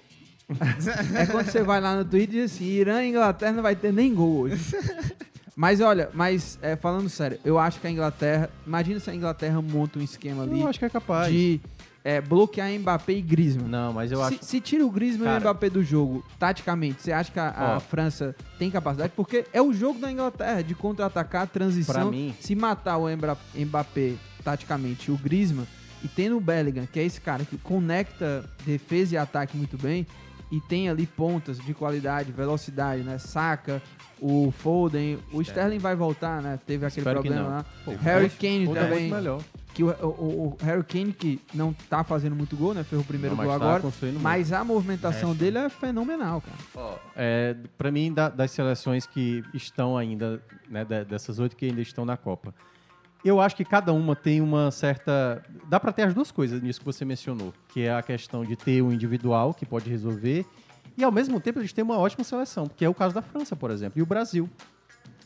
é 1.15 1.25
quando 1.27 1.45
você 1.49 1.61
vai 1.63 1.79
lá 1.79 1.95
no 1.95 2.03
Twitter 2.03 2.39
e 2.39 2.41
diz 2.41 2.53
assim: 2.55 2.65
Irã 2.65 3.03
e 3.03 3.09
Inglaterra 3.09 3.51
não 3.53 3.63
vai 3.63 3.75
ter 3.75 3.93
nem 3.93 4.13
gol 4.13 4.41
hoje. 4.41 4.59
Mas 5.59 5.81
olha, 5.81 6.09
mas 6.13 6.57
é, 6.61 6.77
falando 6.77 7.09
sério, 7.09 7.37
eu 7.43 7.59
acho 7.59 7.81
que 7.81 7.87
a 7.87 7.91
Inglaterra. 7.91 8.49
Imagina 8.65 8.97
se 8.97 9.09
a 9.09 9.13
Inglaterra 9.13 9.61
monta 9.61 9.99
um 9.99 10.01
esquema 10.01 10.43
ali 10.43 10.61
Eu 10.61 10.69
acho 10.69 10.79
que 10.79 10.85
é 10.85 10.89
capaz. 10.89 11.29
de 11.29 11.59
é, 12.01 12.21
bloquear 12.21 12.71
Mbappé 12.79 13.11
e 13.11 13.21
Griezmann. 13.21 13.67
Não, 13.67 13.91
mas 13.91 14.09
eu 14.09 14.19
se, 14.19 14.35
acho... 14.35 14.45
se 14.45 14.61
tira 14.61 14.85
o 14.85 14.89
Griezmann 14.89 15.25
e 15.25 15.27
o 15.27 15.33
Cara. 15.33 15.39
Mbappé 15.41 15.69
do 15.69 15.83
jogo, 15.83 16.23
taticamente, 16.39 17.01
você 17.01 17.11
acha 17.11 17.29
que 17.29 17.37
a, 17.41 17.75
a. 17.75 17.79
França 17.81 18.33
tem 18.57 18.71
capacidade? 18.71 19.11
Porque 19.13 19.43
é 19.51 19.61
o 19.61 19.73
jogo 19.73 19.99
da 19.99 20.09
Inglaterra, 20.09 20.61
de 20.63 20.73
contra-atacar, 20.73 21.45
transição. 21.45 21.93
Pra 21.93 22.05
mim- 22.05 22.33
Se 22.39 22.55
matar 22.55 22.95
o 22.95 23.07
Mbappé, 23.09 24.13
taticamente, 24.45 25.11
e 25.11 25.13
o 25.13 25.17
Griezmann, 25.17 25.67
e 26.01 26.07
tendo 26.07 26.37
o 26.37 26.39
Bellingham, 26.39 26.85
que 26.85 27.01
é 27.01 27.03
esse 27.03 27.19
cara 27.19 27.43
que 27.43 27.57
conecta 27.57 28.49
defesa 28.65 29.15
e 29.15 29.17
ataque 29.17 29.57
muito 29.57 29.77
bem, 29.77 30.07
e 30.51 30.59
tem 30.61 30.89
ali 30.89 31.05
pontas 31.05 31.57
de 31.59 31.73
qualidade, 31.73 32.31
velocidade, 32.31 33.03
né? 33.03 33.17
Saca, 33.17 33.81
o 34.19 34.51
Foden, 34.51 35.19
o 35.31 35.41
Sterling 35.41 35.77
vai 35.79 35.95
voltar, 35.95 36.41
né? 36.41 36.59
Teve 36.65 36.85
aquele 36.85 37.01
Espero 37.01 37.21
problema 37.21 37.47
lá. 37.47 37.65
Pô, 37.85 37.91
Harry 37.95 38.29
Foden- 38.29 38.51
Kane 38.59 38.65
Foden 38.65 38.83
é 38.83 38.87
também. 38.89 39.11
melhor. 39.11 39.41
Que 39.73 39.83
o, 39.83 39.89
o- 39.91 40.57
o 40.59 40.65
Harry 40.65 40.83
Kane, 40.83 41.13
que 41.13 41.39
não 41.53 41.71
tá 41.71 42.03
fazendo 42.03 42.35
muito 42.35 42.57
gol, 42.57 42.73
né? 42.73 42.83
Fez 42.83 42.99
o 43.01 43.05
primeiro 43.05 43.35
Não, 43.35 43.37
mas 43.43 43.47
gol 43.49 43.59
tá 43.59 43.65
agora. 43.77 43.93
Mas 44.19 44.51
a 44.51 44.63
movimentação 44.63 45.33
dele 45.35 45.59
é 45.59 45.69
fenomenal, 45.69 46.41
cara. 46.41 46.99
É, 47.15 47.55
para 47.77 47.91
mim, 47.91 48.11
da- 48.11 48.29
das 48.29 48.51
seleções 48.51 49.05
que 49.05 49.43
estão 49.53 49.95
ainda, 49.95 50.41
né, 50.67 50.83
dessas 50.83 51.39
oito 51.39 51.55
que 51.55 51.65
ainda 51.67 51.79
estão 51.81 52.03
na 52.03 52.17
Copa, 52.17 52.53
eu 53.23 53.39
acho 53.41 53.55
que 53.55 53.65
cada 53.65 53.91
uma 53.93 54.15
tem 54.15 54.41
uma 54.41 54.71
certa. 54.71 55.43
Dá 55.67 55.79
pra 55.79 55.91
ter 55.91 56.03
as 56.03 56.13
duas 56.13 56.31
coisas 56.31 56.61
nisso 56.61 56.79
que 56.79 56.85
você 56.85 57.03
mencionou, 57.03 57.53
que 57.69 57.81
é 57.81 57.93
a 57.93 58.01
questão 58.01 58.43
de 58.45 58.55
ter 58.55 58.81
um 58.81 58.91
individual 58.91 59.53
que 59.53 59.65
pode 59.65 59.89
resolver 59.89 60.45
e 60.97 61.03
ao 61.03 61.11
mesmo 61.11 61.39
tempo 61.39 61.59
eles 61.59 61.71
têm 61.73 61.83
uma 61.83 61.97
ótima 61.97 62.23
seleção, 62.23 62.67
que 62.67 62.83
é 62.83 62.89
o 62.89 62.93
caso 62.93 63.13
da 63.15 63.21
França, 63.21 63.55
por 63.55 63.71
exemplo, 63.71 63.99
e 63.99 64.01
o 64.01 64.05
Brasil. 64.05 64.49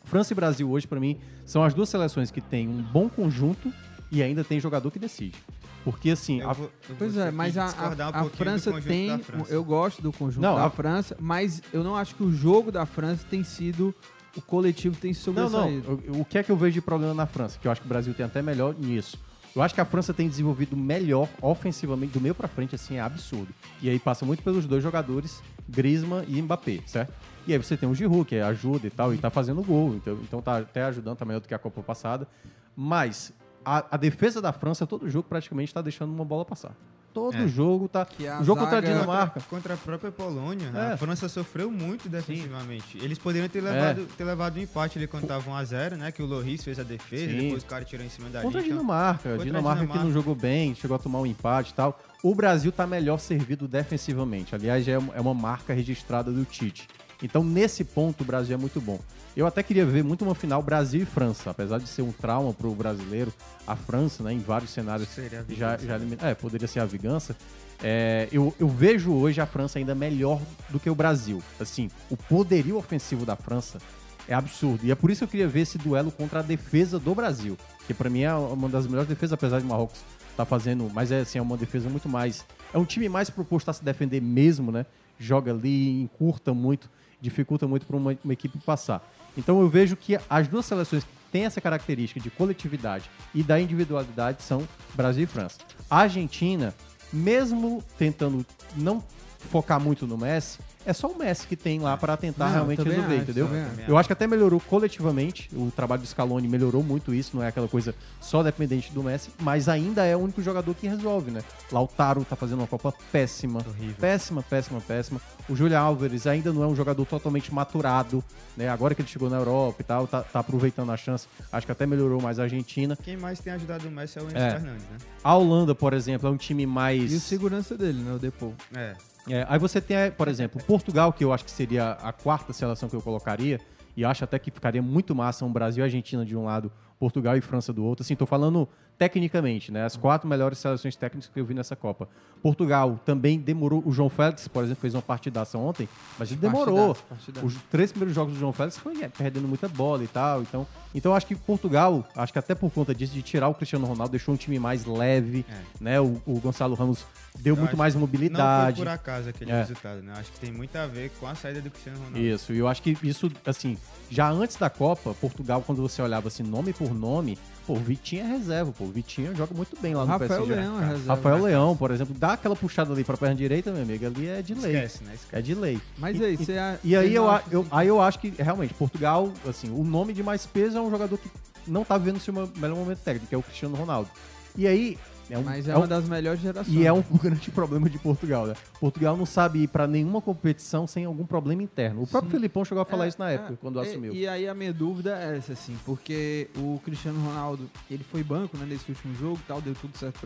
França 0.04 0.34
e 0.34 0.36
Brasil 0.36 0.70
hoje, 0.70 0.86
pra 0.86 1.00
mim, 1.00 1.18
são 1.46 1.64
as 1.64 1.74
duas 1.74 1.88
seleções 1.90 2.30
que 2.30 2.42
têm 2.42 2.68
um 2.68 2.82
bom 2.82 3.08
conjunto 3.10 3.72
e 4.12 4.22
ainda 4.22 4.44
tem 4.44 4.60
jogador 4.60 4.92
que 4.92 5.00
decide. 5.00 5.38
Porque 5.84 6.12
assim, 6.12 6.40
Eu 6.42 6.50
a- 6.50 6.54
vou- 6.54 6.72
eu 6.90 6.96
Pois 6.98 7.18
é, 7.18 7.30
mas 7.32 7.58
a, 7.58 7.66
discordar 7.66 8.12
um 8.14 8.16
a- 8.18 8.22
a 8.22 8.30
França 8.30 8.72
tem. 8.82 9.18
França. 9.20 9.54
Eu 9.54 9.64
gosto 9.64 10.02
do 10.02 10.12
conjunto 10.14 10.42
Não, 10.44 10.56
da 10.56 10.66
a- 10.66 10.70
França, 10.70 11.16
mas 11.20 11.62
eu 11.74 11.84
não 11.84 11.96
acho 11.96 12.16
que 12.16 12.24
o 12.24 12.32
jogo 12.32 12.72
da 12.72 12.86
França 12.86 13.26
tem 13.30 13.44
sido. 13.44 13.94
O 14.36 14.42
coletivo 14.42 14.96
tem 15.00 15.14
se 15.14 15.30
Não, 15.30 15.44
não. 15.44 15.50
sobressaído. 15.50 16.04
O, 16.18 16.22
o 16.22 16.26
que 16.26 16.38
é 16.38 16.44
que 16.44 16.52
eu 16.52 16.58
vejo 16.58 16.74
de 16.74 16.82
problema 16.82 17.14
na 17.14 17.26
França? 17.26 17.60
Que 17.60 17.68
eu 17.68 17.72
acho 17.72 17.82
que 17.82 17.88
o 17.88 17.90
Brasil 17.90 18.14
tem 18.14 18.26
até 18.26 18.42
melhor 18.42 18.76
nisso. 18.78 19.18
Eu 19.56 19.62
acho 19.62 19.76
que 19.76 19.82
a 19.82 19.86
França 19.86 20.12
tem 20.14 20.28
desenvolvido 20.28 20.76
melhor 20.76 21.30
ofensivamente, 21.40 22.14
do 22.14 22.20
meio 22.20 22.34
pra 22.34 22.48
frente, 22.48 22.74
assim, 22.74 22.96
é 22.96 23.02
absurdo. 23.02 23.50
E 23.82 23.88
aí 23.90 24.00
passa 24.00 24.26
muito 24.26 24.42
pelos 24.42 24.66
dois 24.66 24.82
jogadores, 24.82 25.44
Griezmann 25.70 26.26
e 26.28 26.42
Mbappé, 26.42 26.80
certo? 26.88 27.14
E 27.46 27.54
aí 27.54 27.60
você 27.60 27.78
tem 27.78 27.88
o 27.88 27.94
Giroud, 27.94 28.26
que 28.26 28.38
ajuda 28.38 28.88
e 28.88 28.90
tal, 28.90 29.14
e 29.14 29.18
tá 29.20 29.30
fazendo 29.30 29.62
gol, 29.62 29.94
então, 29.94 30.18
então 30.24 30.42
tá 30.42 30.58
até 30.58 30.84
ajudando, 30.86 31.18
tá 31.18 31.26
melhor 31.26 31.40
do 31.40 31.48
que 31.48 31.54
a 31.54 31.60
Copa 31.60 31.84
passada. 31.84 32.28
Mas 32.76 33.32
a, 33.64 33.86
a 33.92 33.98
defesa 33.98 34.42
da 34.42 34.52
França, 34.52 34.88
todo 34.88 35.08
jogo 35.08 35.28
praticamente 35.30 35.72
tá 35.72 35.84
deixando 35.84 36.12
uma 36.12 36.26
bola 36.26 36.44
passar. 36.44 36.76
Todo 37.14 37.38
É. 37.38 37.48
jogo 37.48 37.88
tá... 37.88 38.04
Que 38.06 38.28
a 38.28 38.40
O 38.42 38.44
jogo 38.44 38.62
contra 38.62 38.80
a 38.80 38.82
zaga- 38.82 38.94
Dinamarca... 38.94 39.42
Contra 39.50 39.74
a 39.76 39.78
própria 39.78 40.12
Polônia, 40.12 40.72
É. 40.74 40.94
a 40.94 40.98
França 40.98 41.30
sofreu 41.30 41.70
muito 41.70 42.10
defensivamente. 42.10 42.98
Eles 42.98 43.18
poderiam 43.20 43.48
ter 43.48 43.62
levado, 43.62 44.06
ter 44.18 44.24
levado 44.24 44.58
um 44.58 44.62
empate 44.62 44.98
ali 44.98 45.08
quando 45.08 45.28
tava 45.28 45.50
1x0, 45.52 45.96
né? 45.98 46.12
Que 46.12 46.24
o 46.24 46.26
Loris 46.26 46.64
fez 46.64 46.80
a 46.80 46.84
defesa, 46.84 47.32
Sim. 47.32 47.38
depois 47.40 47.64
o 47.64 47.66
cara 47.66 47.86
tirou 47.86 48.06
em 48.06 48.10
cima 48.10 48.30
da 48.30 48.42
Contra 48.42 48.60
a 48.60 48.64
linha. 48.64 48.74
Dinamarca. 48.76 49.30
Contra 49.30 49.42
a 49.42 49.46
Dinamarca 49.46 49.80
que 49.82 49.86
Dinamarca. 49.88 50.04
não 50.08 50.12
jogou 50.14 50.36
bem, 50.36 50.74
chegou 50.76 50.96
a 50.96 51.00
tomar 51.00 51.20
um 51.20 51.26
empate 51.26 51.72
e 51.72 51.74
tal. 51.76 52.00
O 52.24 52.34
Brasil 52.34 52.72
tá 52.72 52.88
melhor 52.88 53.20
servido 53.20 53.68
defensivamente. 53.68 54.56
Aliás, 54.56 54.88
é 54.88 54.94
é 54.94 55.22
uma 55.22 55.34
marca 55.34 55.74
registrada 55.74 56.32
do 56.32 56.46
Tite. 56.46 56.88
Então, 57.24 57.44
nesse 57.44 57.84
ponto, 57.86 58.22
o 58.22 58.26
Brasil 58.26 58.54
é 58.54 58.60
muito 58.60 58.82
bom. 58.82 59.00
Eu 59.36 59.48
até 59.48 59.64
queria 59.64 59.86
ver 59.86 60.04
muito 60.04 60.24
uma 60.24 60.36
final 60.36 60.62
Brasil 60.62 61.02
e 61.02 61.06
França. 61.06 61.50
Apesar 61.50 61.80
de 61.80 61.88
ser 61.88 62.02
um 62.02 62.12
trauma 62.12 62.54
pro 62.54 62.70
brasileiro, 62.76 63.34
a 63.66 63.76
França, 63.76 64.22
né, 64.22 64.34
em 64.34 64.40
vários 64.40 64.72
cenários, 64.72 65.10
já, 65.50 65.78
já 65.78 65.98
né? 65.98 66.18
É, 66.22 66.36
poderia 66.36 66.68
ser 66.68 66.82
a 66.82 66.86
vingança. 66.86 67.36
É, 67.82 68.28
eu, 68.32 68.54
eu 68.60 68.68
vejo 68.68 69.12
hoje 69.14 69.42
a 69.42 69.46
França 69.46 69.80
ainda 69.80 69.96
melhor 69.96 70.40
do 70.70 70.80
que 70.80 70.90
o 70.90 70.96
Brasil. 70.96 71.42
Assim, 71.60 71.90
o 72.10 72.18
poderio 72.18 72.78
ofensivo 72.78 73.26
da 73.26 73.36
França 73.36 73.80
é 74.28 74.34
absurdo. 74.34 74.86
E 74.86 74.92
é 74.92 74.96
por 74.96 75.10
isso 75.10 75.20
que 75.20 75.24
eu 75.24 75.30
queria 75.30 75.48
ver 75.48 75.62
esse 75.62 75.78
duelo 75.78 76.12
contra 76.12 76.40
a 76.40 76.44
defesa 76.44 77.00
do 77.00 77.16
Brasil. 77.16 77.58
Que 77.88 77.94
pra 77.94 78.10
mim 78.10 78.22
é 78.22 78.34
uma 78.34 78.70
das 78.70 78.86
melhores 78.86 79.10
defesas, 79.10 79.34
apesar 79.34 79.60
de 79.60 79.66
Marrocos 79.66 80.00
tá 80.36 80.46
fazendo. 80.46 80.90
Mas 80.94 81.12
é 81.12 81.22
assim, 81.22 81.40
é 81.40 81.42
uma 81.42 81.58
defesa 81.58 81.90
muito 81.90 82.10
mais. 82.10 82.46
É 82.74 82.78
um 82.78 82.86
time 82.86 83.08
mais 83.10 83.30
proposto 83.30 83.70
a 83.70 83.74
se 83.74 83.84
defender 83.84 84.22
mesmo, 84.22 84.72
né? 84.72 84.86
Joga 85.20 85.52
ali, 85.52 86.02
encurta 86.02 86.54
muito, 86.54 86.90
dificulta 87.24 87.68
muito 87.68 87.86
para 87.86 87.96
uma, 87.96 88.16
uma 88.24 88.34
equipe 88.34 88.60
passar. 88.60 89.02
Então 89.38 89.62
eu 89.62 89.70
vejo 89.70 89.96
que 89.96 90.18
as 90.30 90.48
duas 90.48 90.66
seleções 90.66 91.04
que 91.04 91.10
têm 91.32 91.46
essa 91.46 91.62
característica 91.62 92.20
de 92.20 92.30
coletividade 92.30 93.10
e 93.34 93.42
da 93.42 93.60
individualidade 93.60 94.44
são 94.44 94.68
Brasil 94.94 95.24
e 95.24 95.28
França. 95.28 95.60
A 95.90 96.00
Argentina, 96.00 96.76
mesmo 97.12 97.84
tentando 97.98 98.46
não 98.76 99.02
focar 99.50 99.80
muito 99.80 100.08
no 100.08 100.18
Messi, 100.18 100.60
é 100.86 100.92
só 100.92 101.08
o 101.08 101.18
Messi 101.18 101.48
que 101.48 101.56
tem 101.56 101.80
lá 101.80 101.96
para 101.96 102.18
tentar 102.18 102.48
Não, 102.48 102.54
realmente 102.54 102.84
resolver, 102.84 103.14
acho, 103.14 103.24
entendeu? 103.24 103.50
Eu 103.88 103.98
acho 103.98 104.08
que 104.08 104.14
até 104.14 104.28
melhorou 104.28 104.60
coletivamente, 104.60 105.50
o 105.54 105.72
trabalho 105.72 106.02
do 106.02 106.08
Scaloni 106.08 106.48
melhorou 106.48 106.84
muito 106.84 107.14
isso, 107.14 107.36
não 107.36 107.44
é 107.44 107.48
aquela 107.48 107.68
coisa 107.68 107.96
só 108.20 108.44
dependente 108.44 108.92
do 108.92 109.02
Messi, 109.02 109.30
mas 109.42 109.70
ainda 109.70 110.04
é 110.04 110.16
o 110.16 110.20
único 110.20 110.42
jogador 110.42 110.74
que 110.76 110.88
resolve, 110.88 111.32
né? 111.32 111.42
Lautaro 111.72 112.26
tá 112.26 112.36
fazendo 112.36 112.60
uma 112.60 112.68
Copa 112.68 112.94
péssima, 113.12 113.66
péssima, 114.00 114.44
péssima, 114.44 114.82
péssima. 114.82 115.22
O 115.48 115.56
Júlio 115.56 115.78
Álvares 115.78 116.26
ainda 116.28 116.52
não 116.52 116.64
é 116.64 116.68
um 116.68 116.76
jogador 116.76 117.06
totalmente 117.06 117.54
maturado, 117.54 118.24
né? 118.58 118.68
Agora 118.70 118.96
que 118.96 119.02
ele 119.02 119.10
chegou 119.10 119.30
na 119.30 119.38
Europa 119.38 119.78
e 119.80 119.84
tal, 119.84 120.08
tá, 120.08 120.22
tá 120.22 120.40
aproveitando 120.40 120.92
a 120.92 120.98
chance, 120.98 121.28
acho 121.52 121.66
que 121.66 121.72
até 121.72 121.86
melhorou 121.86 122.22
mais 122.22 122.40
a 122.40 122.44
Argentina. 122.44 122.98
Quem 123.02 123.16
mais 123.16 123.40
tem 123.40 123.54
ajudado 123.54 123.88
o 123.88 123.92
Messi 123.92 124.20
é 124.20 124.22
o 124.22 124.26
Enzo 124.26 124.38
É. 124.38 124.52
Fernandes, 124.52 124.84
né? 124.84 124.98
A 125.24 125.36
Holanda, 125.36 125.74
por 125.74 125.94
exemplo, 125.94 126.28
é 126.28 126.32
um 126.32 126.38
time 126.38 126.66
mais... 126.66 127.12
E 127.14 127.16
o 127.16 127.20
segurança 127.20 127.78
dele, 127.78 128.02
né? 128.02 128.14
O 128.14 128.20
Depou. 128.20 128.54
É. 128.76 128.96
É, 129.30 129.46
aí 129.48 129.58
você 129.58 129.80
tem, 129.80 130.12
por 130.12 130.28
exemplo, 130.28 130.62
Portugal, 130.64 131.14
que 131.14 131.24
eu 131.24 131.32
acho 131.32 131.46
que 131.46 131.52
seria 131.52 131.92
a 131.92 132.12
quarta 132.12 132.52
seleção 132.52 132.90
que 132.90 132.96
eu 132.96 133.02
colocaria, 133.02 133.60
e 133.96 134.04
acho 134.04 134.24
até 134.24 134.40
que 134.40 134.52
ficaria 134.52 134.82
muito 134.82 135.14
massa 135.14 135.46
um 135.46 135.52
Brasil 135.52 135.84
e 135.84 135.86
Argentina 135.86 136.26
de 136.26 136.36
um 136.36 136.44
lado, 136.44 136.72
Portugal 137.00 137.38
e 137.38 137.42
França 137.42 137.72
do 137.72 137.84
outro. 137.84 138.04
Assim, 138.04 138.16
tô 138.16 138.26
falando 138.26 138.68
tecnicamente, 138.98 139.72
né? 139.72 139.86
As 139.86 139.96
quatro 139.98 140.28
melhores 140.28 140.58
seleções 140.58 140.96
técnicas 140.96 141.30
que 141.34 141.40
eu 141.40 141.46
vi 141.46 141.54
nessa 141.54 141.76
Copa. 141.76 142.08
Portugal 142.42 143.00
também 143.06 143.40
demorou. 143.40 143.82
O 143.86 143.92
João 143.94 144.10
Félix, 144.10 144.48
por 144.48 144.64
exemplo, 144.64 144.82
fez 144.82 144.94
uma 144.94 145.02
partidaça 145.02 145.58
ontem, 145.58 145.88
mas 146.20 146.30
ele 146.30 146.42
demorou. 146.42 146.94
Partidaço, 146.94 147.04
partidaço. 147.10 147.46
Os 147.48 147.56
três 147.72 147.92
primeiros 147.92 148.14
jogos 148.14 148.34
do 148.34 148.40
João 148.40 148.52
Félix 148.52 148.78
foi 148.78 149.02
é, 149.02 149.08
perdendo 149.08 149.48
muita 149.48 149.68
bola 149.70 150.04
e 150.04 150.08
tal. 150.08 150.42
Então, 150.42 150.68
então 150.94 151.12
eu 151.12 151.16
acho 151.16 151.26
que 151.26 151.36
Portugal, 151.36 152.06
acho 152.16 152.34
que 152.34 152.40
até 152.40 152.54
por 152.54 152.70
conta 152.72 152.94
disso, 152.94 153.14
de 153.14 153.22
tirar 153.22 153.48
o 153.48 153.54
Cristiano 153.54 153.86
Ronaldo, 153.86 154.12
deixou 154.12 154.34
um 154.34 154.38
time 154.38 154.60
mais 154.60 154.86
leve, 154.86 155.46
né? 155.80 156.02
O, 156.02 156.22
o 156.26 156.40
Gonçalo 156.40 156.76
Ramos 156.76 157.06
deu 157.40 157.56
Eu 157.56 157.62
muito 157.62 157.78
mais 157.78 157.96
mobilidade. 157.96 158.72
Não 158.72 158.76
foi 158.76 158.86
por 158.86 158.92
acaso 158.92 159.30
aquele 159.30 159.52
É. 159.52 159.60
resultado, 159.62 160.02
né? 160.02 160.14
Acho 160.18 160.32
que 160.32 160.40
tem 160.40 160.52
muito 160.52 160.76
a 160.76 160.86
ver 160.86 161.12
com 161.20 161.26
a 161.28 161.36
saída 161.36 161.62
do 161.62 161.70
Cristiano 161.72 161.98
Ronaldo. 161.98 162.20
Isso, 162.20 162.52
e 162.54 162.58
eu 162.58 162.68
acho 162.68 162.82
que 162.82 162.98
isso, 163.04 163.32
assim, 163.46 163.78
já 164.10 164.30
antes 164.30 164.58
da 164.58 164.70
Copa, 164.70 165.14
Portugal, 165.14 165.62
quando 165.66 165.82
você 165.82 166.02
olhava 166.02 166.28
assim, 166.28 166.44
nome 166.44 166.74
por 166.74 166.94
nome, 166.94 167.38
pô, 167.66 167.74
o 167.74 167.78
Vitinho 167.80 168.24
é 168.24 168.28
reserva, 168.28 168.72
pô, 168.72 168.84
o 168.86 168.92
Vitinho 168.92 169.36
joga 169.36 169.54
muito 169.56 169.76
bem 169.82 169.94
lá 169.96 170.02
no 170.06 170.08
Rafael 170.12 170.30
PSG. 170.46 170.56
Leão 170.56 170.78
é 170.82 170.86
reserva. 170.86 171.16
Rafael 171.16 171.44
Leão, 171.44 171.76
por 171.78 171.92
exemplo, 171.92 172.16
dá 172.18 172.34
aquela 172.34 172.56
puxada 172.56 172.92
ali 172.94 173.04
pra 173.04 173.18
perna 173.18 173.36
direita, 173.36 173.72
meu 173.72 173.82
amigo, 173.84 174.06
ali 174.06 174.28
é 174.28 174.42
de 174.42 174.54
lei. 174.54 174.76
Esquece, 174.76 175.04
né? 175.04 175.12
Esquece. 175.16 175.36
É 175.36 175.42
de 175.42 175.56
lei. 175.56 175.80
Mas 175.98 176.20
e, 176.20 176.24
aí, 176.24 176.34
e- 176.34 176.38
você 176.38 176.58
a- 176.58 176.78
E 176.84 176.96
aí 176.96 177.14
eu, 177.16 177.24
eu- 177.24 177.30
assim- 177.62 177.68
aí 177.72 177.88
eu 177.88 178.02
acho 178.02 178.20
que, 178.20 178.30
realmente, 178.38 178.74
Portugal, 178.74 179.32
assim, 179.48 179.70
o 179.70 179.84
nome 179.84 180.14
de 180.14 180.22
mais 180.24 180.46
peso 180.46 180.78
é 180.78 180.82
um 180.82 180.90
jogador 180.90 181.18
que 181.18 181.30
não 181.68 181.84
tá 181.84 181.98
vivendo 181.98 182.18
o 182.18 182.20
seu 182.20 182.34
melhor 182.34 182.76
momento 182.76 183.00
técnico, 183.00 183.28
que 183.28 183.36
é 183.36 183.38
o 183.38 183.44
Cristiano 183.44 183.76
Ronaldo. 183.76 184.10
E 184.56 184.68
aí... 184.68 184.98
É 185.30 185.38
um, 185.38 185.44
Mas 185.44 185.68
é, 185.68 185.72
é 185.72 185.76
uma 185.76 185.86
um- 185.86 185.88
das 185.88 186.08
melhores 186.08 186.42
gerações. 186.42 186.76
e 186.76 186.86
é 186.86 186.92
um 186.92 187.02
grande 187.22 187.50
problema 187.50 187.90
de 187.90 187.98
Portugal, 187.98 188.46
né? 188.46 188.56
Portugal 188.80 189.16
não 189.16 189.26
sabe 189.26 189.60
ir 189.64 189.68
pra 189.68 189.88
nenhuma 189.88 190.22
competição 190.22 190.86
sem 190.86 191.06
algum 191.06 191.26
problema 191.26 191.64
interno. 191.64 192.02
O 192.04 192.08
próprio 192.08 192.30
Sim. 192.32 192.38
Felipão 192.38 192.66
chegou 192.66 192.82
a 192.82 192.86
falar 192.86 193.06
É, 193.06 193.08
isso 193.08 193.20
na 193.20 193.32
época, 193.32 193.54
é. 193.54 193.56
quando 193.56 193.80
E- 193.84 193.88
assumiu. 193.88 194.14
E 194.14 194.28
aí 194.28 194.48
a 194.48 194.54
minha 194.54 194.74
dúvida 194.74 195.18
é 195.18 195.38
essa, 195.38 195.54
assim, 195.54 195.78
porque 195.86 196.50
o 196.58 196.80
Cristiano 196.84 197.20
Ronaldo, 197.26 197.70
ele 197.90 198.04
foi 198.04 198.22
banco, 198.24 198.58
né, 198.58 198.66
nesse 198.66 198.90
último 198.92 199.16
jogo 199.16 199.40
e 199.44 199.48
tal, 199.48 199.62
deu 199.62 199.74
tudo 199.76 199.98
certo 199.98 200.20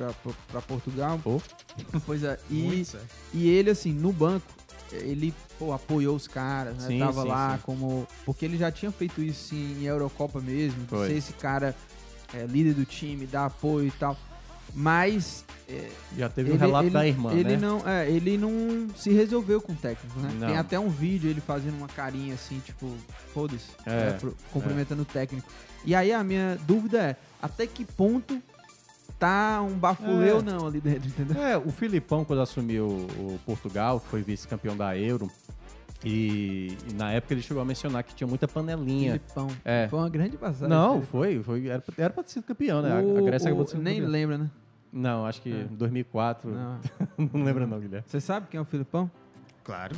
pra 0.52 0.62
Portugal. 0.62 1.20
Pois 2.06 2.24
é, 2.24 2.40
e, 2.50 2.86
e 3.34 3.48
ele, 3.50 3.70
assim, 3.70 3.94
no 3.94 4.12
banco, 4.12 4.46
ele 4.92 5.34
pô, 5.60 5.74
apoiou 5.74 6.16
os 6.16 6.28
caras, 6.28 6.78
né? 6.78 6.88
Sim, 6.88 7.00
Tava 7.00 7.22
sim, 7.24 7.28
lá 7.28 7.56
sim. 7.56 7.62
como. 7.64 8.08
Porque 8.26 8.46
ele 8.46 8.58
já 8.58 8.72
tinha 8.72 8.92
feito 8.92 9.22
isso 9.22 9.54
em 9.54 9.84
Eurocopa 9.84 10.40
mesmo, 10.40 10.86
Foi. 10.88 11.08
ser 11.08 11.14
esse 11.18 11.34
cara 11.34 11.76
é, 12.34 12.46
líder 12.46 12.74
do 12.74 12.86
time, 12.86 13.26
dar 13.26 13.46
apoio 13.46 13.88
e 13.88 13.92
tal. 13.92 14.18
Mas. 14.74 15.44
é, 15.70 15.90
Já 16.18 16.30
teve 16.30 16.52
o 16.52 16.58
relato 16.58 16.90
da 16.90 17.06
irmã, 17.08 17.34
ele 17.34 17.56
né? 17.56 17.58
Não, 17.58 17.88
é, 17.88 18.10
ele 18.10 18.38
não 18.38 18.88
se 18.96 19.12
resolveu 19.12 19.60
com 19.62 19.74
o 19.74 19.76
técnico, 19.76 20.20
né? 20.20 20.30
Não. 20.40 20.48
Tem 20.48 20.58
até 20.58 20.80
um 20.80 20.90
vídeo 20.90 21.30
ele 21.30 21.42
fazendo 21.42 21.78
uma 21.78 21.88
carinha 21.88 22.34
assim, 22.36 22.60
tipo, 22.60 22.90
foda-se, 23.34 23.68
É, 23.86 23.90
né, 24.12 24.18
pro- 24.20 24.36
cumprimentando 24.52 25.02
o 25.02 25.06
técnico. 25.06 25.48
E 25.86 25.96
aí 25.96 26.12
a 26.12 26.24
minha 26.24 26.58
dúvida 26.68 27.00
é, 27.02 27.16
até 27.42 27.66
que 27.66 27.86
ponto 27.86 28.42
tá 29.20 29.62
um 29.62 29.74
bafulê 29.74 30.30
É. 30.30 30.34
ou 30.34 30.44
não 30.44 30.68
ali 30.68 30.80
dentro, 30.80 31.08
entendeu? 31.08 31.42
É, 31.42 31.58
o 31.58 31.72
Filipão, 31.72 32.24
quando 32.24 32.42
assumiu 32.42 32.86
o 32.88 33.40
Portugal, 33.46 34.00
que 34.00 34.08
foi 34.10 34.22
vice-campeão 34.22 34.78
da 34.78 34.96
Euro, 34.98 35.30
e, 36.06 36.78
e 36.90 36.94
na 36.94 37.12
época 37.12 37.34
ele 37.34 37.42
chegou 37.42 37.62
a 37.62 37.66
mencionar 37.66 38.04
que 38.04 38.14
tinha 38.16 38.28
muita 38.28 38.48
panelinha. 38.48 39.14
Filipão. 39.14 39.48
É. 39.66 39.88
Foi 39.88 40.00
uma 40.00 40.10
grande 40.10 40.38
passagem. 40.38 40.70
Não, 40.70 40.94
Felipe. 41.02 41.08
foi, 41.12 41.44
foi 41.44 41.68
era, 41.68 41.84
era 41.98 42.10
pra 42.12 42.24
ter 42.24 42.32
sido 42.32 42.44
campeão, 42.44 42.82
né? 42.82 42.92
A- 42.92 43.02
O- 43.02 43.18
a 43.18 43.22
Grécia 43.22 43.48
acabou 43.48 43.64
o- 43.64 43.66
de 43.66 43.72
ser 43.72 43.78
Nem 43.80 44.00
lembra, 44.02 44.38
né? 44.38 44.50
Não, 44.94 45.26
acho 45.26 45.42
que 45.42 45.52
É. 45.52 45.62
em 45.72 45.76
2004. 45.76 46.50
Não. 46.50 46.80
Não, 47.34 47.44
lembra 47.44 47.66
não, 47.68 47.80
Guilherme. 47.80 48.06
Você 48.08 48.22
sabe 48.22 48.48
quem 48.50 48.58
é 48.58 48.62
o 48.62 48.66
Filipão? 48.66 49.10
Claro. 49.64 49.94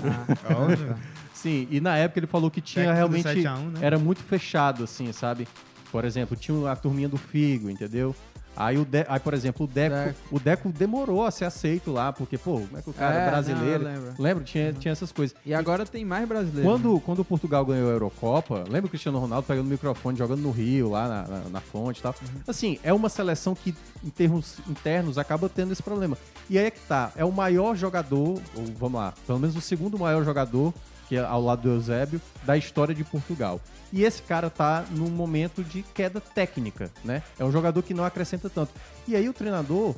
Ah, 0.49 0.55
Óbvio. 0.63 0.95
Sim, 1.33 1.67
e 1.69 1.79
na 1.79 1.95
época 1.95 2.19
ele 2.19 2.27
falou 2.27 2.49
que 2.49 2.59
tinha 2.59 2.91
realmente 2.91 3.21
7 3.23 3.45
a 3.45 3.53
1, 3.55 3.69
né? 3.69 3.79
era 3.83 3.99
muito 3.99 4.21
fechado 4.23 4.83
assim, 4.83 5.11
sabe? 5.11 5.47
Por 5.91 6.03
exemplo, 6.05 6.35
tinha 6.35 6.71
a 6.71 6.75
turminha 6.75 7.07
do 7.07 7.17
Figo, 7.17 7.69
entendeu? 7.69 8.15
Aí, 8.57 8.77
o 8.77 8.83
De- 8.83 9.05
aí 9.07 9.19
por 9.19 9.33
exemplo, 9.33 9.65
o 9.65 9.67
Deco, 9.69 9.95
Deco. 9.95 10.15
o 10.31 10.39
Deco 10.39 10.69
demorou 10.69 11.25
a 11.25 11.31
ser 11.31 11.45
aceito 11.45 11.91
lá, 11.93 12.11
porque, 12.11 12.37
pô, 12.37 12.55
como 12.59 12.77
é 12.77 12.81
que 12.81 12.89
o 12.89 12.93
cara 12.93 13.13
É, 13.13 13.17
é 13.17 13.23
não, 13.23 13.31
brasileiro? 13.31 13.83
eu 13.87 14.13
lembro. 14.23 14.43
Tinha, 14.43 14.73
tinha 14.73 14.91
essas 14.91 15.11
coisas. 15.13 15.35
E 15.45 15.53
agora 15.53 15.85
tem 15.85 16.03
mais 16.03 16.27
brasileiro. 16.27 16.69
Quando, 16.69 16.99
quando 16.99 17.19
o 17.19 17.25
Portugal 17.25 17.65
ganhou 17.65 17.89
a 17.89 17.93
Eurocopa, 17.93 18.63
lembra 18.69 18.87
o 18.87 18.89
Cristiano 18.89 19.17
Ronaldo 19.19 19.47
pegando 19.47 19.65
o 19.67 19.69
microfone, 19.69 20.17
jogando 20.17 20.41
no 20.41 20.51
Rio, 20.51 20.89
lá 20.89 21.07
na, 21.07 21.27
na, 21.27 21.39
na 21.49 21.61
fonte 21.61 21.99
e 21.99 22.03
tal? 22.03 22.13
Uhum. 22.21 22.41
Assim, 22.47 22.79
é 22.83 22.91
uma 22.93 23.07
seleção 23.07 23.55
que, 23.55 23.73
em 24.03 24.09
termos 24.09 24.57
internos, 24.67 25.17
acaba 25.17 25.47
tendo 25.47 25.71
esse 25.71 25.81
problema. 25.83 26.17
E 26.49 26.57
aí 26.59 26.65
é 26.65 26.71
que 26.71 26.81
tá, 26.81 27.11
é 27.15 27.23
o 27.23 27.31
maior 27.31 27.75
jogador, 27.77 28.41
ou 28.55 28.65
vamos 28.77 28.99
lá, 28.99 29.13
pelo 29.25 29.39
menos 29.39 29.55
o 29.55 29.61
segundo 29.61 29.97
maior 29.97 30.25
jogador, 30.25 30.73
que 31.07 31.15
é 31.15 31.19
ao 31.23 31.41
lado 31.41 31.63
do 31.63 31.69
Eusébio, 31.69 32.21
da 32.43 32.55
história 32.57 32.93
de 32.93 33.03
Portugal. 33.03 33.59
E 33.91 34.03
esse 34.03 34.21
cara 34.21 34.51
tá 34.51 34.85
num 34.91 35.09
momento 35.09 35.63
de 35.63 35.81
queda 35.81 36.21
técnica, 36.21 36.91
né? 37.03 37.23
É 37.39 37.43
um 37.43 37.51
jogador 37.51 37.81
que 37.81 37.91
não 37.95 38.03
acrescenta 38.05 38.38
tanto. 38.47 38.71
E 39.07 39.15
aí 39.15 39.27
o 39.27 39.33
treinador, 39.33 39.95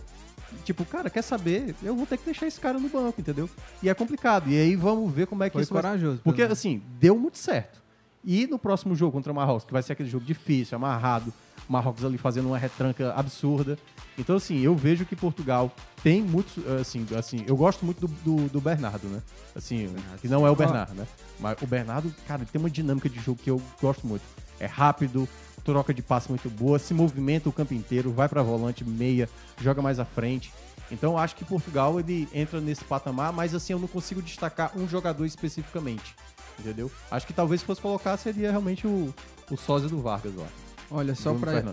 tipo, 0.63 0.85
cara, 0.85 1.09
quer 1.09 1.21
saber? 1.21 1.75
Eu 1.83 1.95
vou 1.95 2.05
ter 2.05 2.17
que 2.17 2.25
deixar 2.25 2.47
esse 2.47 2.59
cara 2.59 2.79
no 2.79 2.87
banco, 2.89 3.19
entendeu? 3.19 3.49
E 3.83 3.89
é 3.89 3.93
complicado. 3.93 4.49
E 4.49 4.57
aí 4.57 4.75
vamos 4.75 5.13
ver 5.13 5.27
como 5.27 5.43
é 5.43 5.49
que 5.49 5.53
Foi 5.53 5.63
isso 5.63 5.73
vai- 5.73 5.83
corajoso, 5.83 6.19
pelo 6.19 6.23
Porque, 6.23 6.41
assim, 6.41 6.81
deu 6.99 7.17
muito 7.17 7.37
certo. 7.37 7.81
E 8.23 8.45
no 8.47 8.59
próximo 8.59 8.95
jogo 8.95 9.11
contra 9.11 9.31
o 9.31 9.35
Marrocos, 9.35 9.65
que 9.65 9.73
vai 9.73 9.81
ser 9.81 9.93
aquele 9.93 10.09
jogo 10.09 10.23
difícil, 10.23 10.75
amarrado, 10.75 11.33
o 11.67 11.73
Marrocos 11.73 12.05
ali 12.05 12.17
fazendo 12.17 12.47
uma 12.47 12.57
retranca 12.57 13.13
absurda. 13.13 13.77
Então, 14.17 14.35
assim, 14.35 14.59
eu 14.59 14.75
vejo 14.75 15.05
que 15.05 15.15
Portugal 15.15 15.71
tem 16.03 16.21
muitos, 16.21 16.63
assim, 16.79 17.05
assim 17.17 17.43
eu 17.47 17.55
gosto 17.55 17.83
muito 17.83 18.07
do, 18.07 18.07
do, 18.07 18.49
do 18.49 18.61
Bernardo, 18.61 19.07
né? 19.07 19.21
Assim, 19.55 19.89
que 20.21 20.27
não 20.27 20.45
é 20.45 20.51
o 20.51 20.55
Bernardo, 20.55 20.93
né? 20.93 21.07
Mas 21.39 21.59
o 21.61 21.65
Bernardo, 21.65 22.13
cara, 22.27 22.43
ele 22.43 22.51
tem 22.51 22.59
uma 22.59 22.69
dinâmica 22.69 23.09
de 23.09 23.19
jogo 23.19 23.39
que 23.41 23.49
eu 23.49 23.59
gosto 23.81 24.05
muito. 24.05 24.23
É 24.59 24.67
rápido, 24.67 25.27
troca 25.63 25.93
de 25.93 26.01
passe 26.01 26.29
muito 26.29 26.49
boa, 26.49 26.79
se 26.79 26.93
movimenta 26.93 27.49
o 27.49 27.51
campo 27.51 27.73
inteiro, 27.73 28.11
vai 28.11 28.27
pra 28.27 28.41
volante, 28.41 28.83
meia, 28.83 29.29
joga 29.59 29.81
mais 29.81 29.99
à 29.99 30.05
frente. 30.05 30.51
Então, 30.91 31.17
acho 31.17 31.35
que 31.35 31.45
Portugal, 31.45 31.99
ele 31.99 32.27
entra 32.33 32.59
nesse 32.59 32.83
patamar, 32.83 33.31
mas 33.31 33.55
assim, 33.55 33.73
eu 33.73 33.79
não 33.79 33.87
consigo 33.87 34.21
destacar 34.21 34.77
um 34.77 34.87
jogador 34.87 35.25
especificamente. 35.25 36.15
Entendeu? 36.59 36.91
Acho 37.09 37.25
que 37.25 37.33
talvez 37.33 37.61
se 37.61 37.67
fosse 37.67 37.81
colocar, 37.81 38.17
seria 38.17 38.51
realmente 38.51 38.85
o, 38.85 39.13
o 39.49 39.57
sósia 39.57 39.87
do 39.87 40.01
Vargas 40.01 40.35
lá. 40.35 40.47
Olha, 40.93 41.15
só 41.15 41.33
para 41.33 41.63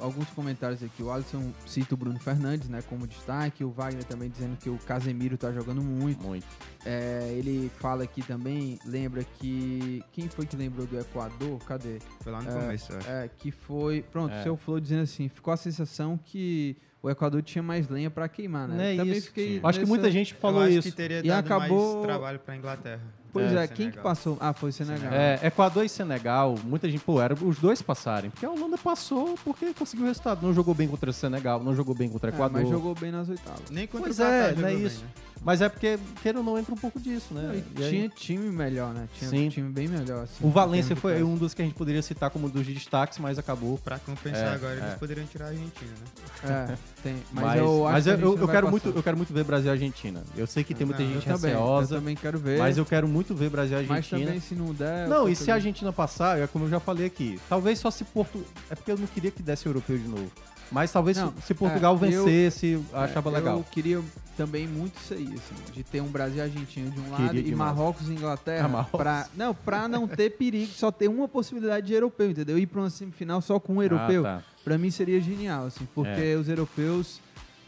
alguns 0.00 0.28
comentários 0.30 0.82
aqui. 0.82 1.02
O 1.02 1.10
Alisson 1.10 1.52
cita 1.64 1.94
o 1.94 1.96
Bruno 1.96 2.18
Fernandes, 2.18 2.68
né, 2.68 2.82
como 2.88 3.06
destaque. 3.06 3.62
O 3.62 3.70
Wagner 3.70 4.02
também 4.04 4.28
dizendo 4.28 4.56
que 4.56 4.68
o 4.68 4.76
Casemiro 4.78 5.38
tá 5.38 5.52
jogando 5.52 5.80
muito. 5.80 6.22
Muito. 6.24 6.44
É, 6.84 7.32
ele 7.36 7.70
fala 7.78 8.02
aqui 8.04 8.20
também, 8.22 8.78
lembra 8.84 9.22
que. 9.22 10.02
Quem 10.12 10.28
foi 10.28 10.44
que 10.44 10.56
lembrou 10.56 10.86
do 10.86 10.98
Equador? 10.98 11.58
Cadê? 11.64 11.98
Foi 12.20 12.32
lá 12.32 12.42
no 12.42 12.50
É, 12.50 12.60
começo, 12.60 12.92
eu 12.92 12.98
acho. 12.98 13.08
É, 13.10 13.30
que 13.38 13.50
foi. 13.50 14.02
Pronto, 14.02 14.34
É. 14.34 14.40
o 14.40 14.42
seu 14.42 14.56
falou 14.56 14.80
dizendo 14.80 15.02
assim: 15.02 15.28
ficou 15.28 15.54
a 15.54 15.56
sensação 15.56 16.18
que 16.22 16.76
o 17.00 17.08
Equador 17.08 17.42
tinha 17.42 17.62
mais 17.62 17.88
lenha 17.88 18.10
pra 18.10 18.28
queimar, 18.28 18.66
né? 18.66 18.74
Não 18.76 18.82
é 18.84 18.96
também 18.96 19.16
isso. 19.18 19.28
fiquei. 19.28 19.60
Acho 19.62 19.78
que 19.80 19.86
muita 19.86 20.10
gente 20.10 20.34
falou 20.34 20.62
eu 20.62 20.68
acho 20.68 20.78
isso. 20.80 20.90
que 20.90 20.96
teria 20.96 21.20
E 21.20 21.28
dado 21.28 21.44
acabou- 21.46 21.94
mais 21.94 22.06
trabalho 22.06 22.38
pra 22.40 22.56
Inglaterra. 22.56 23.02
Pois 23.34 23.52
É, 23.52 23.64
é, 23.64 23.66
quem 23.66 23.90
que 23.90 23.98
passou? 23.98 24.38
Ah, 24.40 24.52
foi 24.52 24.70
o 24.70 24.72
Senegal. 24.72 25.12
É, 25.12 25.40
Equador 25.42 25.84
e 25.84 25.88
Senegal, 25.88 26.54
muita 26.64 26.88
gente, 26.88 27.02
pô, 27.04 27.20
era 27.20 27.34
os 27.34 27.58
dois 27.58 27.82
passarem. 27.82 28.30
Porque 28.30 28.46
a 28.46 28.50
Holanda 28.50 28.78
passou 28.78 29.36
porque 29.44 29.74
conseguiu 29.74 30.04
o 30.06 30.08
resultado. 30.08 30.46
Não 30.46 30.54
jogou 30.54 30.72
bem 30.74 30.86
contra 30.88 31.10
o 31.10 31.12
Senegal, 31.12 31.62
não 31.62 31.74
jogou 31.74 31.94
bem 31.94 32.08
contra 32.08 32.30
o 32.30 32.32
É, 32.32 32.36
Equador. 32.36 32.60
mas 32.62 32.70
jogou 32.70 32.94
bem 32.94 33.10
nas 33.10 33.28
oitavas. 33.28 33.70
Nem 33.70 33.86
contra 33.86 34.06
Pois 34.06 34.18
o 34.18 34.22
Catar 34.22 34.32
é, 34.34 34.48
jogou 34.50 34.62
não 34.62 34.68
é 34.68 34.72
bem, 34.74 34.86
isso. 34.86 35.02
né? 35.02 35.08
Mas 35.44 35.60
é 35.60 35.68
porque, 35.68 35.98
queira 36.22 36.38
ou 36.38 36.44
não, 36.44 36.58
entra 36.58 36.72
um 36.72 36.76
pouco 36.78 36.98
disso, 36.98 37.34
né? 37.34 37.62
E 37.76 37.80
E 37.80 37.84
aí- 37.84 37.90
tinha 37.90 38.08
time 38.08 38.50
melhor, 38.50 38.94
né? 38.94 39.06
Tinha 39.18 39.28
Sim. 39.28 39.46
um 39.46 39.48
time 39.50 39.68
bem 39.70 39.86
melhor. 39.86 40.22
Assim, 40.22 40.42
o 40.42 40.48
Valência 40.48 40.96
foi 40.96 41.22
um 41.22 41.36
dos 41.36 41.52
que 41.52 41.60
a 41.60 41.64
gente 41.66 41.74
poderia 41.74 42.00
citar 42.00 42.30
como 42.30 42.46
um 42.46 42.48
dos 42.48 42.66
destaques, 42.66 43.18
mas 43.18 43.38
acabou. 43.38 43.76
Pra 43.84 43.98
compensar 43.98 44.40
É, 44.52 44.54
agora, 44.54 44.74
é. 44.74 44.78
eles 44.78 44.94
poderiam 44.94 45.26
tirar 45.26 45.46
a 45.46 45.48
Argentina, 45.48 45.90
né? 45.90 46.66
É, 46.72 46.76
tem. 47.02 47.16
Mas, 47.30 47.44
Mas, 47.44 47.58
eu 47.58 47.84
acho 47.86 47.92
mas 47.92 48.06
eu, 48.06 48.12
eu, 48.18 48.38
eu 48.38 48.48
quero 48.48 48.66
passar. 48.66 48.70
muito, 48.70 48.88
eu 48.88 49.02
quero 49.02 49.16
muito 49.18 49.34
ver 49.34 49.44
Brasil 49.44 49.68
e 49.68 49.72
Argentina. 49.72 50.22
Eu 50.34 50.46
sei 50.46 50.64
que 50.64 50.74
tem 50.74 50.86
muita 50.86 51.02
Não, 51.02 51.10
gente 51.12 51.28
eu 51.28 51.36
também, 51.36 51.50
receosa, 51.52 51.94
eu 51.94 51.98
também 51.98 52.16
quero 52.16 52.38
ver. 52.38 52.58
mas 52.58 52.78
eu 52.78 52.84
quero 52.86 53.06
muito 53.06 53.23
ver 53.32 53.48
Brasil 53.48 53.78
e 53.80 53.86
Mas 53.86 53.98
Argentina. 53.98 54.26
também 54.26 54.40
se 54.40 54.54
não 54.56 54.74
der. 54.74 55.04
eu 55.04 55.08
Não, 55.08 55.28
e 55.28 55.36
se 55.36 55.50
a. 55.50 55.54
Argentina 55.54 55.92
passar, 55.92 56.38
é 56.40 56.46
como 56.48 56.64
eu 56.64 56.68
já 56.70 56.80
falei 56.80 57.06
aqui, 57.06 57.38
talvez 57.48 57.78
só 57.78 57.90
se 57.92 58.02
Porto. 58.02 58.44
É 58.68 58.74
porque 58.74 58.90
eu 58.90 58.98
não 58.98 59.06
queria 59.06 59.30
que 59.30 59.40
desse 59.42 59.66
europeu 59.66 59.96
de 59.96 60.08
novo. 60.08 60.30
Mas 60.72 60.90
talvez 60.90 61.16
Não, 61.16 61.32
se, 61.36 61.42
se 61.48 61.54
Portugal 61.54 61.94
é, 61.94 61.98
vencesse, 62.08 62.68
eu 62.72 62.84
achava 62.92 63.30
É, 63.30 63.32
legal. 63.34 63.58
Eu 63.58 63.64
queria 63.70 64.02
também 64.36 64.66
muito 64.66 64.96
isso 64.98 65.14
aí, 65.14 65.22
assim, 65.26 65.72
de 65.72 65.84
ter 65.84 66.00
um 66.00 66.06
Brasil 66.08 66.38
e 66.38 66.40
Argentina 66.40 66.90
de 66.90 66.98
um 66.98 67.10
lado 67.10 67.26
Queria 67.26 67.40
e 67.40 67.44
demais. 67.44 67.76
Marrocos 67.76 68.08
e 68.08 68.12
Inglaterra. 68.12 68.64
Ah, 68.64 68.68
Marrocos. 68.68 68.98
Pra, 68.98 69.26
não, 69.36 69.54
pra 69.54 69.86
não 69.86 70.08
ter 70.08 70.30
perigo, 70.30 70.72
só 70.72 70.90
ter 70.90 71.06
uma 71.08 71.28
possibilidade 71.28 71.86
de 71.86 71.92
europeu, 71.92 72.30
entendeu? 72.30 72.58
Ir 72.58 72.66
pra 72.66 72.80
uma 72.80 72.90
semifinal 72.90 73.40
só 73.40 73.60
com 73.60 73.74
um 73.74 73.82
europeu. 73.82 74.26
Ah, 74.26 74.38
tá. 74.38 74.42
Pra 74.64 74.78
mim 74.78 74.90
seria 74.90 75.20
genial, 75.20 75.66
assim, 75.66 75.86
porque 75.94 76.10
É. 76.10 76.34
os 76.36 76.48
europeus 76.48 77.20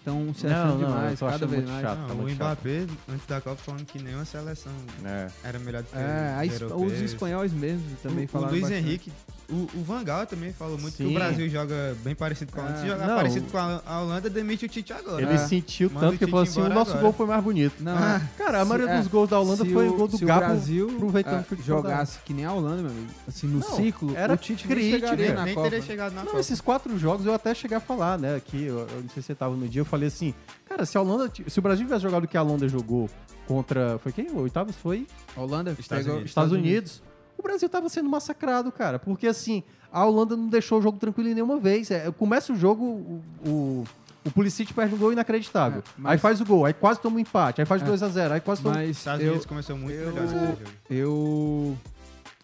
estão 0.07 0.33
se 0.35 0.47
Não, 0.47 0.53
achando 0.53 0.79
não, 0.79 0.81
eu 0.83 0.87
demais, 0.89 1.19
tô 1.19 1.25
cada 1.27 1.37
achando 1.37 1.49
vez 1.51 1.63
muito 1.63 1.73
mais. 1.73 1.87
chato. 1.87 1.99
Não, 1.99 2.07
tá 2.07 2.15
o 2.15 2.17
muito 2.17 2.35
Mbappé, 2.37 2.87
antes 3.09 3.27
da 3.27 3.41
Copa, 3.41 3.57
falando 3.57 3.85
que 3.85 3.99
nenhuma 4.03 4.25
seleção 4.25 4.73
É. 5.05 5.29
era 5.43 5.59
melhor 5.59 5.83
do 5.83 5.89
que 5.89 5.97
É, 5.99 6.37
a 6.39 6.77
os 6.77 6.93
espanhóis 7.01 7.53
mesmo 7.53 7.85
também 8.03 8.25
o, 8.25 8.27
o 8.27 8.29
falaram 8.29 8.51
Luiz 8.53 8.63
bastante. 8.63 8.87
Henrique, 8.87 9.13
o, 9.51 9.69
o 9.79 9.83
Van 9.85 10.03
Gaal 10.05 10.27
também 10.27 10.53
falou 10.53 10.77
muito 10.79 10.97
que 10.97 11.05
Sim. 11.05 11.11
o 11.11 11.15
Brasil 11.15 11.49
joga 11.49 11.97
bem 12.03 12.15
parecido 12.15 12.53
com 12.53 12.61
a 12.61 12.65
Holanda. 12.65 12.79
É. 12.79 12.83
Se 12.83 12.89
jogar 12.89 13.07
Não, 13.07 13.17
parecido 13.17 13.47
com 13.51 13.59
a, 13.59 14.01
Holanda, 14.01 14.31
demite 14.31 14.65
o 14.65 14.69
Tite 14.69 14.93
agora. 14.93 15.23
Ele 15.23 15.33
É. 15.35 15.39
sentiu 15.39 15.91
Manda 15.91 16.07
tanto 16.09 16.19
que 16.19 16.27
falou 16.27 16.43
assim: 16.43 16.61
o 16.61 16.69
nosso 16.69 16.91
agora. 16.91 17.03
gol 17.05 17.13
foi 17.13 17.27
mais 17.27 17.43
bonito. 17.45 17.75
Não, 17.83 17.93
Ah, 17.97 18.21
cara, 18.37 18.61
a 18.61 18.65
maioria 18.65 18.95
é, 18.95 18.99
dos 18.99 19.09
gols 19.09 19.29
da 19.31 19.39
Holanda 19.41 19.65
foi 19.65 19.89
o- 19.89 19.95
gol 19.97 20.09
do 20.09 20.17
se 20.19 20.25
o 20.25 20.27
Gabo 20.27 20.41
Brasil 20.47 20.91
aproveitando 20.95 21.47
ah, 21.51 21.57
jogasse 21.65 22.19
que 22.25 22.33
nem 22.35 22.45
a 22.45 22.53
Holanda, 22.53 22.83
meu 22.83 22.91
amigo, 22.91 23.07
assim, 23.29 23.47
no 23.47 23.59
Não, 23.61 23.77
ciclo, 23.77 24.17
era 24.17 24.35
o 24.35 24.37
Tite 24.37 24.67
crítico, 24.67 24.75
nem 24.81 24.91
chegaria 24.93 25.29
né? 25.29 25.35
na 25.35 25.45
nem 25.45 25.55
Copa. 25.55 25.71
teria 25.71 25.85
chegado 25.85 26.13
na 26.13 26.21
Não, 26.21 26.27
Copa. 26.29 26.41
esses 26.41 26.61
quatro 26.61 26.99
jogos 26.99 27.25
eu 27.27 27.35
até 27.35 27.55
cheguei 27.55 27.77
a 27.77 27.81
falar, 27.81 28.19
né? 28.19 28.41
Que 28.45 28.65
eu, 28.65 28.79
eu 28.81 29.03
não 29.03 29.09
sei 29.11 29.23
se 29.23 29.29
você 29.29 29.35
tava 29.35 29.55
no 29.57 29.69
dia, 29.69 29.81
eu 29.81 29.85
falei 29.87 30.09
assim, 30.09 30.35
cara, 30.69 30.85
se 30.85 30.97
a 30.99 31.01
Holanda, 31.03 31.31
se 31.47 31.59
o 31.59 31.63
Brasil 31.63 31.85
tivesse 31.87 32.03
jogado 32.03 32.25
o 32.25 32.29
que 32.29 32.37
a 32.37 32.43
Holanda 32.43 32.69
jogou 32.69 33.09
contra, 33.47 33.99
foi 34.03 34.11
quem? 34.13 34.29
O 34.31 34.39
oitavos 34.41 34.75
foi 34.77 35.07
A 35.37 35.41
Holanda 35.41 35.71
Estados 35.79 36.05
pegou 36.05 36.13
Unidos. 36.17 36.31
Estados 36.31 36.53
Unidos. 36.53 37.03
O 37.39 37.43
Brasil 37.43 37.69
tava 37.69 37.89
sendo 37.89 38.09
massacrado, 38.09 38.71
cara, 38.73 38.99
porque 38.99 39.27
assim, 39.27 39.63
a 39.93 40.05
Holanda 40.05 40.37
não 40.37 40.49
deixou 40.49 40.79
o 40.79 40.83
jogo 40.83 40.99
tranquilo 40.99 41.29
em 41.29 41.35
nenhuma 41.35 41.59
vez. 41.59 41.91
É, 41.91 42.11
começa 42.11 42.53
o 42.53 42.57
jogo, 42.57 42.85
o, 42.85 43.23
o, 43.47 43.85
o 44.25 44.31
Pulisic 44.31 44.73
perde 44.73 44.95
um 44.95 44.99
gol 44.99 45.13
inacreditável. 45.13 45.81
É, 45.81 45.91
mas- 45.99 46.13
Aí 46.13 46.19
faz 46.19 46.41
o 46.41 46.45
gol, 46.45 46.65
aí 46.65 46.73
quase 46.73 47.01
toma 47.01 47.17
um 47.17 47.19
empate, 47.19 47.61
aí 47.61 47.67
faz 47.67 47.83
É. 47.83 47.85
2 47.85 48.03
a 48.03 48.09
0 48.09 48.35
aí 48.35 48.41
quase 48.41 48.63
toma... 48.63 48.77
Mas 48.77 48.97
Estados 48.97 49.21
eu, 49.23 49.29
Unidos 49.33 49.47
começou 49.47 49.77
muito 49.77 49.95
eu- 49.95 50.09
melhor 50.13 50.25
esse 50.25 50.35
jogo. 50.35 50.57
eu, 50.91 51.77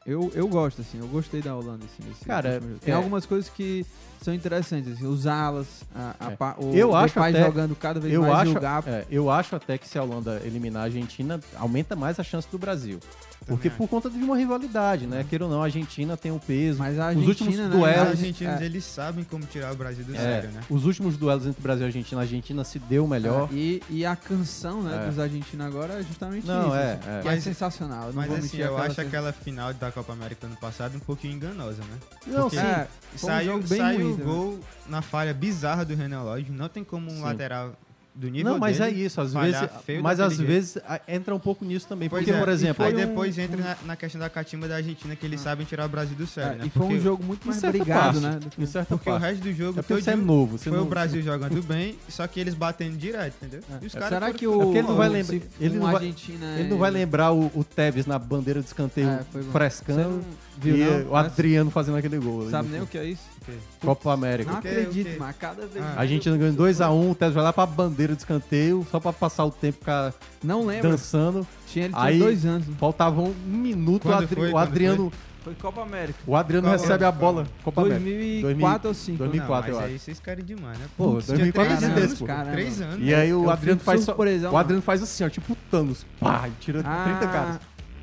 eu, 0.06 0.32
eu 0.34 0.48
gosto, 0.48 0.80
assim, 0.82 0.98
eu 0.98 1.06
gostei 1.08 1.40
da 1.40 1.54
Holanda, 1.56 1.84
assim, 1.84 2.08
nesse 2.08 2.24
Cara. 2.24 2.60
Tem 2.80 2.92
é- 2.92 2.96
algumas 2.96 3.24
coisas 3.26 3.48
que 3.48 3.86
são 4.24 4.34
interessantes, 4.34 4.92
assim, 4.92 5.06
os 5.06 5.26
a 5.26 5.52
É. 5.94 6.62
o 6.64 6.74
Eu 6.74 6.94
acho 6.94 7.18
até- 7.18 7.44
jogando 7.44 7.74
cada 7.74 8.00
vez 8.00 8.12
Eu 8.12 8.22
mais 8.22 8.48
acho, 8.48 8.58
o 8.58 8.88
é, 8.90 9.04
eu 9.10 9.30
acho 9.30 9.56
até 9.56 9.76
que 9.78 9.88
se 9.88 9.98
a 9.98 10.02
Holanda 10.02 10.40
eliminar 10.44 10.82
a 10.82 10.84
Argentina, 10.86 11.40
aumenta 11.56 11.94
mais 11.96 12.18
a 12.18 12.22
chance 12.22 12.46
do 12.50 12.58
Brasil. 12.58 12.98
Porque 13.44 13.68
por 13.68 13.88
conta 13.88 14.08
de 14.08 14.16
uma 14.18 14.36
rivalidade, 14.36 15.04
né? 15.04 15.26
Queira 15.28 15.46
ou 15.46 15.50
não, 15.50 15.60
a 15.62 15.64
Argentina 15.64 16.16
tem 16.16 16.30
um 16.30 16.38
peso. 16.38 16.78
Mas 16.78 16.96
a 16.96 17.02
Os 17.02 17.08
Argentina, 17.08 17.28
últimos 17.28 17.56
né, 17.56 17.64
Os 17.64 17.70
duelos- 17.72 18.08
argentinos, 18.10 18.60
é. 18.60 18.64
eles 18.64 18.84
sabem 18.84 19.24
como 19.24 19.44
tirar 19.46 19.72
o 19.72 19.76
Brasil 19.76 20.04
do 20.04 20.14
É, 20.14 20.18
sério, 20.18 20.50
né? 20.50 20.60
Os 20.70 20.84
últimos 20.84 21.16
duelos 21.16 21.44
entre 21.48 21.60
Brasil 21.60 21.82
e 21.82 21.86
Argentina, 21.86 22.20
a 22.20 22.22
Argentina 22.22 22.62
se 22.62 22.78
deu 22.78 23.04
melhor. 23.04 23.48
É, 23.50 23.54
e, 23.56 23.82
e 23.90 24.06
a 24.06 24.14
canção 24.14 24.82
né, 24.82 25.02
É. 25.02 25.08
dos 25.08 25.18
argentinos 25.18 25.66
agora 25.66 25.94
é 25.94 26.02
justamente 26.04 26.46
Não, 26.46 26.68
isso. 26.68 26.76
é, 26.76 26.92
assim, 26.92 27.00
é. 27.10 27.20
Que 27.22 27.28
é 27.28 27.30
Mas- 27.32 27.42
sensacional. 27.42 28.00
eu 28.02 28.06
não 28.10 28.14
Mas 28.14 28.28
vou 28.28 28.36
assim, 28.36 28.56
eu 28.58 28.78
acho 28.78 29.00
aquela 29.00 29.32
final 29.32 29.74
da 29.74 29.90
Copa 29.90 30.12
América 30.12 30.46
ano 30.46 30.56
passado 30.56 30.94
um 30.96 31.00
pouquinho 31.00 31.34
enganosa, 31.34 31.78
né? 31.82 31.98
Não, 32.28 32.42
Porque 32.42 32.56
sim. 32.58 32.62
É, 32.64 32.86
foi 33.16 33.28
um 33.50 33.66
Saiu, 33.66 34.11
o 34.12 34.16
também. 34.16 34.32
gol 34.34 34.60
na 34.88 35.02
falha 35.02 35.32
bizarra 35.34 35.84
do 35.84 35.94
Renan 35.94 36.22
Lodge. 36.22 36.50
Não 36.52 36.68
tem 36.68 36.84
como 36.84 37.10
um 37.10 37.16
Sim. 37.16 37.22
lateral 37.22 37.72
do 38.14 38.28
nível 38.28 38.52
Não, 38.52 38.58
mas 38.58 38.78
é 38.78 38.90
dele, 38.90 39.06
isso, 39.06 39.22
às 39.22 39.32
vezes, 39.32 39.58
feio 39.86 40.02
mas 40.02 40.20
às 40.20 40.34
jeito. 40.34 40.46
vezes 40.46 40.76
a- 40.86 41.00
entra 41.08 41.34
um 41.34 41.38
pouco 41.38 41.64
nisso 41.64 41.88
também, 41.88 42.10
Pois 42.10 42.22
porque 42.22 42.36
é, 42.36 42.38
por 42.38 42.50
exemplo, 42.50 42.84
aí 42.84 42.92
um- 42.92 42.96
depois 42.96 43.38
entra 43.38 43.56
na, 43.56 43.76
na 43.86 43.96
questão 43.96 44.20
da 44.20 44.28
catimba 44.28 44.68
da 44.68 44.76
Argentina, 44.76 45.16
que 45.16 45.24
eles 45.24 45.40
sabem 45.40 45.64
tirar 45.64 45.86
o 45.86 45.88
Brasil 45.88 46.14
do 46.14 46.26
sério, 46.26 46.56
É, 46.56 46.58
né? 46.58 46.64
e 46.66 46.68
foi 46.68 46.88
um 46.88 47.00
jogo 47.00 47.24
muito 47.24 47.48
mais 47.48 47.62
brigado, 47.62 48.20
né? 48.20 48.38
em 48.58 48.66
certa 48.66 48.96
Porque 48.98 49.08
o 49.08 49.12
parte. 49.14 49.22
resto 49.30 49.42
do 49.44 49.52
jogo 49.54 49.80
É 49.80 49.82
você 49.82 50.10
é 50.10 50.14
novo, 50.16 50.58
foi 50.58 50.72
não- 50.72 50.82
o 50.82 50.84
Brasil 50.84 51.22
jogando 51.22 51.62
bem, 51.62 51.96
só 52.06 52.26
que 52.26 52.38
eles 52.38 52.52
batendo 52.52 52.98
direto, 52.98 53.32
entendeu? 53.40 53.62
E 53.80 53.86
os 53.86 53.94
caras 53.94 54.08
Será 54.10 54.26
foram 54.26 54.38
que 54.38 54.46
o- 54.46 54.60
É 54.74 54.78
ele 54.80 54.82
não 54.88 54.94
vai 54.96 55.08
lembrar. 55.08 55.34
um 55.36 55.40
Ele 55.58 55.74
não 55.76 55.82
vai, 55.86 55.94
Argentina 55.94 56.46
ele 56.58 56.68
não 56.68 56.76
é- 56.76 56.80
vai 56.80 56.90
lembrar 56.90 57.32
o, 57.32 57.46
o 57.54 57.64
Tevez 57.64 58.04
na 58.04 58.18
bandeira 58.18 58.60
de 58.60 58.66
escanteio 58.66 59.08
É. 59.08 59.24
Você 59.32 59.42
frescando 59.50 60.22
e 60.62 60.82
o 61.08 61.16
Adriano 61.16 61.70
fazendo 61.70 61.96
aquele 61.96 62.18
gol. 62.18 62.50
Sabe 62.50 62.68
nem 62.68 62.82
o 62.82 62.86
que 62.86 62.98
é 62.98 63.06
isso? 63.06 63.31
Copa 63.80 64.12
América. 64.12 64.52
Não 64.52 64.60
quê? 64.60 64.68
acredito, 64.68 65.06
O 65.08 65.10
quê? 65.12 65.16
mas 65.18 65.36
cada 65.36 65.66
vez. 65.66 65.84
Ah. 65.84 65.94
A 65.96 66.00
Argentina 66.00 66.36
ganhou 66.36 66.54
2x1, 66.54 67.10
o 67.10 67.14
Tevez 67.14 67.34
vai 67.34 67.44
lá 67.44 67.52
pra 67.52 67.66
bandeira 67.66 68.14
de 68.14 68.20
escanteio, 68.20 68.86
só 68.90 68.98
pra 69.00 69.12
passar 69.12 69.44
o 69.44 69.50
tempo 69.50 69.78
ficar 69.78 70.12
Não 70.42 70.66
lembro. 70.66 70.90
dançando. 70.90 71.46
Tinha, 71.66 71.86
ele 71.86 71.94
Aí 71.96 72.18
dois 72.18 72.44
anos. 72.46 72.66
né? 72.66 72.74
faltavam 72.78 73.26
um 73.46 73.56
minuto, 73.56 74.08
o, 74.08 74.12
Adri- 74.12 74.34
foi? 74.36 74.50
o 74.52 74.58
Adriano. 74.58 75.12
Foi 75.42 75.54
Copa 75.56 75.82
América. 75.82 76.20
O 76.24 76.36
Adriano 76.36 76.68
Qual 76.68 76.78
recebe 76.78 77.02
ano? 77.02 77.06
a 77.06 77.10
bola. 77.10 77.46
Copa 77.64 77.80
América. 77.80 78.42
2004 78.42 78.88
ou 78.88 78.94
5. 78.94 79.18
2004, 79.18 79.48
não, 79.48 79.68
eu 79.68 79.74
mas 79.74 79.84
acho. 79.84 79.92
aí 79.94 79.98
vocês 79.98 80.20
querem 80.20 80.44
demais, 80.44 80.78
né? 80.78 80.84
Pô, 80.96 81.14
Putz, 81.14 81.26
2004 81.26 81.76
tinha 81.78 81.90
é 81.90 81.92
três 81.94 82.08
desse, 82.10 82.18
pô. 82.20 82.24
anos, 82.26 82.36
Caramba. 82.36 82.52
Três 82.56 82.80
anos. 82.80 82.98
E 83.00 83.12
aí 83.14 83.34
o 83.34 83.42
Eu 83.44 83.50
Adriano 83.50 83.80
faz 83.80 84.04
só, 84.04 84.14
o 84.16 84.56
Adriano 84.56 84.82
faz 84.82 85.02
assim, 85.02 85.24
ó, 85.24 85.28
tipo 85.28 85.56
Thanos, 85.68 86.06
pá, 86.20 86.46
e 86.46 86.52
tira 86.60 86.80
30 86.84 87.26
caras. 87.26 87.58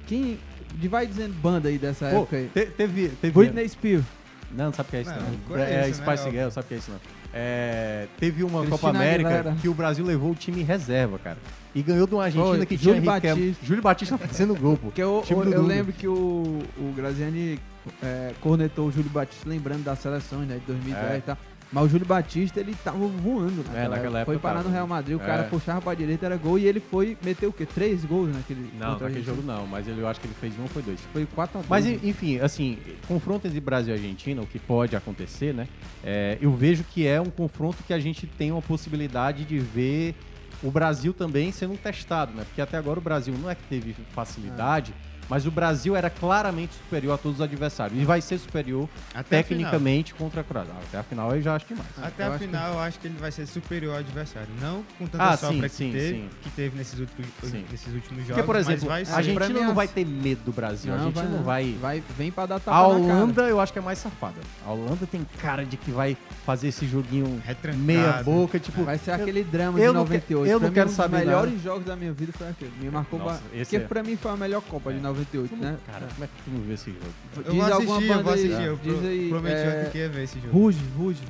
Quem. 0.06 0.38
de- 0.76 0.88
Vai 0.90 1.08
dizendo 1.08 1.34
banda 1.42 1.70
aí 1.70 1.78
dessa 1.78 2.10
Pô, 2.10 2.18
época 2.18 2.36
aí. 2.38 2.50
te- 2.54 2.66
teve, 2.68 3.08
teve 3.22 3.34
Britney 3.34 3.68
Spears. 3.70 4.04
Não, 4.52 4.66
não 4.66 4.74
sabe 4.74 4.88
o 4.88 4.90
que 4.92 4.98
é 4.98 5.02
isso 5.02 5.10
Não, 5.12 5.18
não. 5.18 5.26
não 5.26 5.34
é 5.64 5.66
conheço, 5.66 5.88
né, 5.88 5.94
Spice 5.94 6.24
óbvio. 6.26 6.32
Girl, 6.40 6.50
sabe 6.52 6.66
o 6.66 6.68
que 6.68 6.74
é 6.74 6.78
isso 6.78 6.92
não. 6.92 7.00
É, 7.32 8.08
teve 8.20 8.44
uma 8.44 8.60
Cristina 8.62 8.78
Copa 8.80 8.90
América 8.90 9.30
Aguilera. 9.30 9.56
que 9.62 9.70
o 9.70 9.74
Brasil 9.74 10.04
levou 10.04 10.32
o 10.32 10.36
time 10.36 10.62
em 10.62 10.64
reserva, 10.64 11.20
cara. 11.20 11.38
E 11.76 11.84
ganhou 11.84 12.08
de 12.08 12.16
uma 12.16 12.24
Argentina 12.24 12.56
Foi, 12.58 12.66
que 12.66 12.76
Júlio 12.78 13.00
tinha 13.02 13.14
Riquelme. 13.16 13.42
Batista. 13.46 13.66
Júlio 13.66 13.84
Batista 13.84 14.18
fazendo 14.18 14.56
gol, 14.56 14.78
pô. 14.78 14.88
Porque 14.88 15.04
eu, 15.04 15.22
Time 15.24 15.46
eu, 15.46 15.52
eu 15.54 15.62
lembro 15.62 15.94
que 15.94 16.08
o, 16.08 16.60
o 16.78 16.94
Graziani 16.96 17.60
é, 18.02 18.32
cornetou 18.42 18.88
o 18.88 18.92
Júlio 18.92 19.12
Batista, 19.12 19.48
lembrando 19.48 19.84
das 19.84 20.00
seleções 20.00 20.48
né, 20.48 20.56
de 20.56 20.66
2010 20.66 21.12
É. 21.14 21.18
e 21.18 21.22
tal. 21.22 21.38
Mas 21.72 21.84
o 21.84 21.90
Júlio 21.90 22.06
Batista, 22.06 22.60
ele 22.60 22.76
tava 22.84 22.98
voando 22.98 23.64
naquela, 23.64 23.96
naquela 23.96 24.20
época. 24.20 24.26
Foi 24.26 24.40
parar 24.40 24.56
tava. 24.58 24.70
no 24.70 24.74
Real 24.74 24.88
Madrid, 24.88 25.16
o 25.16 25.20
cara 25.20 25.44
É. 25.44 25.46
puxava 25.48 25.80
pra 25.82 25.94
direita, 25.94 26.26
era 26.26 26.36
gol, 26.36 26.58
e 26.58 26.66
ele 26.66 26.80
foi, 26.80 27.16
meteu 27.24 27.50
o 27.50 27.54
quê? 27.54 27.66
Três 27.66 28.04
gols 28.04 28.34
naquele 28.36 28.72
Não, 28.80 28.98
naquele 28.98 29.22
jogo 29.24 29.44
não, 29.44 29.68
mas 29.68 29.88
ele, 29.88 30.02
eu 30.02 30.08
acho 30.08 30.20
que 30.20 30.26
ele 30.28 30.34
fez 30.42 30.58
um 30.58 30.64
ou 30.64 30.68
foi 30.68 30.82
dois. 30.82 31.00
Foi 31.14 31.26
4 31.28 31.60
a 31.60 31.62
2 31.62 31.70
Mas 31.70 31.86
né? 31.86 32.00
enfim, 32.04 32.40
assim, 32.40 32.78
confronto 33.08 33.48
entre 33.48 33.60
Brasil 33.60 33.94
e 33.94 33.98
Argentina, 33.98 34.42
o 34.42 34.48
que 34.48 34.58
pode 34.58 34.96
acontecer, 34.96 35.54
né? 35.54 35.68
é, 36.04 36.38
eu 36.42 36.52
vejo 36.52 36.84
que 36.84 37.06
é 37.06 37.22
um 37.22 37.30
confronto 37.30 37.84
que 37.86 37.94
a 37.94 38.00
gente 38.00 38.26
tem 38.26 38.52
uma 38.52 38.62
possibilidade 38.62 39.46
de 39.46 39.60
ver 39.60 40.16
o 40.64 40.72
Brasil 40.72 41.14
também 41.14 41.52
sendo 41.52 41.78
testado, 41.78 42.34
né? 42.34 42.44
Porque 42.46 42.62
até 42.62 42.78
agora 42.78 43.00
o 43.00 43.02
Brasil 43.02 43.34
não 43.42 43.50
é 43.50 43.56
que 43.56 43.64
teve 43.70 43.96
facilidade, 44.12 44.94
mas 45.30 45.46
o 45.46 45.52
Brasil 45.52 45.96
era 45.96 46.10
claramente 46.10 46.74
superior 46.74 47.14
a 47.14 47.18
todos 47.18 47.38
os 47.40 47.44
adversários. 47.44 48.00
E 48.02 48.04
vai 48.06 48.20
ser 48.22 48.38
superior 48.40 48.90
Até 49.14 49.38
tecnicamente 49.44 50.14
contra 50.14 50.42
a 50.42 50.44
Croácia. 50.44 50.74
Até 50.88 50.98
a 50.98 51.04
final 51.04 51.36
eu 51.36 51.42
já 51.42 51.56
acho 51.56 51.66
demais. 51.68 51.88
Até 52.02 52.24
Eu 52.24 52.28
a 52.32 52.36
acho 52.36 52.40
final, 52.46 52.74
eu 52.74 52.80
acho 52.80 53.00
que 53.00 53.08
ele 53.08 53.18
vai 53.20 53.32
ser 53.32 53.46
superior 53.46 53.94
ao 53.94 54.00
adversário. 54.00 54.50
Não 54.62 54.84
com 54.98 55.06
tanta 55.08 55.24
Ah, 55.24 55.38
sobra 55.38 55.70
sim, 55.70 55.70
que, 55.70 55.70
sim, 55.70 55.92
teve, 55.92 56.10
sim. 56.18 56.30
que 56.44 56.50
teve 56.52 56.78
nesses 56.78 57.00
últimos, 57.00 57.30
nesses 57.72 57.94
últimos 57.94 58.26
jogos. 58.26 58.28
Porque, 58.28 58.44
por 58.44 58.56
mas 58.56 58.68
exemplo, 58.68 58.88
vai 58.88 59.02
a. 59.04 59.06
Pra 59.06 59.16
Argentina 59.18 59.48
mim, 59.50 59.60
não 59.62 59.70
as- 59.70 59.76
vai 59.76 59.88
ter 59.88 60.06
medo 60.06 60.42
do 60.44 60.52
Brasil. 60.52 60.94
a 60.94 60.98
Não, 60.98 61.06
Argentina 61.08 61.30
não 61.38 61.44
vai. 61.44 61.76
vai. 61.80 62.04
Vem 62.18 62.32
pra 62.32 62.46
dar 62.46 62.60
tapa 62.60 62.78
A 62.78 62.82
na 62.82 62.88
cara. 62.88 63.14
Holanda 63.20 63.42
eu 63.44 63.60
acho 63.60 63.72
que 63.74 63.80
é 63.80 63.82
mais 63.82 64.00
safada. 64.00 64.40
A 64.66 64.72
Holanda 64.72 65.06
tem 65.06 65.26
cara 65.42 65.64
de 65.66 65.78
que 65.78 65.92
vai 65.92 66.18
fazer 66.46 66.70
esse 66.70 66.88
joguinho 66.88 67.42
Retrancado. 67.46 67.84
meia 67.84 68.24
boca, 68.24 68.60
tipo. 68.60 68.84
Vai 68.84 68.98
ser 68.98 69.12
aquele 69.12 69.44
drama 69.44 69.80
eu 69.80 69.92
de 69.92 69.98
não 69.98 70.06
que- 70.06 70.12
98. 70.14 70.52
eu 70.52 70.60
Pra 70.60 70.68
não 70.68 70.74
quero 70.74 70.86
um 70.88 70.90
dos 70.90 70.96
saber 70.96 71.18
melhores 71.20 71.62
jogos 71.62 71.86
da 71.86 71.96
minha 71.96 72.12
vida 72.14 72.32
foi 72.36 72.50
aquele. 72.50 72.72
Me 72.82 72.90
marcou 72.90 73.20
Nossa, 73.20 73.42
esse 73.54 73.64
Porque 73.72 73.76
é- 73.78 73.80
pra 73.80 74.02
mim 74.04 74.16
foi 74.16 74.32
a 74.32 74.38
melhor 74.38 74.62
Copa 74.62 74.92
de 74.94 75.00
98, 75.00 75.19
Como- 75.50 75.64
né? 75.64 75.78
Cara, 75.88 76.08
como 76.14 76.24
é 76.24 76.28
que 76.28 76.34
tu 76.44 76.52
não 76.52 76.62
vê 76.62 76.74
esse 76.74 76.92
jogo? 76.92 77.06
Eu 77.38 77.44
Diz 77.44 77.54
vou 77.54 77.64
alguma 77.74 77.78
assistir, 77.98 78.04
eu 78.04 78.10
banda 78.18 78.24
vou 78.24 78.34
aí, 78.34 78.40
assistir. 78.46 78.64
Eu 78.66 78.76
diz 78.78 78.98
pro- 78.98 79.08
aí, 79.08 79.30
prometi 79.30 79.56
é, 79.56 79.80
ontem 79.80 79.92
que 79.92 79.98
ia 79.98 80.10
ver 80.10 80.24
esse 80.24 80.40
jogo. 80.40 80.54
Ruge, 80.60 80.80
Ruge. 80.98 81.24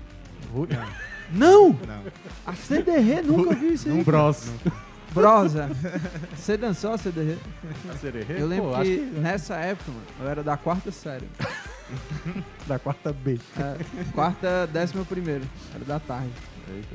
Ru- 0.54 0.68
Não! 1.32 1.70
Não. 1.88 2.04
A 2.46 2.54
CDR 2.56 3.22
nunca 3.24 3.56
viu 3.56 3.74
isso 3.74 3.88
aí. 3.90 3.94
Um 3.96 4.04
bros. 4.04 4.50
Brosa. 5.14 5.70
Você 6.38 6.56
dançou 6.56 6.94
a 6.94 6.98
CDR? 6.98 7.38
Eu 8.38 8.46
lembro 8.48 8.70
Pô, 8.72 8.82
que, 8.84 8.98
que 8.98 9.20
nessa 9.20 9.56
época, 9.56 9.92
mano, 9.92 10.04
eu 10.22 10.30
era 10.30 10.44
da 10.44 10.56
quarta 10.56 10.92
série. 10.92 11.28
da 12.68 12.78
quarta 12.78 13.12
B. 13.12 13.40
É, 13.60 13.78
quarta, 14.14 14.68
décima 14.68 15.04
primeira. 15.04 15.42
Era 15.74 15.84
da 15.86 16.00
tarde. 16.00 16.30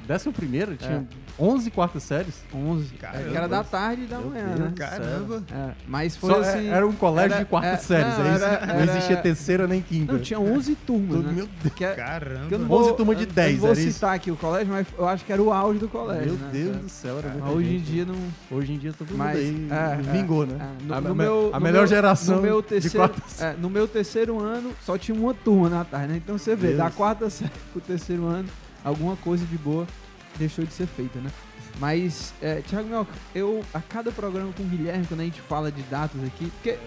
Décimo 0.07 0.33
primeiro, 0.33 0.77
tinha 0.77 1.07
11 1.39 1.70
quartas 1.70 2.03
séries. 2.03 2.35
11. 2.55 2.95
Caramba. 2.95 3.25
É, 3.27 3.31
que 3.31 3.37
era 3.37 3.49
da 3.49 3.64
tarde 3.64 4.03
e 4.03 4.07
da 4.07 4.18
Meu 4.18 4.31
manhã, 4.31 4.47
Deus 4.49 4.61
né? 4.61 4.72
Caramba. 4.77 5.43
É, 5.53 5.70
mas 5.87 6.16
foi 6.16 6.31
Só 6.31 6.41
assim... 6.41 6.68
é- 6.68 6.72
era 6.72 6.87
um 6.87 6.93
colégio 6.93 7.33
era- 7.35 7.45
de 7.45 7.51
quartas 7.51 7.72
é, 7.72 7.77
séries, 7.83 8.18
não, 8.18 8.25
é 8.27 8.35
isso? 8.35 8.45
era- 8.45 8.66
não 8.66 8.81
existia 8.85 9.16
terceira 9.16 9.66
nem 9.66 9.81
quinta. 9.83 10.12
Não, 10.12 10.20
tinha 10.20 10.39
11 10.41 10.75
turmas, 10.77 11.25
né? 11.25 11.33
Meu 11.33 11.49
Deus. 11.62 11.75
Que 11.75 11.85
é- 11.85 11.95
Caramba. 11.95 12.47
eu 12.51 12.59
não 12.59 12.70
11 12.70 12.89
vou, 12.89 12.93
turma 12.95 13.14
de 13.14 13.22
eu- 13.25 13.29
eu 13.29 13.35
10, 13.35 13.59
não 13.59 13.66
vou 13.66 13.75
citar 13.75 14.14
aqui 14.14 14.31
o 14.31 14.37
colégio, 14.37 14.72
mas 14.72 14.87
eu 14.97 15.09
acho 15.09 15.25
que 15.25 15.33
era 15.33 15.43
o 15.43 15.53
auge 15.53 15.79
do 15.79 15.89
colégio, 15.89 16.33
Meu 16.35 16.35
né? 16.35 16.49
Deus 16.53 16.77
do 16.77 16.89
céu, 16.89 17.18
era 17.18 17.29
Mas 17.29 17.37
muita 17.39 17.51
hoje 17.57 17.68
em 17.68 17.79
gente. 17.79 17.85
dia 17.91 18.05
não... 18.05 18.16
Hoje 18.51 18.72
em 18.72 18.79
dia 18.79 18.93
todo 18.93 19.09
mundo 19.09 19.18
Mas, 19.18 19.37
aí 19.39 19.68
é, 19.70 19.97
vingou, 20.12 20.47
né? 20.47 20.57
É, 20.61 20.85
no, 20.87 20.95
a, 20.95 21.01
no 21.01 21.14
meu, 21.14 21.51
a 21.53 21.61
melhor 21.61 21.79
meu- 21.81 21.87
geração 21.87 22.37
no 22.37 22.43
meu 22.43 22.62
terceiro, 22.62 23.11
é, 23.41 23.55
no 23.59 23.70
meu 23.70 23.89
terceiro 23.89 24.39
ano 24.41 24.70
só 24.85 24.97
tinha 24.99 25.18
uma 25.18 25.35
turma 25.35 25.68
na 25.68 25.85
tarde, 25.85 26.09
né? 26.12 26.16
Então 26.22 26.39
você 26.39 26.55
vê, 26.55 26.75
da 26.75 26.91
quarta 26.91 27.29
série 27.31 27.51
pro 27.72 27.81
terceiro 27.81 28.27
ano, 28.27 28.49
alguma 28.85 29.16
coisa 29.16 29.45
de 29.47 29.57
boa 29.59 29.87
deixou 30.37 30.64
de 30.64 30.72
ser 30.72 30.87
feita, 30.87 31.18
né? 31.20 31.30
Mas, 31.80 32.32
é, 32.41 32.61
Thiago 32.61 32.89
Melca, 32.89 33.12
eu, 33.35 33.64
a 33.74 33.80
cada 33.80 34.12
programa 34.12 34.53
com 34.53 34.62
o 34.62 34.66
Guilherme, 34.66 35.07
quando 35.07 35.20
a 35.20 35.24
gente 35.24 35.41
fala 35.41 35.72
de 35.72 35.82
datas 35.82 36.22
aqui, 36.22 36.47
porque 36.51 36.78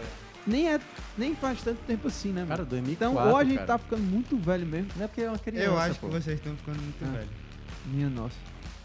nem, 0.46 0.70
é, 0.72 0.80
nem 1.18 1.36
faz 1.36 1.62
tanto 1.62 1.80
tempo 1.86 2.08
assim, 2.08 2.30
né, 2.32 2.46
Cara, 2.48 2.60
mano? 2.60 2.70
2004, 2.70 2.94
Então, 3.20 3.30
ou 3.32 3.36
a 3.38 3.44
gente 3.44 3.56
cara. 3.56 3.68
tá 3.68 3.78
ficando 3.78 4.04
muito 4.04 4.38
velho 4.38 4.66
mesmo, 4.66 4.88
Não 4.96 5.04
é 5.04 5.08
porque 5.08 5.22
é 5.22 5.30
uma 5.30 5.38
criança, 5.40 5.66
Eu 5.66 5.78
acho 5.78 6.00
pô. 6.00 6.08
que 6.08 6.14
vocês 6.14 6.38
estão 6.40 6.56
ficando 6.56 6.82
muito 6.82 7.04
Ah. 7.04 7.12
velho. 7.18 7.30
minha 7.88 8.10
nossa. 8.10 8.36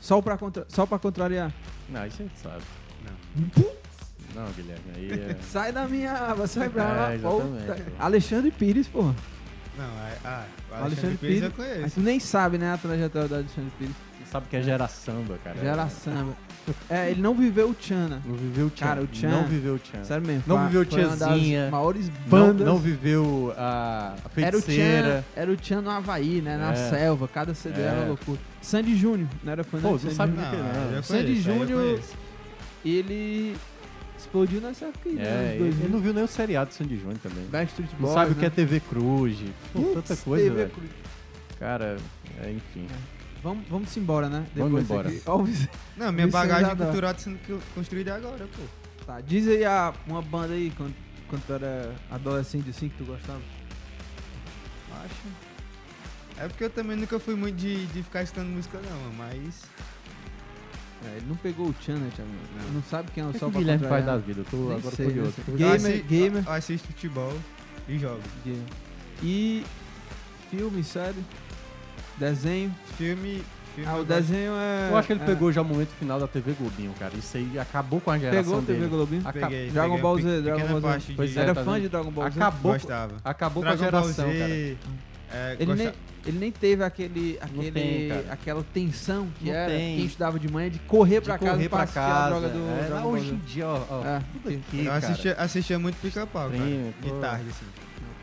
Só 0.01 0.21
pra, 0.21 0.37
contra, 0.37 0.65
só 0.69 0.85
pra 0.87 0.99
contrariar. 0.99 1.53
Não, 1.89 2.05
isso 2.05 2.21
a 2.21 2.25
gente 2.25 2.39
sabe. 2.41 2.63
Não. 3.05 3.63
Não, 4.35 4.51
Guilherme, 4.53 4.85
aí 4.97 5.11
é... 5.13 5.37
Sai 5.53 5.71
da 5.73 5.87
minha 5.87 6.13
aba, 6.13 6.47
sai 6.49 6.69
pra 6.69 6.83
É, 6.83 6.87
lá. 6.87 7.15
exatamente, 7.15 7.67
Volta. 7.67 7.83
pô. 7.85 7.91
Alexandre 8.03 8.51
Pires, 8.51 8.89
porra. 8.89 9.15
Não, 9.77 9.85
é- 9.85 10.17
ah, 10.25 10.45
o 10.71 10.75
Alexandre 10.75 10.85
Alexandre 10.85 11.17
Pires 11.19 11.43
eu 11.43 11.51
Pires. 11.51 11.69
Mas 11.69 11.77
conheço. 11.79 11.95
tu 11.95 12.01
nem 12.01 12.21
sabe, 12.21 12.59
né, 12.59 12.73
a 12.75 12.79
trajetória 12.79 13.29
do 13.29 13.35
Alexandre 13.37 13.73
Pires. 13.79 13.95
Você 14.19 14.31
sabe 14.31 14.47
que 14.49 14.57
é 14.57 14.63
gera 14.63 14.89
samba, 14.89 15.39
cara. 15.43 15.57
Gera 15.61 15.89
samba. 15.89 16.33
É, 16.89 17.11
ele 17.11 17.21
não 17.21 17.35
viveu 17.35 17.71
o 17.71 17.75
Tchana. 17.75 18.23
Não 18.25 18.35
viveu 18.37 18.67
o 18.67 18.71
Tchan. 18.71 18.87
Cara, 18.87 19.03
o 19.03 19.07
Tchan- 19.07 19.31
Não 19.31 19.45
viveu 19.47 19.75
o 19.75 19.79
Tchan. 19.79 20.05
Sério 20.05 20.25
mesmo. 20.27 20.45
Não 20.47 20.65
viveu 20.67 20.85
das 20.85 20.95
Tiazinha. 21.19 21.71
maiores 21.71 22.09
Não, 22.09 22.15
bandas. 22.29 22.67
não 22.67 22.79
viveu 22.79 23.53
a, 23.59 24.15
a 24.15 24.41
era 24.41 24.57
o 24.57 24.63
feiticeira. 24.63 25.25
Era 25.35 25.51
o 25.51 25.57
Tchan 25.57 25.81
no 25.83 25.91
Havaí, 25.91 26.41
né? 26.41 26.57
Na 26.57 26.73
É. 26.73 26.77
selva. 26.91 27.27
Cada 27.29 27.53
CD 27.55 27.81
É. 27.81 27.85
era 27.85 27.97
uma 28.01 28.07
loucura. 28.09 28.39
Sandy 28.61 28.97
Júnior, 28.97 29.29
não 29.43 29.53
era 29.53 29.65
fã 29.65 29.79
Pô, 29.81 29.91
não 29.91 29.99
Sandy 29.99 30.15
sabe 30.15 30.33
que 30.35 30.39
não. 30.57 30.93
eu 30.97 31.03
Sandy 31.03 31.37
eu 31.37 31.43
Júnior- 31.43 31.81
conheço. 31.91 32.15
Ele 32.85 33.57
explodiu 34.23 34.61
nessa 34.61 34.87
época 34.87 35.09
aí, 35.09 35.19
É, 35.19 35.23
né? 35.23 35.55
ele, 35.57 35.65
Nos 35.65 35.69
2000. 35.69 35.85
ele 35.85 35.93
não 35.93 36.01
viu 36.01 36.15
nem 36.15 36.25
o 36.25 36.29
seriado 36.29 36.71
de 36.71 36.77
Sandy 36.77 36.97
Júnior 36.99 37.19
também. 37.23 37.45
Backstreet 37.47 37.91
Não 37.93 37.99
Boys, 38.01 38.15
sabe 38.15 38.31
o 38.33 38.35
né? 38.35 38.41
que 38.41 38.47
é 38.47 38.51
TV 38.51 38.81
Cruz. 38.81 39.39
Pô, 39.73 39.83
tanta 39.95 40.17
coisa, 40.17 40.45
TV 40.45 40.57
velho. 40.57 40.73
Cara, 41.59 41.97
é, 42.43 42.51
enfim. 42.51 42.87
Vamos, 43.43 43.67
vamos 43.69 43.97
embora, 43.97 44.29
né? 44.29 44.47
Vamos 44.55 44.83
Depois 44.83 44.85
embora. 44.85 45.09
aqui. 45.09 45.23
O. 45.27 45.99
Não, 45.99 46.13
minha 46.13 46.29
bagagem 46.29 46.77
cultural 46.77 47.13
tá 47.13 47.19
sendo 47.21 47.39
co- 47.47 47.61
construída 47.75 48.15
agora, 48.15 48.47
pô. 48.57 48.63
Tá, 49.05 49.21
diz 49.21 49.47
aí 49.49 49.65
a, 49.65 49.93
uma 50.07 50.23
banda 50.23 50.55
aí, 50.55 50.73
quando, 50.77 50.95
quando 51.29 51.43
tu 51.45 51.53
era 51.53 51.93
adolescente, 52.11 52.71
assim, 52.71 52.89
que 52.89 52.97
tu 52.99 53.05
gostava. 53.05 53.41
Acho. 55.05 55.27
É 56.39 56.49
porque 56.49 56.65
eu 56.65 56.71
também 56.71 56.97
nunca 56.97 57.19
fui 57.19 57.35
muito 57.35 57.57
de, 57.57 57.87
de 57.87 58.03
ficar 58.03 58.23
escutando 58.23 58.49
música, 58.49 58.79
não, 58.79 59.13
mas. 59.19 59.63
É, 61.05 61.17
ele 61.17 61.27
não 61.29 61.37
pegou 61.37 61.67
o 61.69 61.73
Tchan, 61.75 61.95
né, 61.97 62.11
Thiago? 62.15 62.31
Não. 62.65 62.73
não 62.75 62.83
sabe 62.85 63.11
quem 63.13 63.23
é 63.23 63.27
o 63.27 63.31
O 63.31 63.33
que, 63.33 63.39
que 63.39 63.41
Sol 63.41 63.49
o 63.49 63.53
pra 63.53 63.61
Guilherme 63.61 63.87
faz 63.89 64.05
da 64.07 64.17
vida? 64.17 64.41
Eu 64.41 64.45
tô 64.45 64.57
Nem 64.57 64.77
agora 64.77 64.97
sei, 64.97 65.07
curioso. 65.07 65.35
Gamer, 65.57 65.75
assi- 65.77 66.03
gamer. 66.09 66.45
eu 66.47 66.53
assisto 66.53 66.87
futebol 66.89 67.33
e 67.89 67.99
jogo. 67.99 68.21
Gamer. 68.45 68.63
E 69.23 69.65
filme, 70.51 70.85
série, 70.85 71.19
desenho. 72.19 72.75
Filme. 72.97 73.43
filme 73.75 73.91
Ah, 73.91 73.97
o 73.97 74.05
desenho 74.05 74.53
é... 74.53 74.91
Eu 74.91 74.97
acho 74.99 75.07
que 75.07 75.13
ele 75.15 75.23
é- 75.23 75.27
pegou 75.27 75.51
já 75.51 75.63
o 75.63 75.65
momento 75.65 75.89
final 75.99 76.21
da 76.21 76.29
TV 76.29 76.53
Globinho, 76.53 76.93
cara. 76.99 77.15
Isso 77.17 77.37
aí 77.37 77.59
acabou 77.59 78.01
com 78.01 78.11
a 78.11 78.19
geração 78.19 78.43
Pegou 78.43 78.59
a 78.59 78.63
TV 78.63 78.79
dele. 78.79 78.91
Globinho? 78.91 79.23
Aca- 79.25 79.41
Peguei, 79.41 79.71
Dragon 79.71 79.89
peguei 79.89 80.03
Ball 80.03 80.19
Z, 80.21 80.43
Dragon 80.43 80.67
Ball 80.69 80.81
Z. 80.81 80.87
parte 80.87 81.07
de- 81.07 81.15
Pois 81.15 81.37
é, 81.37 81.41
Era 81.41 81.55
tá 81.55 81.65
fã 81.65 81.81
de 81.81 81.89
Dragon 81.89 82.11
Ball 82.11 82.31
Z? 82.31 82.39
Acabou, 82.39 82.73
Gostava. 82.75 83.15
acabou 83.25 83.63
com 83.63 83.69
a 83.69 83.77
geração, 83.77 84.25
cara. 84.27 84.77
É, 85.33 85.57
Ele 85.59 85.65
gosta- 85.67 85.85
nem, 85.85 85.93
ele 86.27 86.39
nem 86.39 86.53
teve 86.53 86.85
aquele, 86.85 87.39
aquele, 87.41 87.71
tem, 87.73 88.13
aquela 88.31 88.63
tensão 88.75 89.29
que 89.39 89.47
Não 89.47 89.53
era 89.55 89.71
tem. 89.71 89.97
quem 89.97 90.05
estudava 90.07 90.39
de 90.39 90.51
manhã 90.51 90.69
de 90.71 90.79
correr 90.81 91.21
De 91.21 91.27
pra 91.27 91.39
casa 91.39 91.51
correr 91.53 91.69
pra 91.69 91.79
pra 91.79 91.85
assistir 91.85 91.99
a 91.99 92.03
casa. 92.03 92.29
droga 92.29 92.49
do 92.49 92.59
é, 92.59 93.01
Ball 93.01 93.13
hoje 93.13 93.31
em 93.31 93.37
dia, 93.39 93.67
ó, 93.67 93.81
ó 93.91 94.05
É, 94.05 94.23
tudo 94.33 94.49
aqui, 94.49 94.79
Eu 94.79 94.85
cara. 94.85 94.97
assistia, 94.99 95.35
assistia 95.35 95.79
muito 95.79 95.97
pica-pau, 96.03 96.51
cara. 96.51 96.63
De 96.63 97.21
tarde, 97.21 97.45
assim. 97.49 97.67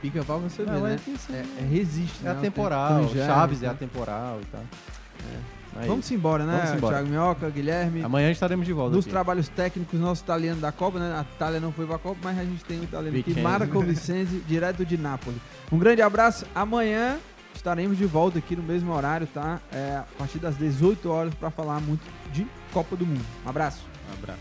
Pica-pau 0.01 0.39
você 0.39 0.63
vê, 0.63 0.71
Não, 0.71 0.81
né? 0.81 0.97
é 1.07 1.33
É, 1.33 1.45
é 1.63 1.67
resiste, 1.67 2.19
É 2.21 2.25
né? 2.25 2.33
O 2.33 2.37
atemporal, 2.37 3.09
Chaves 3.09 3.63
é 3.63 3.65
né? 3.65 3.71
atemporal 3.73 4.39
e 4.41 4.45
tal. 4.45 4.61
É 4.61 5.58
Vamos 5.85 6.05
isso. 6.05 6.13
embora, 6.13 6.45
né? 6.45 6.57
Vamos 6.57 6.77
embora. 6.77 6.95
Thiago 6.97 7.09
Minhoca, 7.09 7.49
Guilherme. 7.49 8.03
Amanhã 8.03 8.31
estaremos 8.31 8.65
de 8.65 8.73
volta 8.73 8.95
Nos 8.95 9.05
aqui. 9.05 9.11
trabalhos 9.11 9.47
técnicos, 9.49 9.99
nosso 9.99 10.23
italiano 10.23 10.59
da 10.59 10.71
Copa, 10.71 10.99
né? 10.99 11.13
A 11.17 11.21
Itália 11.21 11.59
não 11.59 11.71
foi 11.71 11.85
pra 11.85 11.97
Copa, 11.97 12.17
mas 12.23 12.37
a 12.37 12.43
gente 12.43 12.63
tem 12.65 12.79
um 12.79 12.83
italiano 12.83 13.17
aqui, 13.17 13.29
Weekend. 13.29 13.41
Marco 13.41 13.79
Vicenzi, 13.81 14.39
direto 14.47 14.85
de 14.85 14.97
Nápoles. 14.97 15.39
Um 15.71 15.77
grande 15.77 16.01
abraço. 16.01 16.45
Amanhã 16.53 17.17
estaremos 17.53 17.97
de 17.97 18.05
volta 18.05 18.39
aqui 18.39 18.55
no 18.55 18.63
mesmo 18.63 18.93
horário, 18.93 19.27
tá? 19.27 19.59
É, 19.71 19.97
a 19.97 20.05
partir 20.17 20.39
das 20.39 20.57
18 20.57 21.09
horas 21.09 21.33
para 21.33 21.49
falar 21.49 21.79
muito 21.81 22.01
de 22.31 22.47
Copa 22.73 22.95
do 22.95 23.05
Mundo. 23.05 23.25
Um 23.45 23.49
abraço. 23.49 23.85
Um 24.09 24.13
abraço. 24.23 24.39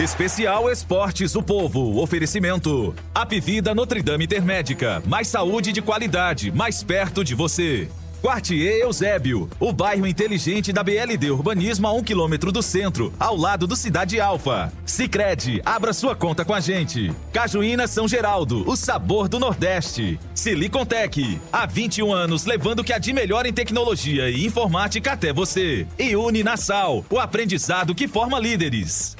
Especial 0.00 0.70
Esportes 0.70 1.34
o 1.34 1.42
Povo. 1.42 2.00
Oferecimento. 2.00 2.94
Apivida 3.14 3.74
Notre 3.74 4.00
Dame 4.00 4.24
Intermédica. 4.24 5.02
Mais 5.04 5.28
saúde 5.28 5.72
de 5.72 5.82
qualidade, 5.82 6.50
mais 6.50 6.82
perto 6.82 7.22
de 7.22 7.34
você. 7.34 7.86
Quartier 8.22 8.80
Eusébio, 8.80 9.50
o 9.60 9.72
bairro 9.74 10.06
inteligente 10.06 10.72
da 10.72 10.82
BLD 10.82 11.30
Urbanismo 11.30 11.86
a 11.86 11.92
um 11.92 12.02
quilômetro 12.02 12.50
do 12.50 12.62
centro, 12.62 13.12
ao 13.20 13.36
lado 13.36 13.66
do 13.66 13.76
Cidade 13.76 14.18
Alfa. 14.18 14.72
Sicredi, 14.86 15.60
abra 15.66 15.92
sua 15.92 16.16
conta 16.16 16.46
com 16.46 16.54
a 16.54 16.60
gente. 16.60 17.12
Cajuína 17.30 17.86
São 17.86 18.08
Geraldo, 18.08 18.66
o 18.66 18.76
sabor 18.76 19.28
do 19.28 19.38
Nordeste. 19.38 20.18
Silicontec, 20.34 21.38
há 21.52 21.66
21 21.66 22.10
anos 22.10 22.46
levando 22.46 22.80
o 22.80 22.84
que 22.84 22.94
há 22.94 22.98
de 22.98 23.12
melhor 23.12 23.44
em 23.44 23.52
tecnologia 23.52 24.30
e 24.30 24.46
informática 24.46 25.12
até 25.12 25.30
você. 25.30 25.86
E 25.98 26.16
Uni 26.16 26.42
Nassau, 26.42 27.04
o 27.10 27.18
aprendizado 27.18 27.94
que 27.94 28.08
forma 28.08 28.38
líderes. 28.38 29.19